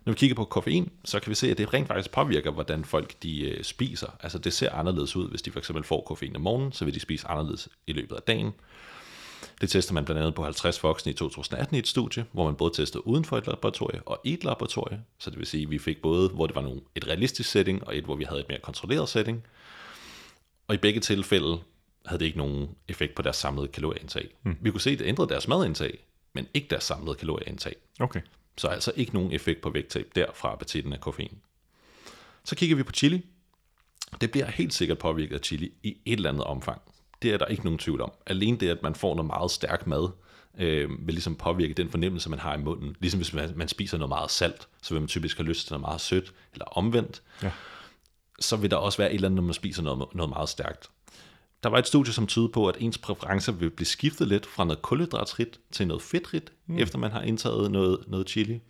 [0.06, 2.86] Når vi kigger på koffein, så kan vi se, at det rent faktisk påvirker, hvordan
[2.86, 4.08] folk de øh, spiser.
[4.20, 6.94] Altså det ser anderledes ud, hvis de for eksempel får koffein om morgenen, så vil
[6.94, 8.52] de spise anderledes i løbet af dagen.
[9.62, 12.56] Det tester man blandt andet på 50 voksne i 2018 i et studie, hvor man
[12.56, 15.02] både testede uden for et laboratorie og i et laboratorie.
[15.20, 17.88] Så det vil sige, at vi fik både, hvor det var nogle, et realistisk setting,
[17.88, 19.44] og et, hvor vi havde et mere kontrolleret setting.
[20.68, 21.60] Og i begge tilfælde
[22.06, 24.30] havde det ikke nogen effekt på deres samlede kalorieindtag.
[24.44, 24.58] Mm.
[24.62, 26.00] Vi kunne se, at det ændrede deres madindtag,
[26.34, 27.76] men ikke deres samlede kalorieindtag.
[28.00, 28.22] Okay.
[28.58, 31.38] Så altså ikke nogen effekt på vægttab der fra appetitten af koffein.
[32.44, 33.26] Så kigger vi på chili.
[34.22, 36.82] Det bliver helt sikkert påvirket af chili i et eller andet omfang.
[37.22, 38.12] Det er der ikke nogen tvivl om.
[38.26, 40.10] Alene det, at man får noget meget stærk mad,
[40.58, 42.96] øh, vil ligesom påvirke den fornemmelse, man har i munden.
[43.00, 45.74] Ligesom hvis man, man spiser noget meget salt, så vil man typisk have lyst til
[45.74, 47.22] noget meget sødt, eller omvendt.
[47.44, 47.52] Ja.
[48.40, 50.90] Så vil der også være et eller andet, når man spiser noget, noget meget stærkt.
[51.64, 54.64] Der var et studie, som tyder på, at ens præferencer vil blive skiftet lidt fra
[54.64, 56.78] noget kulhydratsrigt til noget fedtrigt, mm.
[56.78, 58.62] efter man har indtaget noget, noget chili.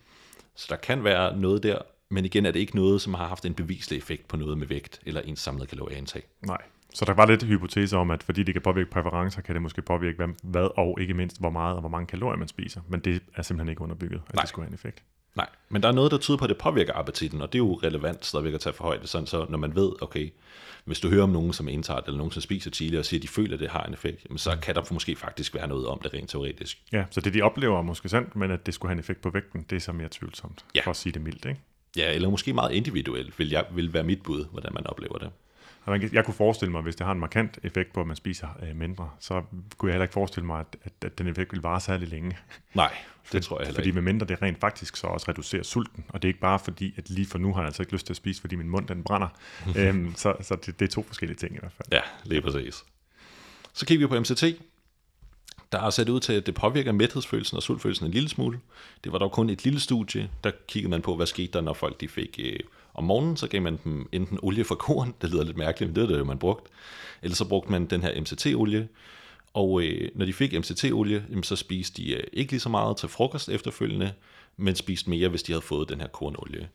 [0.54, 1.78] Så der kan være noget der,
[2.10, 4.66] men igen er det ikke noget, som har haft en beviselig effekt på noget med
[4.66, 6.22] vægt eller ens samlede kalorieindtag.
[6.46, 6.62] Nej.
[6.94, 9.82] Så der var lidt hypotese om, at fordi det kan påvirke præferencer, kan det måske
[9.82, 12.80] påvirke hvad, hvad og ikke mindst hvor meget og hvor mange kalorier man spiser.
[12.88, 14.42] Men det er simpelthen ikke underbygget, at Nej.
[14.42, 15.02] det skulle have en effekt.
[15.36, 17.64] Nej, men der er noget, der tyder på, at det påvirker appetitten, og det er
[17.64, 20.32] jo relevant stadigvæk at tage for højde, sådan så når man ved, okay,
[20.84, 23.18] hvis du hører om nogen, som indtager det, eller nogen, som spiser chili, og siger,
[23.18, 25.86] at de føler, at det har en effekt, så kan der måske faktisk være noget
[25.86, 26.82] om det rent teoretisk.
[26.92, 29.20] Ja, så det de oplever er måske sandt, men at det skulle have en effekt
[29.20, 30.80] på vægten, det er så mere tvivlsomt, ja.
[30.84, 31.60] for at sige det mildt, ikke?
[31.96, 35.30] Ja, eller måske meget individuelt, vil, jeg, vil være mit bud, hvordan man oplever det.
[36.12, 38.76] Jeg kunne forestille mig, hvis det har en markant effekt på, at man spiser øh,
[38.76, 39.42] mindre, så
[39.78, 42.38] kunne jeg heller ikke forestille mig, at, at, at den effekt vil vare særlig længe.
[42.74, 42.94] Nej,
[43.32, 43.94] det tror jeg heller Fordi ikke.
[44.00, 46.94] med mindre det rent faktisk så også reducerer sulten, og det er ikke bare fordi,
[46.96, 48.86] at lige for nu har jeg altså ikke lyst til at spise, fordi min mund
[48.86, 49.28] den brænder.
[49.78, 51.88] øhm, så så det, det er to forskellige ting i hvert fald.
[51.92, 52.84] Ja, lige præcis.
[53.72, 54.44] Så kigger vi på MCT.
[55.72, 58.60] Der er sat ud til, at det påvirker mæthedsfølelsen og sultfølelsen en lille smule.
[59.04, 61.74] Det var dog kun et lille studie, der kiggede man på, hvad skete der, når
[61.74, 62.58] folk de fik øh,
[63.00, 65.96] om morgenen, så gav man dem enten olie fra korn, det lyder lidt mærkeligt, men
[65.96, 66.68] det er det, man brugt,
[67.22, 68.88] eller så brugte man den her MCT-olie,
[69.54, 73.08] og øh, når de fik MCT-olie, så spiste de øh, ikke lige så meget til
[73.08, 74.12] frokost efterfølgende,
[74.56, 76.68] men spiste mere, hvis de havde fået den her kornolie.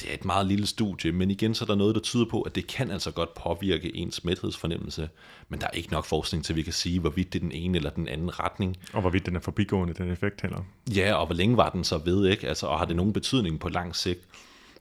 [0.00, 2.42] Det er et meget lille studie, men igen så er der noget, der tyder på,
[2.42, 5.08] at det kan altså godt påvirke ens mæthedsfornemmelse,
[5.48, 7.52] men der er ikke nok forskning til, at vi kan sige, hvorvidt det er den
[7.52, 8.76] ene eller den anden retning.
[8.92, 10.64] Og hvorvidt den er forbigående, den effekt heller.
[10.94, 12.48] Ja, og hvor længe var den så ved, ikke?
[12.48, 14.20] Altså, og har det nogen betydning på lang sigt?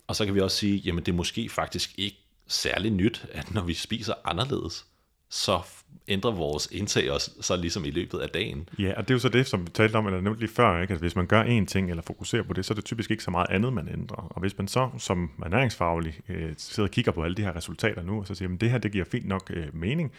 [0.07, 2.17] Og så kan vi også sige, jamen det er måske faktisk ikke
[2.47, 4.85] særlig nyt, at når vi spiser anderledes,
[5.29, 5.61] så
[6.07, 8.69] ændrer vores indtag os så ligesom i løbet af dagen.
[8.79, 10.81] Ja, og det er jo så det, som vi talte om, eller nævnte lige før,
[10.81, 10.93] ikke?
[10.93, 13.23] at hvis man gør én ting, eller fokuserer på det, så er det typisk ikke
[13.23, 14.17] så meget andet, man ændrer.
[14.17, 18.03] Og hvis man så som ernæringsfaglig øh, sidder og kigger på alle de her resultater
[18.03, 20.11] nu, og så siger, at det her det giver fint nok øh, mening,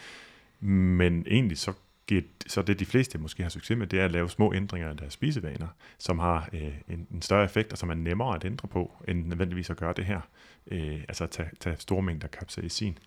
[0.61, 1.73] men egentlig så
[2.47, 4.97] så det de fleste måske har succes med, det er at lave små ændringer af
[4.97, 5.69] deres spisevaner,
[5.99, 9.27] som har øh, en, en større effekt, og som er nemmere at ændre på, end
[9.27, 10.21] nødvendigvis at gøre det her.
[10.71, 12.99] Øh, altså at tage, tage store mængder capsaicin.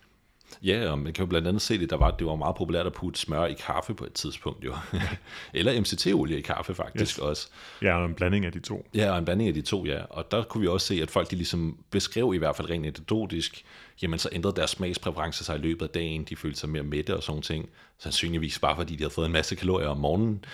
[0.62, 2.86] Ja, og man kan jo blandt andet se det, der var, det var meget populært
[2.86, 4.74] at putte smør i kaffe på et tidspunkt jo.
[5.54, 7.18] Eller MCT-olie i kaffe faktisk yes.
[7.18, 7.48] også.
[7.82, 8.86] Ja, og en blanding af de to.
[8.94, 10.02] Ja, og en blanding af de to, ja.
[10.10, 12.86] Og der kunne vi også se, at folk de ligesom beskrev i hvert fald rent
[12.86, 13.64] anekdotisk,
[14.02, 17.16] jamen så ændrede deres smagspræferencer sig i løbet af dagen, de følte sig mere mætte
[17.16, 17.68] og sådan ting.
[17.98, 20.44] Sandsynligvis bare fordi de havde fået en masse kalorier om morgenen.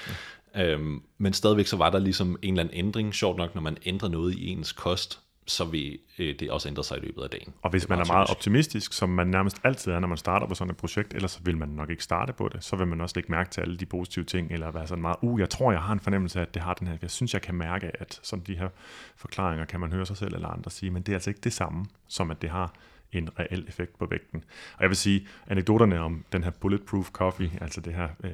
[0.55, 0.65] Ja.
[0.65, 3.77] Øhm, men stadigvæk så var der ligesom en eller anden ændring, sjovt nok, når man
[3.85, 7.31] ændrer noget i ens kost, så vil øh, det også ændre sig i løbet af
[7.31, 7.55] dagen.
[7.63, 10.55] Og hvis man er meget optimistisk, som man nærmest altid er, når man starter på
[10.55, 13.13] sådan et projekt, ellers vil man nok ikke starte på det, så vil man også
[13.17, 15.81] lægge mærke til alle de positive ting, eller være sådan meget, uh, jeg tror, jeg
[15.81, 18.21] har en fornemmelse af, at det har den her, jeg synes, jeg kan mærke, at
[18.23, 18.69] sådan de her
[19.17, 21.53] forklaringer kan man høre sig selv eller andre sige, men det er altså ikke det
[21.53, 22.75] samme, som at det har
[23.13, 24.45] en reel effekt på vægten.
[24.77, 28.31] Og jeg vil sige, anekdoterne om den her bulletproof coffee, altså det her, øh,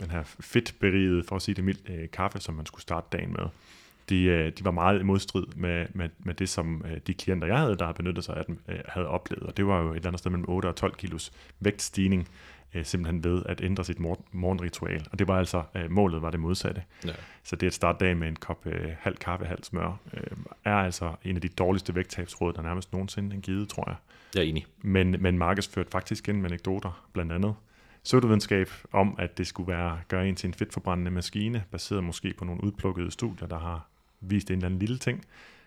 [0.00, 3.32] den her fedtberigede, for at sige det mildt, øh, kaffe, som man skulle starte dagen
[3.32, 3.48] med,
[4.08, 7.46] de, øh, de var meget i modstrid med, med, med det, som øh, de klienter,
[7.46, 9.42] jeg havde, der havde benyttet sig af den, øh, havde oplevet.
[9.42, 12.28] Og det var jo et eller andet sted mellem 8 og 12 kilos vægtstigning,
[12.82, 14.00] simpelthen ved at ændre sit
[14.32, 15.06] morgenritual.
[15.12, 16.82] Og det var altså, målet var det modsatte.
[17.04, 17.12] Ja.
[17.42, 18.66] Så det at starte dagen med en kop
[19.00, 20.00] halv kaffe, halv smør,
[20.64, 23.96] er altså en af de dårligste vægttabsråd, der nærmest nogensinde er givet, tror jeg.
[24.34, 24.66] Jeg er enig.
[24.82, 27.54] Men, men markedsført faktisk gennem anekdoter, blandt andet
[28.04, 32.44] pseudovidenskab om, at det skulle være gøre en til en fedtforbrændende maskine, baseret måske på
[32.44, 33.88] nogle udplukkede studier, der har
[34.20, 35.24] vist en eller anden lille ting,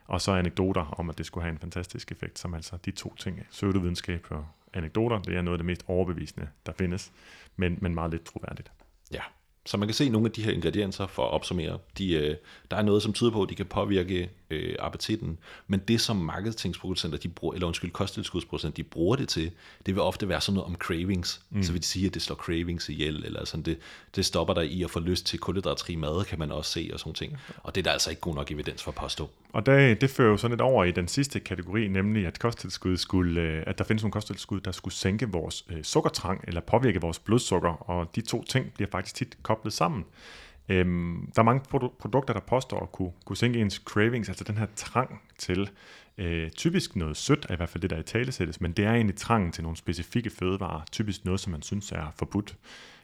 [0.07, 3.15] og så anekdoter om, at det skulle have en fantastisk effekt, som altså de to
[3.15, 7.11] ting, pseudovidenskab og anekdoter, det er noget af det mest overbevisende, der findes,
[7.55, 8.71] men, men meget lidt troværdigt.
[9.13, 9.21] Ja,
[9.65, 12.35] så man kan se nogle af de her ingredienser, for at opsummere, de, øh,
[12.71, 15.37] der er noget, som tyder på, at de kan påvirke øh, appetitten,
[15.67, 19.51] men det som marketingsproducenter, de bruger, eller undskyld, kosttilskudsproducenter, de bruger det til,
[19.85, 21.41] det vil ofte være sådan noget om cravings.
[21.49, 21.63] Mm.
[21.63, 23.77] Så vil de sige, at det slår cravings ihjel, eller sådan det,
[24.15, 26.99] det stopper dig i at få lyst til kulhydratrig mad, kan man også se, og
[26.99, 27.37] sådan ting.
[27.57, 29.29] Og det er der altså ikke god nok evidens for at påstå.
[29.53, 32.97] Og det, det fører jo sådan lidt over i den sidste kategori, nemlig at kosttilskud
[32.97, 37.01] skulle, øh, at der findes nogle kosttilskud, der skulle sænke vores øh, sukkertrang, eller påvirke
[37.01, 40.05] vores blodsukker, og de to ting bliver faktisk tit koblet sammen.
[40.71, 44.43] Øhm, der er mange produ- produkter, der påstår at kunne, kunne sænke ens cravings, altså
[44.43, 45.69] den her trang til
[46.17, 48.85] øh, typisk noget sødt, er i hvert fald det, der i tale sættes, men det
[48.85, 52.57] er egentlig trangen til nogle specifikke fødevarer, typisk noget, som man synes er forbudt.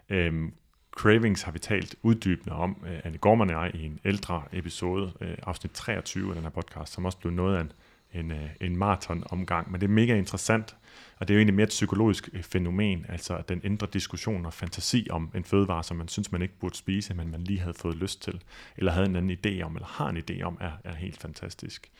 [0.10, 0.53] Øhm,
[0.91, 5.14] cravings har vi talt uddybende om, øh, Anne Gorman og jeg, i en ældre episode,
[5.22, 7.72] øh, afsnit 23 af den her podcast, som også blev noget af en,
[8.14, 10.76] en, øh, en maraton-omgang, men det er mega interessant,
[11.18, 14.45] og det er jo egentlig mere et psykologisk øh, fænomen, altså at den ændrer diskussion
[14.45, 17.60] og fantasi om en fødevare, som man synes, man ikke burde spise, men man lige
[17.60, 18.41] havde fået lyst til,
[18.78, 21.91] eller havde en anden idé om, eller har en idé om, er, er helt fantastisk.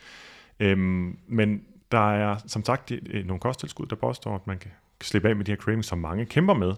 [0.60, 1.62] Øhm, men
[1.92, 4.70] der er som sagt øh, nogle kosttilskud, der påstår, at man kan
[5.00, 6.74] slippe af med de her cravings, som mange kæmper med,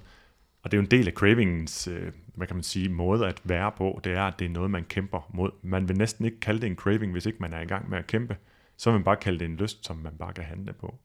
[0.63, 3.41] og det er jo en del af cravingens, øh, hvad kan man sige, måde at
[3.45, 5.51] være på, det er, at det er noget, man kæmper mod.
[5.63, 7.99] Man vil næsten ikke kalde det en craving, hvis ikke man er i gang med
[7.99, 8.37] at kæmpe.
[8.77, 10.99] Så vil man bare kalde det en lyst, som man bare kan handle på.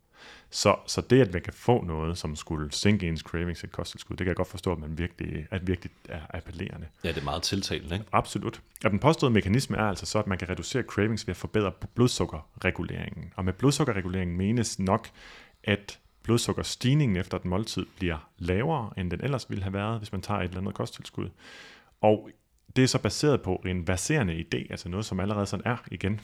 [0.49, 4.15] Så, så det, at man kan få noget, som skulle sænke ens cravings et kosttilskud,
[4.15, 6.87] det kan jeg godt forstå, at man virkelig, at virkelig er appellerende.
[7.03, 8.05] Ja, det er meget tiltalende, ikke?
[8.11, 8.61] Absolut.
[8.85, 11.71] Og den påståede mekanisme er altså så, at man kan reducere cravings ved at forbedre
[11.95, 13.33] blodsukkerreguleringen.
[13.35, 15.07] Og med blodsukkerreguleringen menes nok,
[15.63, 20.21] at blodsukkerstigningen efter et måltid bliver lavere, end den ellers ville have været, hvis man
[20.21, 21.29] tager et eller andet kosttilskud.
[22.01, 22.29] Og
[22.75, 26.21] det er så baseret på en baserende idé, altså noget, som allerede sådan er igen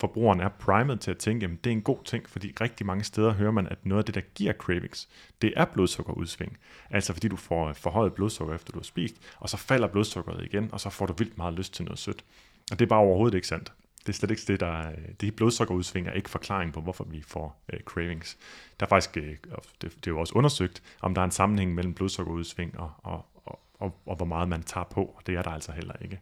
[0.00, 3.04] forbrugeren er primet til at tænke, at det er en god ting, fordi rigtig mange
[3.04, 5.08] steder hører man, at noget af det, der giver cravings,
[5.42, 6.58] det er blodsukkerudsving.
[6.90, 10.44] Altså fordi du får øh, forhøjet blodsukker, efter du har spist, og så falder blodsukkeret
[10.44, 12.24] igen, og så får du vildt meget lyst til noget sødt.
[12.72, 13.72] Og det er bare overhovedet ikke sandt.
[14.00, 17.22] Det er slet ikke det, der er, det blodsukkerudsving er ikke forklaring på, hvorfor vi
[17.22, 18.38] får øh, cravings.
[18.80, 19.36] Der er faktisk, Øh,
[19.82, 23.26] det, det er jo også undersøgt, om der er en sammenhæng mellem blodsukkerudsving og, og,
[23.44, 26.20] og, og, og hvor meget man tager på, og det er der altså heller ikke.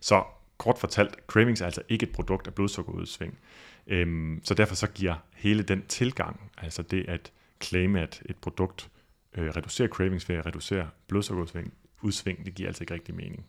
[0.00, 0.24] Så
[0.60, 3.38] kort fortalt, cravings er altså ikke et produkt af blodsukkerudsving.
[3.86, 7.32] Øhm, så derfor så giver hele den tilgang, altså det at
[7.62, 8.90] claime, at et produkt
[9.34, 11.72] øh, reducerer cravings ved at reducere blodsukkerudsving,
[12.02, 13.46] udsving, det giver altså ikke rigtig mening.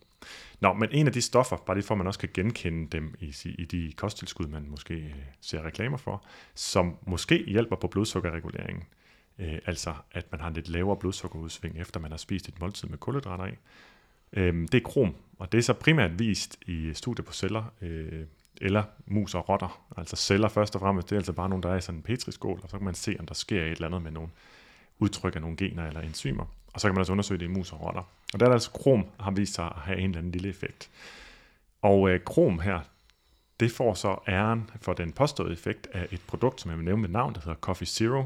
[0.60, 3.16] Nå, men en af de stoffer, bare lige for at man også kan genkende dem
[3.20, 6.26] i, i de kosttilskud, man måske øh, ser reklamer for,
[6.56, 8.84] som måske hjælper på blodsukkerreguleringen,
[9.40, 12.88] øh, altså at man har en lidt lavere blodsukkerudsving, efter man har spist et måltid
[12.88, 13.56] med kulhydrater i,
[14.34, 18.26] øh, det er krom, og det er så primært vist i studier på celler, øh,
[18.62, 19.82] eller mus og rotter.
[19.98, 22.04] Altså celler først og fremmest, det er altså bare nogle, der er i sådan en
[22.04, 24.30] petriskål, og så kan man se, om der sker et eller andet med nogle
[25.00, 26.46] udtryk af nogle gener eller enzymer.
[26.74, 28.02] Og så kan man altså undersøge det i mus og rotter.
[28.34, 30.50] Og der er der altså krom, har vist sig at have en eller anden lille
[30.50, 30.90] effekt.
[31.82, 32.80] Og øh, krom her,
[33.60, 37.02] det får så æren for den påståede effekt af et produkt, som jeg vil nævne
[37.02, 38.20] med navn, der hedder Coffee Zero.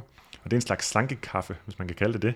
[0.44, 2.34] Og det er en slags slankekaffe, hvis man kan kalde det det,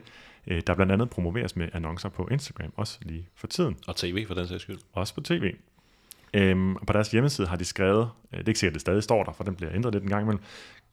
[0.48, 3.78] øh, der blandt andet promoveres med annoncer på Instagram, også lige for tiden.
[3.88, 4.78] Og tv for den sags skyld.
[4.94, 5.54] Også på tv.
[6.34, 8.82] Øhm, og på deres hjemmeside har de skrevet, øh, det er ikke sikkert, at det
[8.82, 10.44] stadig står der, for den bliver ændret lidt en gang imellem,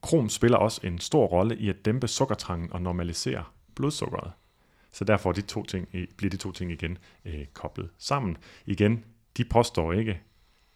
[0.03, 3.45] Krom spiller også en stor rolle i at dæmpe sukkertrangen og normalisere
[3.75, 4.33] blodsukkeret.
[4.93, 8.37] Så derfor de to ting, bliver de to ting igen øh, koblet sammen.
[8.67, 9.05] Igen,
[9.37, 10.21] de påstår ikke,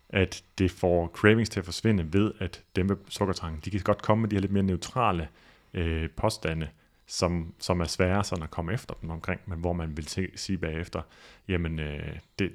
[0.08, 3.60] at det får cravings til at forsvinde ved at dæmpe sukkertrangen.
[3.64, 5.28] De kan godt komme med de her lidt mere neutrale
[5.74, 6.68] øh, påstande,
[7.10, 10.28] som, som er svære sådan at komme efter dem omkring, men hvor man vil se,
[10.36, 11.02] sige bagefter,
[11.48, 12.52] jamen øh, det,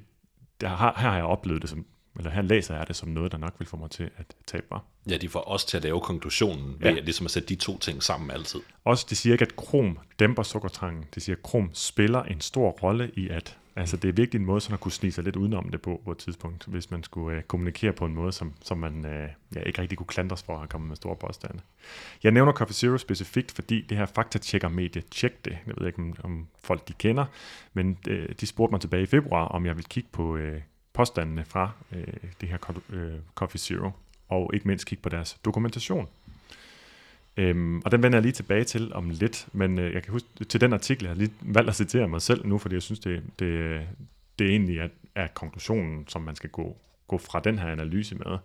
[0.62, 1.86] der har, her har jeg oplevet det som,
[2.18, 4.66] eller her læser jeg det som noget, der nok vil få mig til at tabe
[4.72, 4.80] mig.
[5.10, 7.00] Ja, de får os til at lave konklusionen ved ja.
[7.00, 8.60] ligesom at sætte de to ting sammen altid.
[8.84, 11.06] Også, de siger ikke, at krom dæmper sukkertrangen.
[11.16, 14.46] De siger, at krom spiller en stor rolle i at Altså det er virkelig en
[14.46, 17.04] måde sådan at kunne snige sig lidt udenom det på på et tidspunkt, hvis man
[17.04, 20.44] skulle øh, kommunikere på en måde, som, som man øh, ja, ikke rigtig kunne klandres
[20.44, 21.60] for at komme med store påstande.
[22.24, 26.00] Jeg nævner Coffee Zero specifikt, fordi det her faktatjekker medie Check det, jeg ved ikke
[26.00, 27.26] om, om folk de kender,
[27.74, 30.62] men øh, de spurgte mig tilbage i februar, om jeg ville kigge på øh,
[30.94, 33.92] påstandene fra øh, det her øh, Coffee Zero,
[34.30, 36.08] og ikke mindst kigge på deres dokumentation.
[37.38, 40.46] Øhm, og den vender jeg lige tilbage til om lidt, men øh, jeg kan huske
[40.46, 43.00] til den artikel, jeg har lige valgt at citere mig selv nu, fordi jeg synes,
[43.00, 43.82] det, det,
[44.40, 48.38] det egentlig er, er konklusionen, som man skal gå, gå fra den her analyse med.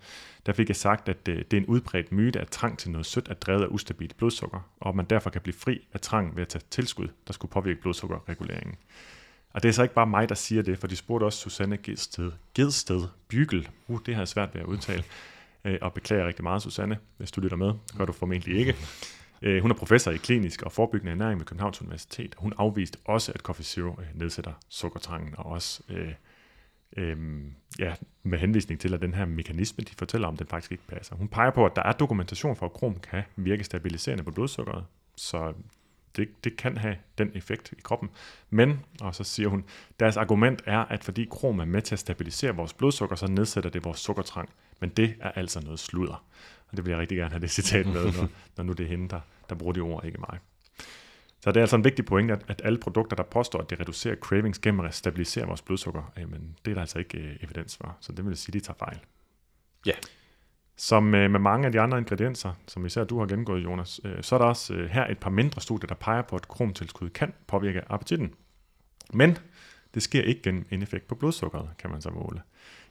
[0.46, 3.06] Der fik jeg sagt, at det, det er en udbredt myte, at trang til noget
[3.06, 6.36] sødt er drevet af ustabilt blodsukker, og at man derfor kan blive fri af trang
[6.36, 8.74] ved at tage tilskud, der skulle påvirke blodsukkerreguleringen.
[9.52, 11.76] Og det er så ikke bare mig, der siger det, for de spurgte også Susanne
[11.76, 15.04] Gedsted, Gedsted Bygel, uh, det har jeg svært ved at udtale,
[15.64, 17.66] øh, og beklager rigtig meget, Susanne, hvis du lytter med.
[17.66, 18.76] Det gør du formentlig ikke.
[19.42, 22.34] Øh, hun er professor i klinisk og forebyggende ernæring ved Københavns Universitet.
[22.38, 26.12] Hun afviste også, at Coffee Zero øh, nedsætter sukkertrangen, og også øh,
[26.96, 27.16] øh,
[27.78, 31.16] ja, med henvisning til, at den her mekanisme, de fortæller om, den faktisk ikke passer.
[31.16, 34.84] Hun peger på, at der er dokumentation for, at krom kan virke stabiliserende på blodsukkeret,
[35.16, 35.54] så
[36.16, 38.10] det, det kan have den effekt i kroppen.
[38.50, 39.64] Men, og så siger hun,
[40.00, 43.70] deres argument er, at fordi krom er med til at stabilisere vores blodsukker, så nedsætter
[43.70, 44.48] det vores sukkertrang.
[44.80, 46.24] Men det er altså noget sludder.
[46.68, 48.88] Og det vil jeg rigtig gerne have det citat med, når, når nu det er
[48.88, 50.38] hende, der, der bruger de ord, ikke mig.
[51.40, 53.80] Så det er altså en vigtig point, at, at alle produkter, der påstår, at det
[53.80, 57.76] reducerer cravings gennem at stabilisere vores blodsukker, jamen, det er der altså ikke øh, evidens
[57.76, 57.96] for.
[58.00, 58.98] Så det vil sige, at de tager fejl.
[59.86, 59.92] Ja.
[60.76, 64.22] Som øh, med mange af de andre ingredienser, som især du har gennemgået, Jonas, øh,
[64.22, 67.08] så er der også øh, her et par mindre studier, der peger på, at kromtilskud
[67.08, 68.34] kan påvirke appetitten.
[69.12, 69.38] Men
[69.94, 72.42] det sker ikke gennem en effekt på blodsukkeret, kan man så måle.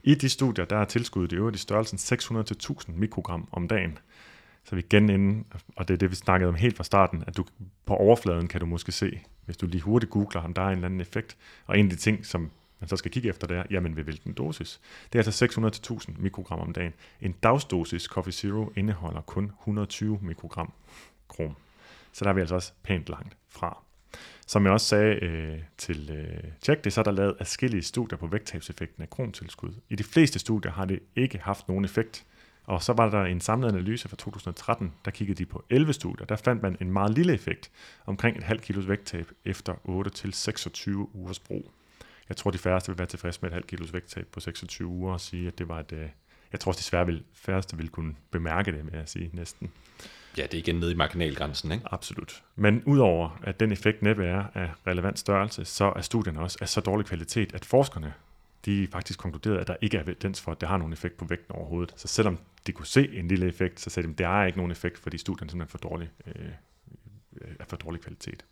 [0.04, 3.98] I de studier, der er tilskuddet i øvrigt i størrelsen 600-1000 mikrogram om dagen.
[4.64, 5.46] Så vi igen inden,
[5.76, 7.46] og det er det, vi snakkede om helt fra starten, at du
[7.86, 10.74] på overfladen kan du måske se, hvis du lige hurtigt googler, om der er en
[10.74, 11.38] eller anden effekt.
[11.66, 14.04] Og en af de ting, som man så skal kigge efter, det er, jamen ved
[14.04, 14.80] hvilken dosis.
[15.14, 16.94] Det er altså 600-1000 mikrogram om dagen.
[17.22, 20.74] En dagsdosis Coffee Zero indeholder kun 120 mikrogram
[21.28, 21.56] krom.
[22.12, 23.84] Så der er vi altså også pænt langt fra.
[24.50, 28.18] Som jeg også sagde øh, til øh, Check det, så er der lavet adskillige studier
[28.18, 29.74] på vægttabseffekten af krontilskud.
[29.90, 32.26] I de fleste studier har det ikke haft nogen effekt.
[32.64, 36.26] Og så var der en samlet analyse fra 2013, der kiggede de på 11 studier.
[36.26, 37.72] Der fandt man en meget lille effekt,
[38.06, 41.72] omkring et halvt kilos vægttab efter 8-26 ugers brug.
[42.30, 45.14] Jeg tror, de færreste vil være tilfredse med et halvt kilos vægttab på 26 uger
[45.14, 45.92] og sige, at det var et...
[45.92, 46.10] Øh,
[46.52, 49.72] jeg tror også, de svære vil, færreste vil kunne bemærke det, med at sige næsten.
[50.38, 51.86] Ja, det er igen nede i marginalgrænsen, ikke?
[51.92, 52.44] Absolut.
[52.56, 56.70] Men udover at den effekt næppe er af relevant størrelse, så er studierne også af
[56.70, 58.14] så dårlig kvalitet, at forskerne
[58.66, 61.26] de faktisk konkluderede, at der ikke er evidens for, at det har nogen effekt på
[61.26, 61.94] vægten overhovedet.
[61.96, 62.38] Så selvom
[62.68, 64.98] de kunne se en lille effekt, så sagde de, at der er ikke nogen effekt,
[64.98, 66.52] fordi studierne simpelthen er for dårlig, øh,
[67.60, 68.46] er for dårlig kvalitet.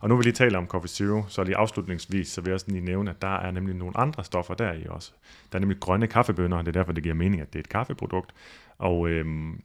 [0.00, 2.54] Og nu vil vi lige tale om Coffee Zero, så lige afslutningsvis, så vil jeg
[2.54, 5.12] også lige nævne, at der er nemlig nogle andre stoffer der i også.
[5.52, 7.60] Der er nemlig grønne kaffebønner, og det er derfor, det giver mening, at det er
[7.60, 8.34] et kaffeprodukt.
[8.78, 9.62] Og øhm,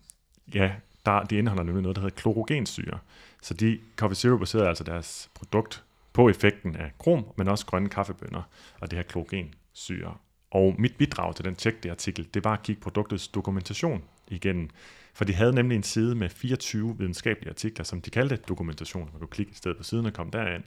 [0.53, 0.71] ja,
[1.05, 2.99] der, de indeholder nemlig noget, der hedder klorogensyre.
[3.41, 7.89] Så de Coffee Zero baserer altså deres produkt på effekten af krom, men også grønne
[7.89, 8.41] kaffebønner
[8.79, 10.13] og det her klorogensyre.
[10.51, 14.71] Og mit bidrag til den tjekte artikel, det var at kigge produktets dokumentation igen.
[15.13, 19.09] For de havde nemlig en side med 24 videnskabelige artikler, som de kaldte dokumentation.
[19.11, 20.63] Man kunne klikke et sted på siden og komme derind.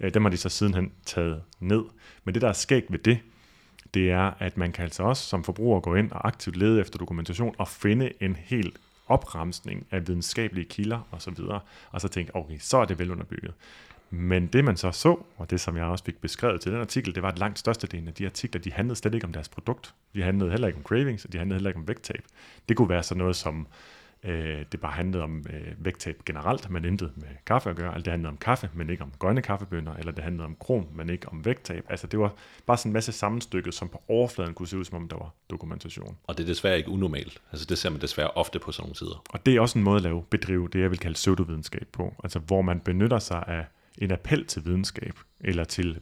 [0.00, 1.82] Øh, dem har de så sidenhen taget ned.
[2.24, 3.18] Men det, der er skægt ved det,
[3.94, 6.98] det er, at man kan altså også som forbruger gå ind og aktivt lede efter
[6.98, 11.60] dokumentation og finde en helt opremsning af videnskabelige kilder osv., og,
[11.90, 13.54] og så tænkte, okay, så er det velunderbygget.
[14.10, 17.14] Men det man så så, og det som jeg også fik beskrevet til den artikel,
[17.14, 19.94] det var, at langt størstedelen af de artikler, de handlede slet ikke om deres produkt.
[20.14, 22.24] De handlede heller ikke om cravings, og de handlede heller ikke om vægttab.
[22.68, 23.66] Det kunne være sådan noget som,
[24.24, 27.92] øh, det bare handlede om øh, vægttab generelt, men intet med kaffe at gøre.
[27.92, 30.86] Eller det handlede om kaffe, men ikke om grønne kaffebønner, eller det handlede om krom,
[30.94, 31.84] men ikke om vægttab.
[31.88, 32.34] Altså det var
[32.66, 35.34] bare sådan en masse sammenstykket, som på overfladen kunne se ud, som om der var
[35.50, 36.16] dokumentation.
[36.24, 37.42] Og det er desværre ikke unormalt.
[37.52, 39.22] Altså det ser man desværre ofte på sådan nogle sider.
[39.28, 42.14] Og det er også en måde at lave bedrive det, jeg vil kalde pseudovidenskab på.
[42.24, 43.66] Altså hvor man benytter sig af
[43.98, 46.00] en appel til videnskab, eller til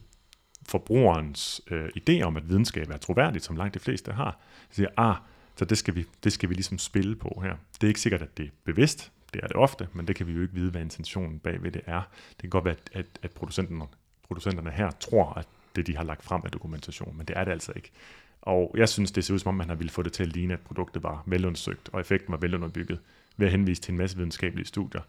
[0.69, 4.41] forbrugerens øh, idé om, at videnskab er troværdigt, som langt de fleste har.
[4.71, 5.17] Så siger, ah,
[5.57, 7.57] så det skal, vi, det skal vi ligesom spille på her.
[7.75, 9.13] Det er ikke sikkert, at det er bevidst.
[9.35, 11.83] Det er det ofte, men det kan vi jo ikke vide, hvad intentionen bagved det
[11.87, 12.03] er.
[12.29, 13.87] Det kan godt være, at, at, at producenterne,
[14.27, 17.53] producenterne her tror, at det, de har lagt frem, er dokumentation, men det er det
[17.53, 17.91] altså ikke.
[18.43, 20.29] Og jeg synes, det ser ud som om, man har ville få det til at
[20.29, 22.99] ligne, at produktet var velundersøgt, og effekten var velunderbygget,
[23.37, 25.03] ved at henvise til en masse videnskabelige studier.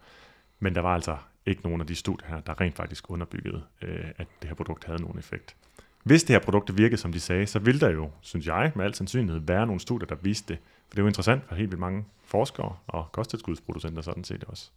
[0.60, 4.06] Men der var altså ikke nogen af de studier her, der rent faktisk underbyggede, øh,
[4.18, 5.56] at det her produkt havde nogen effekt.
[6.04, 8.86] Hvis det her produkt virkede, som de sagde, så ville der jo, synes jeg, med
[8.86, 10.62] al sandsynlighed være nogle studier, der viste det.
[10.88, 14.70] For det er jo interessant for helt vildt mange forskere og kosttilskudsproducenter sådan set også.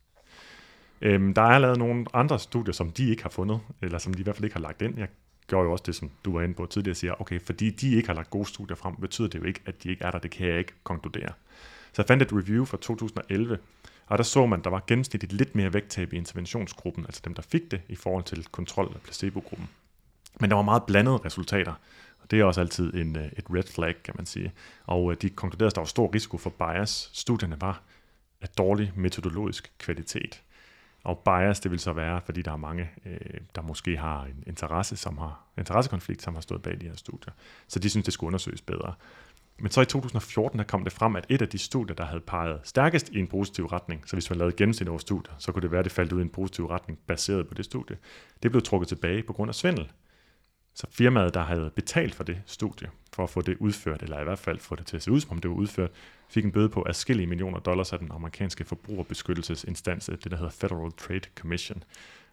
[1.00, 4.20] Øhm, der er lavet nogle andre studier, som de ikke har fundet, eller som de
[4.20, 4.98] i hvert fald ikke har lagt ind.
[4.98, 5.08] Jeg
[5.46, 8.08] gør jo også det, som du var inde på tidligere, siger, okay, fordi de ikke
[8.08, 10.18] har lagt gode studier frem, betyder det jo ikke, at de ikke er der.
[10.18, 11.32] Det kan jeg ikke konkludere.
[11.92, 13.58] Så jeg fandt et review fra 2011,
[14.06, 17.34] og der så man, at der var gennemsnitligt lidt mere vægttab i interventionsgruppen, altså dem,
[17.34, 19.68] der fik det, i forhold til kontrol af placebogruppen.
[20.40, 21.72] Men der var meget blandede resultater,
[22.18, 24.52] og det er også altid en, øh, et red flag, kan man sige.
[24.86, 27.10] Og øh, de konkluderede, at der var stor risiko for bias.
[27.12, 27.82] Studierne var
[28.40, 30.42] af dårlig metodologisk kvalitet.
[31.04, 34.44] Og bias, det vil så være, fordi der er mange, øh, der måske har en
[34.46, 37.32] interesse, som har, interessekonflikt, som har stået bag de her studier.
[37.68, 38.94] Så de synes, det skulle undersøges bedre.
[39.58, 42.20] Men så i 2014 der kom det frem, at et af de studier, der havde
[42.20, 45.62] peget stærkest i en positiv retning, så hvis man lavede gennemsnit over studier, så kunne
[45.62, 47.96] det være, at det faldt ud i en positiv retning baseret på det studie.
[48.42, 49.90] Det blev trukket tilbage på grund af svindel.
[50.76, 54.24] Så firmaet, der havde betalt for det studie, for at få det udført, eller i
[54.24, 55.90] hvert fald få det til at se ud, som om det var udført,
[56.28, 60.92] fik en bøde på adskillige millioner dollars af den amerikanske forbrugerbeskyttelsesinstans, det der hedder Federal
[60.92, 61.82] Trade Commission.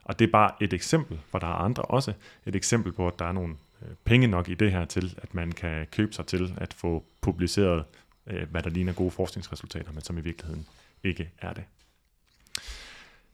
[0.04, 2.14] Og det er bare et eksempel, for der er andre også,
[2.46, 5.34] et eksempel på, at der er nogle øh, penge nok i det her til, at
[5.34, 7.86] man kan købe sig til at få publiceret,
[8.28, 10.68] øh, hvad der ligner gode forskningsresultater, men som i virkeligheden
[11.04, 11.64] ikke er det.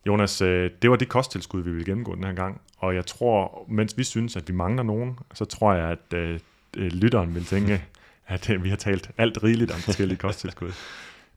[0.08, 3.66] Jonas, øh, det var det kosttilskud, vi ville gennemgå den her gang, og jeg tror,
[3.68, 6.40] mens vi synes, at vi mangler nogen, så tror jeg, at øh,
[6.78, 7.84] øh lytteren vil tænke,
[8.28, 10.72] at øh, vi har talt alt rigeligt om forskellige kosttilskud.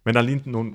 [0.05, 0.74] Men der er lige nogle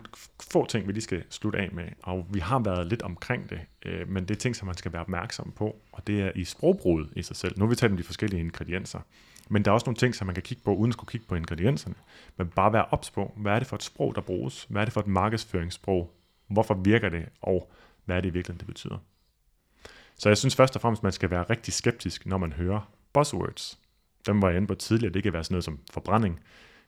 [0.51, 3.59] få ting, vi lige skal slutte af med, og vi har været lidt omkring det,
[3.85, 6.43] øh, men det er ting, som man skal være opmærksom på, og det er i
[6.43, 7.59] sprogbruget i sig selv.
[7.59, 8.99] Nu har vi talt om de forskellige ingredienser,
[9.49, 11.27] men der er også nogle ting, som man kan kigge på, uden at skulle kigge
[11.27, 11.95] på ingredienserne,
[12.37, 14.65] men bare være ops på, hvad er det for et sprog, der bruges?
[14.69, 16.13] Hvad er det for et markedsføringssprog?
[16.47, 17.25] Hvorfor virker det?
[17.41, 17.71] Og
[18.07, 18.97] hvad er det i virkeligheden, det betyder?
[20.17, 23.79] Så jeg synes først og fremmest, man skal være rigtig skeptisk, når man hører buzzwords.
[24.25, 25.13] Dem var jeg inde på tidligere.
[25.13, 26.39] Det kan være sådan noget som forbrænding,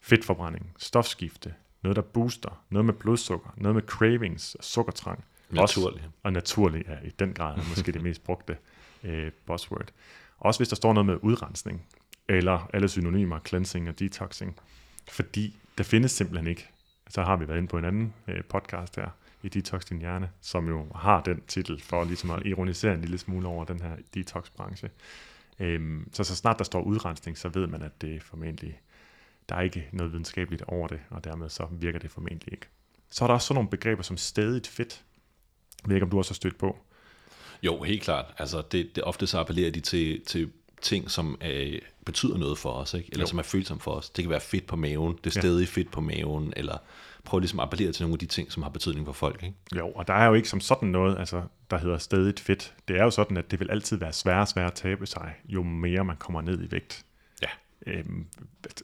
[0.01, 5.23] fedtforbrænding, stofskifte, noget, der booster, noget med blodsukker, noget med cravings, sukkertrang.
[5.49, 6.01] Naturlig.
[6.01, 8.57] Også, og naturlig er i den grad måske det mest brugte
[9.03, 9.89] øh, buzzword.
[10.37, 11.85] Også hvis der står noget med udrensning,
[12.27, 14.55] eller alle synonymer, cleansing og detoxing.
[15.11, 16.69] Fordi der findes simpelthen ikke,
[17.09, 19.09] så har vi været inde på en anden øh, podcast her,
[19.43, 23.17] i Detox Din Hjerne, som jo har den titel for ligesom at ironisere en lille
[23.17, 24.89] smule over den her detox-branche.
[25.59, 28.81] Øhm, så så snart der står udrensning, så ved man, at det formentlig,
[29.49, 32.67] der er ikke noget videnskabeligt over det, og dermed så virker det formentlig ikke.
[33.09, 35.03] Så er der også sådan nogle begreber som stadigt fedt.
[35.81, 36.77] Jeg ved ikke, om du også har stødt på.
[37.63, 38.25] Jo, helt klart.
[38.37, 40.51] Altså, det, det ofte så appellerer de til, til
[40.81, 43.09] ting, som øh, betyder noget for os, ikke?
[43.11, 43.27] eller jo.
[43.27, 44.09] som er følsomt for os.
[44.09, 45.65] Det kan være fedt på maven, det er stadig ja.
[45.65, 46.77] fedt på maven, eller
[47.29, 49.43] prøve ligesom at appellere til nogle af de ting, som har betydning for folk.
[49.43, 49.55] Ikke?
[49.77, 51.41] Jo, og der er jo ikke som sådan noget, altså,
[51.71, 52.73] der hedder stadigt fedt.
[52.87, 55.35] Det er jo sådan, at det vil altid være sværere og sværere at tabe sig,
[55.45, 57.05] jo mere man kommer ned i vægt.
[57.87, 58.25] Øhm,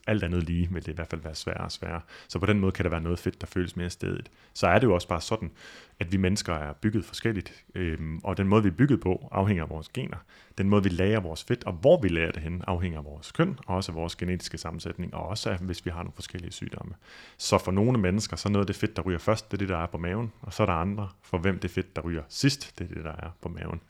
[0.07, 2.01] alt andet lige vil det i hvert fald være sværere og sværere.
[2.27, 4.31] Så på den måde kan der være noget fedt, der føles mere stedigt.
[4.53, 5.51] Så er det jo også bare sådan,
[5.99, 9.63] at vi mennesker er bygget forskelligt, øhm, og den måde, vi er bygget på, afhænger
[9.63, 10.17] af vores gener.
[10.57, 13.31] Den måde, vi lærer vores fedt, og hvor vi lærer det hen, afhænger af vores
[13.31, 16.51] køn, og også af vores genetiske sammensætning, og også af, hvis vi har nogle forskellige
[16.51, 16.93] sygdomme.
[17.37, 19.59] Så for nogle mennesker, så er noget af det fedt, der ryger først, det er
[19.59, 22.01] det, der er på maven, og så er der andre, for hvem det fedt, der
[22.01, 23.81] ryger sidst, det er det, der er på maven.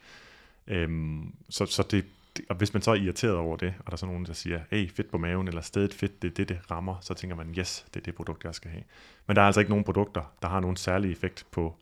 [0.68, 2.06] Øhm, så, så det,
[2.50, 4.60] og hvis man så er irriteret over det, og der er så nogen, der siger,
[4.72, 7.56] hey, fedt på maven, eller stedet fedt, det er det, det rammer, så tænker man,
[7.58, 8.84] yes, det er det produkt, jeg skal have.
[9.28, 11.76] Men der er altså ikke nogen produkter, der har nogen særlig effekt på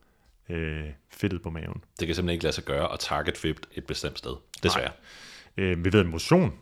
[0.49, 1.83] øh, fedtet på maven.
[1.99, 4.91] Det kan simpelthen ikke lade sig gøre at target fedt et bestemt sted, desværre.
[5.57, 6.53] Øh, vi ved, at motion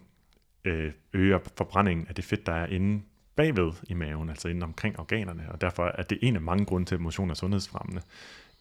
[0.66, 3.02] øh, øger forbrændingen af det fedt, der er inde
[3.36, 6.86] bagved i maven, altså inde omkring organerne, og derfor er det en af mange grunde
[6.86, 8.02] til, at motion er sundhedsfremmende.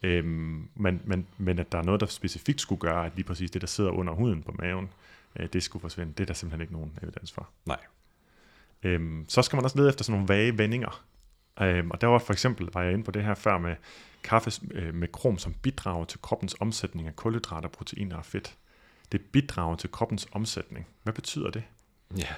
[0.02, 3.50] Øhm, men, men, men at der er noget, der specifikt skulle gøre, at lige præcis
[3.50, 4.88] det, der sidder under huden på maven,
[5.36, 7.48] øh, det skulle forsvinde, det er der simpelthen ikke nogen evidens for.
[7.66, 7.78] Nej.
[8.82, 11.04] Øhm, så skal man også lede efter sådan nogle vage vendinger.
[11.60, 13.76] Øhm, og der var for eksempel, var jeg inde på det her før med
[14.22, 18.56] kaffe øh, med krom, som bidrager til kroppens omsætning af kulhydrater, proteiner og fedt.
[19.12, 20.86] Det bidrager til kroppens omsætning.
[21.02, 21.62] Hvad betyder det?
[22.18, 22.34] Ja,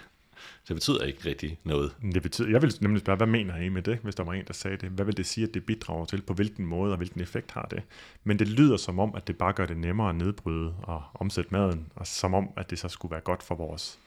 [0.68, 1.94] det betyder ikke rigtig noget.
[2.14, 4.44] Det betyder, jeg vil nemlig spørge, hvad mener I med det, hvis der var en,
[4.46, 4.88] der sagde det?
[4.88, 6.22] Hvad vil det sige, at det bidrager til?
[6.22, 7.82] På hvilken måde og hvilken effekt har det?
[8.24, 11.50] Men det lyder som om, at det bare gør det nemmere at nedbryde og omsætte
[11.50, 13.98] maden, og som om, at det så skulle være godt for vores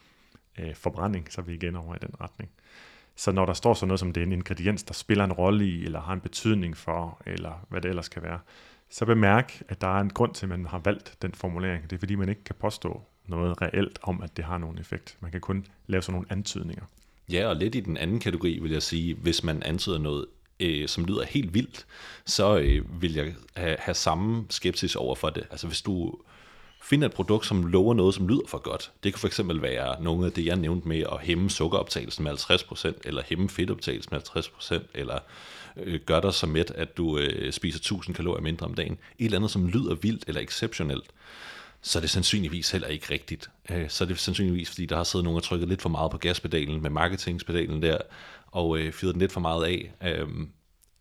[0.60, 2.52] øh, forbrænding, så vi igen over i den retning.
[3.16, 5.66] Så når der står sådan noget som det er en ingrediens, der spiller en rolle
[5.66, 8.40] i, eller har en betydning for, eller hvad det ellers kan være,
[8.90, 11.84] så bemærk, at der er en grund til, at man har valgt den formulering.
[11.90, 15.18] Det er fordi, man ikke kan påstå noget reelt om, at det har nogen effekt.
[15.20, 16.84] Man kan kun lave sådan nogle antydninger.
[17.32, 20.26] Ja, og lidt i den anden kategori vil jeg sige, hvis man antyder noget,
[20.60, 21.86] øh, som lyder helt vildt,
[22.26, 25.44] så øh, vil jeg have, have samme skepsis over for det.
[25.52, 26.16] Altså hvis du
[26.86, 28.92] finder et produkt, som lover noget, som lyder for godt.
[29.04, 32.32] Det kan for eksempel være nogle af det, jeg nævnte med at hæmme sukkeroptagelsen med
[32.34, 35.20] 50%, eller hæmme fedtoptagelsen med 50%, eller
[35.78, 38.98] øh, gør dig så mæt, at du øh, spiser 1000 kalorier mindre om dagen.
[39.20, 41.06] Et eller andet, som lyder vildt eller exceptionelt
[41.86, 43.50] så er det sandsynligvis heller ikke rigtigt.
[43.70, 46.12] Øh, så er det sandsynligvis, fordi der har siddet nogen og trykket lidt for meget
[46.12, 47.98] på gaspedalen med marketingspedalen der,
[48.48, 49.94] og øh, fyret den lidt for meget af.
[50.04, 50.28] Øh,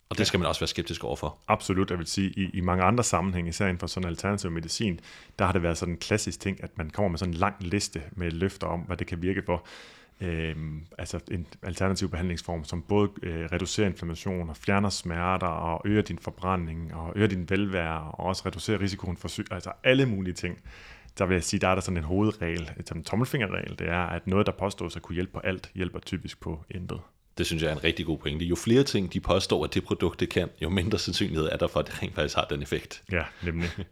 [0.09, 1.37] og det skal man også være skeptisk overfor.
[1.47, 4.99] Absolut, jeg vil sige, i, i mange andre sammenhænge, især inden for sådan alternativ medicin,
[5.39, 7.55] der har det været sådan en klassisk ting, at man kommer med sådan en lang
[7.59, 9.67] liste med løfter om, hvad det kan virke for.
[10.21, 16.01] Øhm, altså en alternativ behandlingsform, som både øh, reducerer inflammation og fjerner smerter og øger
[16.01, 20.33] din forbrænding og øger din velvære og også reducerer risikoen for syg, altså alle mulige
[20.33, 20.57] ting.
[21.17, 24.27] Der vil jeg sige, der er der sådan en hovedregel, en tommelfingerregel, det er, at
[24.27, 26.99] noget, der påstås at kunne hjælpe på alt, hjælper typisk på intet.
[27.37, 28.45] Det synes jeg er en rigtig god pointe.
[28.45, 31.67] Jo flere ting de påstår, at det produkt det kan, jo mindre sandsynlighed er der
[31.67, 33.03] for, at det rent faktisk har den effekt.
[33.11, 33.69] Ja, nemlig.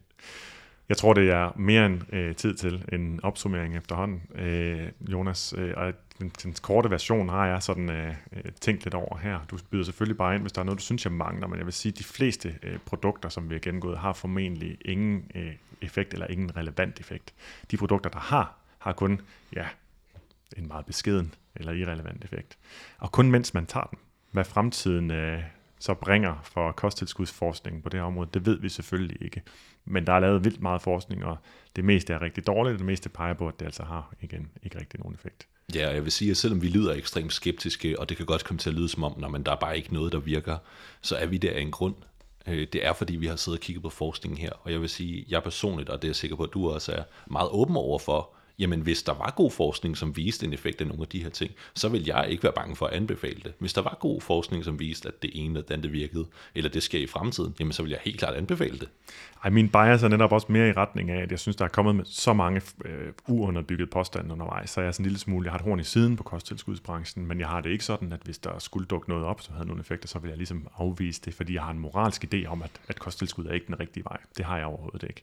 [0.93, 5.53] Jeg tror, det er mere end øh, tid til en opsummering efterhånden, øh, Jonas.
[5.57, 9.39] Øh, og den, den korte version har jeg sådan øh, øh tænkt lidt over her.
[9.51, 11.65] Du byder selvfølgelig bare ind, hvis der er noget, du synes, jeg mangler, men jeg
[11.65, 15.51] vil sige, at de fleste øh, produkter, som vi har gennemgået, har formentlig ingen øh,
[15.81, 17.33] effekt eller ingen relevant effekt.
[17.71, 19.21] De produkter, der har, har kun
[19.55, 19.65] ja,
[20.57, 22.57] en meget beskeden eller irrelevant effekt.
[22.97, 23.99] Og kun mens man tager den.
[24.31, 25.43] Hvad fremtiden øh,
[25.79, 29.41] så bringer for kosttilskudsforskningen på det her område, det ved vi selvfølgelig ikke.
[29.85, 31.37] Men der er lavet vildt meget forskning, og
[31.75, 34.47] det meste er rigtig dårligt, og det meste peger på, at det altså har igen
[34.63, 35.47] ikke rigtig nogen effekt.
[35.75, 38.57] Ja, jeg vil sige, at selvom vi lyder ekstremt skeptiske, og det kan godt komme
[38.57, 40.57] til at lyde som om, når man der er bare ikke noget, der virker,
[41.01, 41.95] så er vi der af en grund.
[42.47, 44.89] Øh, det er, fordi vi har siddet og kigget på forskningen her, og jeg vil
[44.89, 47.75] sige, jeg personligt, og det er jeg sikker på, at du også er meget åben
[47.75, 51.07] over for, jamen hvis der var god forskning, som viste en effekt af nogle af
[51.07, 53.53] de her ting, så vil jeg ikke være bange for at anbefale det.
[53.59, 56.25] Hvis der var god forskning, som viste, at det ene eller det virkede,
[56.55, 58.89] eller det sker i fremtiden, jamen så vil jeg helt klart anbefale det.
[59.43, 61.69] Ej, min bias er netop også mere i retning af, at jeg synes, der er
[61.69, 65.45] kommet med så mange øh, uunderbyggede påstande undervejs, så jeg er sådan en lille smule,
[65.45, 68.19] jeg har et horn i siden på kosttilskudsbranchen, men jeg har det ikke sådan, at
[68.23, 71.21] hvis der skulle dukke noget op, som havde nogle effekter, så vil jeg ligesom afvise
[71.25, 74.03] det, fordi jeg har en moralsk idé om, at, at kosttilskud er ikke den rigtige
[74.03, 74.17] vej.
[74.37, 75.21] Det har jeg overhovedet ikke.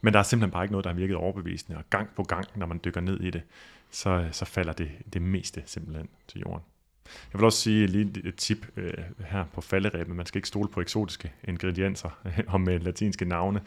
[0.00, 2.46] Men der er simpelthen bare ikke noget, der har virket overbevisende, og gang på gang,
[2.54, 3.42] når man dykker ned i det,
[3.90, 6.62] så, så falder det, det meste simpelthen til jorden.
[7.32, 8.92] Jeg vil også sige lige et tip øh,
[9.26, 10.16] her på falderæbet.
[10.16, 13.60] Man skal ikke stole på eksotiske ingredienser øh, og med latinske navne.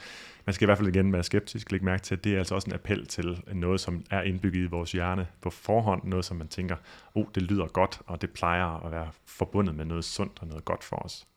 [0.45, 1.71] Man skal i hvert fald igen være skeptisk.
[1.71, 4.63] Læg mærke til, at det er altså også en appel til noget, som er indbygget
[4.63, 6.03] i vores hjerne på forhånd.
[6.03, 6.75] Noget, som man tænker,
[7.15, 10.65] oh, det lyder godt, og det plejer at være forbundet med noget sundt og noget
[10.65, 11.27] godt for os.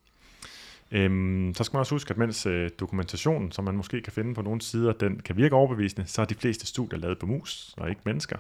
[0.90, 4.34] Øhm, så skal man også huske, at mens øh, dokumentationen, som man måske kan finde
[4.34, 7.74] på nogle sider, den kan virke overbevisende, så er de fleste studier lavet på mus
[7.76, 8.36] og ikke mennesker,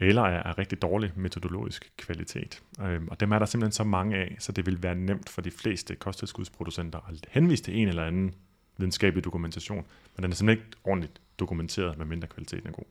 [0.00, 2.62] eller er af rigtig dårlig metodologisk kvalitet.
[2.80, 5.40] Øhm, og dem er der simpelthen så mange af, så det vil være nemt for
[5.40, 8.34] de fleste kosttilskudsproducenter at henvise til en eller anden
[8.76, 9.84] videnskabelig dokumentation,
[10.16, 12.84] men den er simpelthen ikke ordentligt dokumenteret, med mindre kvaliteten er god.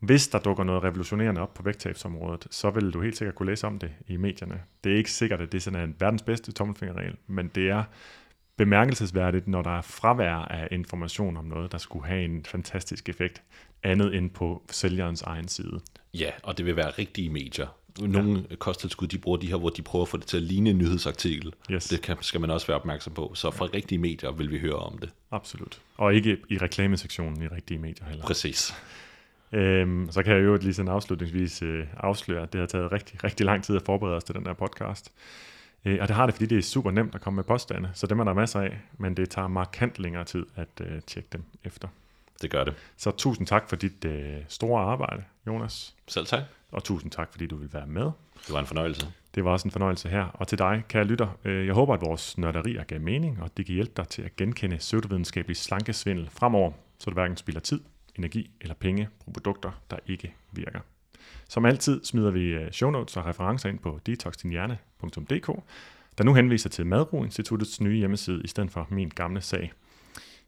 [0.00, 3.66] Hvis der dukker noget revolutionerende op på vægttabsområdet, så vil du helt sikkert kunne læse
[3.66, 4.60] om det i medierne.
[4.84, 7.84] Det er ikke sikkert, at det er sådan en verdens bedste tommelfingerregel, men det er
[8.56, 13.42] bemærkelsesværdigt, når der er fravær af information om noget, der skulle have en fantastisk effekt,
[13.82, 15.80] andet end på sælgerens egen side.
[16.14, 17.66] Ja, og det vil være rigtige medier.
[18.00, 18.56] Nogle ja.
[18.56, 20.78] kosttilskud, de bruger de her, hvor de prøver at få det til at ligne en
[20.78, 21.52] nyhedsartikel.
[21.70, 21.88] Yes.
[21.88, 23.32] Det kan, skal man også være opmærksom på.
[23.34, 23.76] Så fra ja.
[23.76, 25.10] rigtige medier vil vi høre om det.
[25.30, 25.80] Absolut.
[25.96, 28.24] Og ikke i reklamesektionen i rigtige medier heller.
[28.24, 28.74] Præcis.
[29.52, 33.24] Øhm, så kan jeg jo lige sådan afslutningsvis øh, afsløre, at det har taget rigtig,
[33.24, 35.12] rigtig lang tid at forberede os til den der podcast.
[35.84, 38.06] Øh, og det har det, fordi det er super nemt at komme med påstande, så
[38.06, 41.42] dem er der masser af, men det tager markant længere tid at øh, tjekke dem
[41.64, 41.88] efter.
[42.42, 42.74] Det gør det.
[42.96, 45.94] Så tusind tak for dit øh, store arbejde, Jonas.
[46.08, 46.42] Selv tak.
[46.72, 48.10] Og tusind tak, fordi du vil være med.
[48.46, 49.06] Det var en fornøjelse.
[49.34, 50.24] Det var også en fornøjelse her.
[50.24, 53.66] Og til dig, kære lytter, øh, jeg håber, at vores nørderier gav mening, og det
[53.66, 57.80] kan hjælpe dig til at genkende pseudovidenskabelig slankesvindel fremover, så du hverken spilder tid,
[58.18, 60.80] energi eller penge på produkter, der ikke virker.
[61.48, 65.62] Som altid smider vi øh, show notes og referencer ind på detoxdinhjerne.dk,
[66.18, 69.72] der nu henviser til Madro Instituttets nye hjemmeside i stedet for min gamle sag.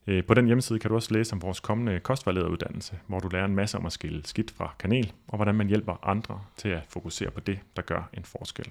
[0.07, 3.45] Øh, på den hjemmeside kan du også læse om vores kommende kostvejlederuddannelse, hvor du lærer
[3.45, 6.83] en masse om at skille skidt fra kanel, og hvordan man hjælper andre til at
[6.89, 8.67] fokusere på det, der gør en forskel.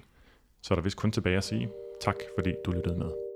[0.62, 1.68] Så er der vist kun tilbage at sige
[2.00, 3.29] tak, fordi du lyttede med.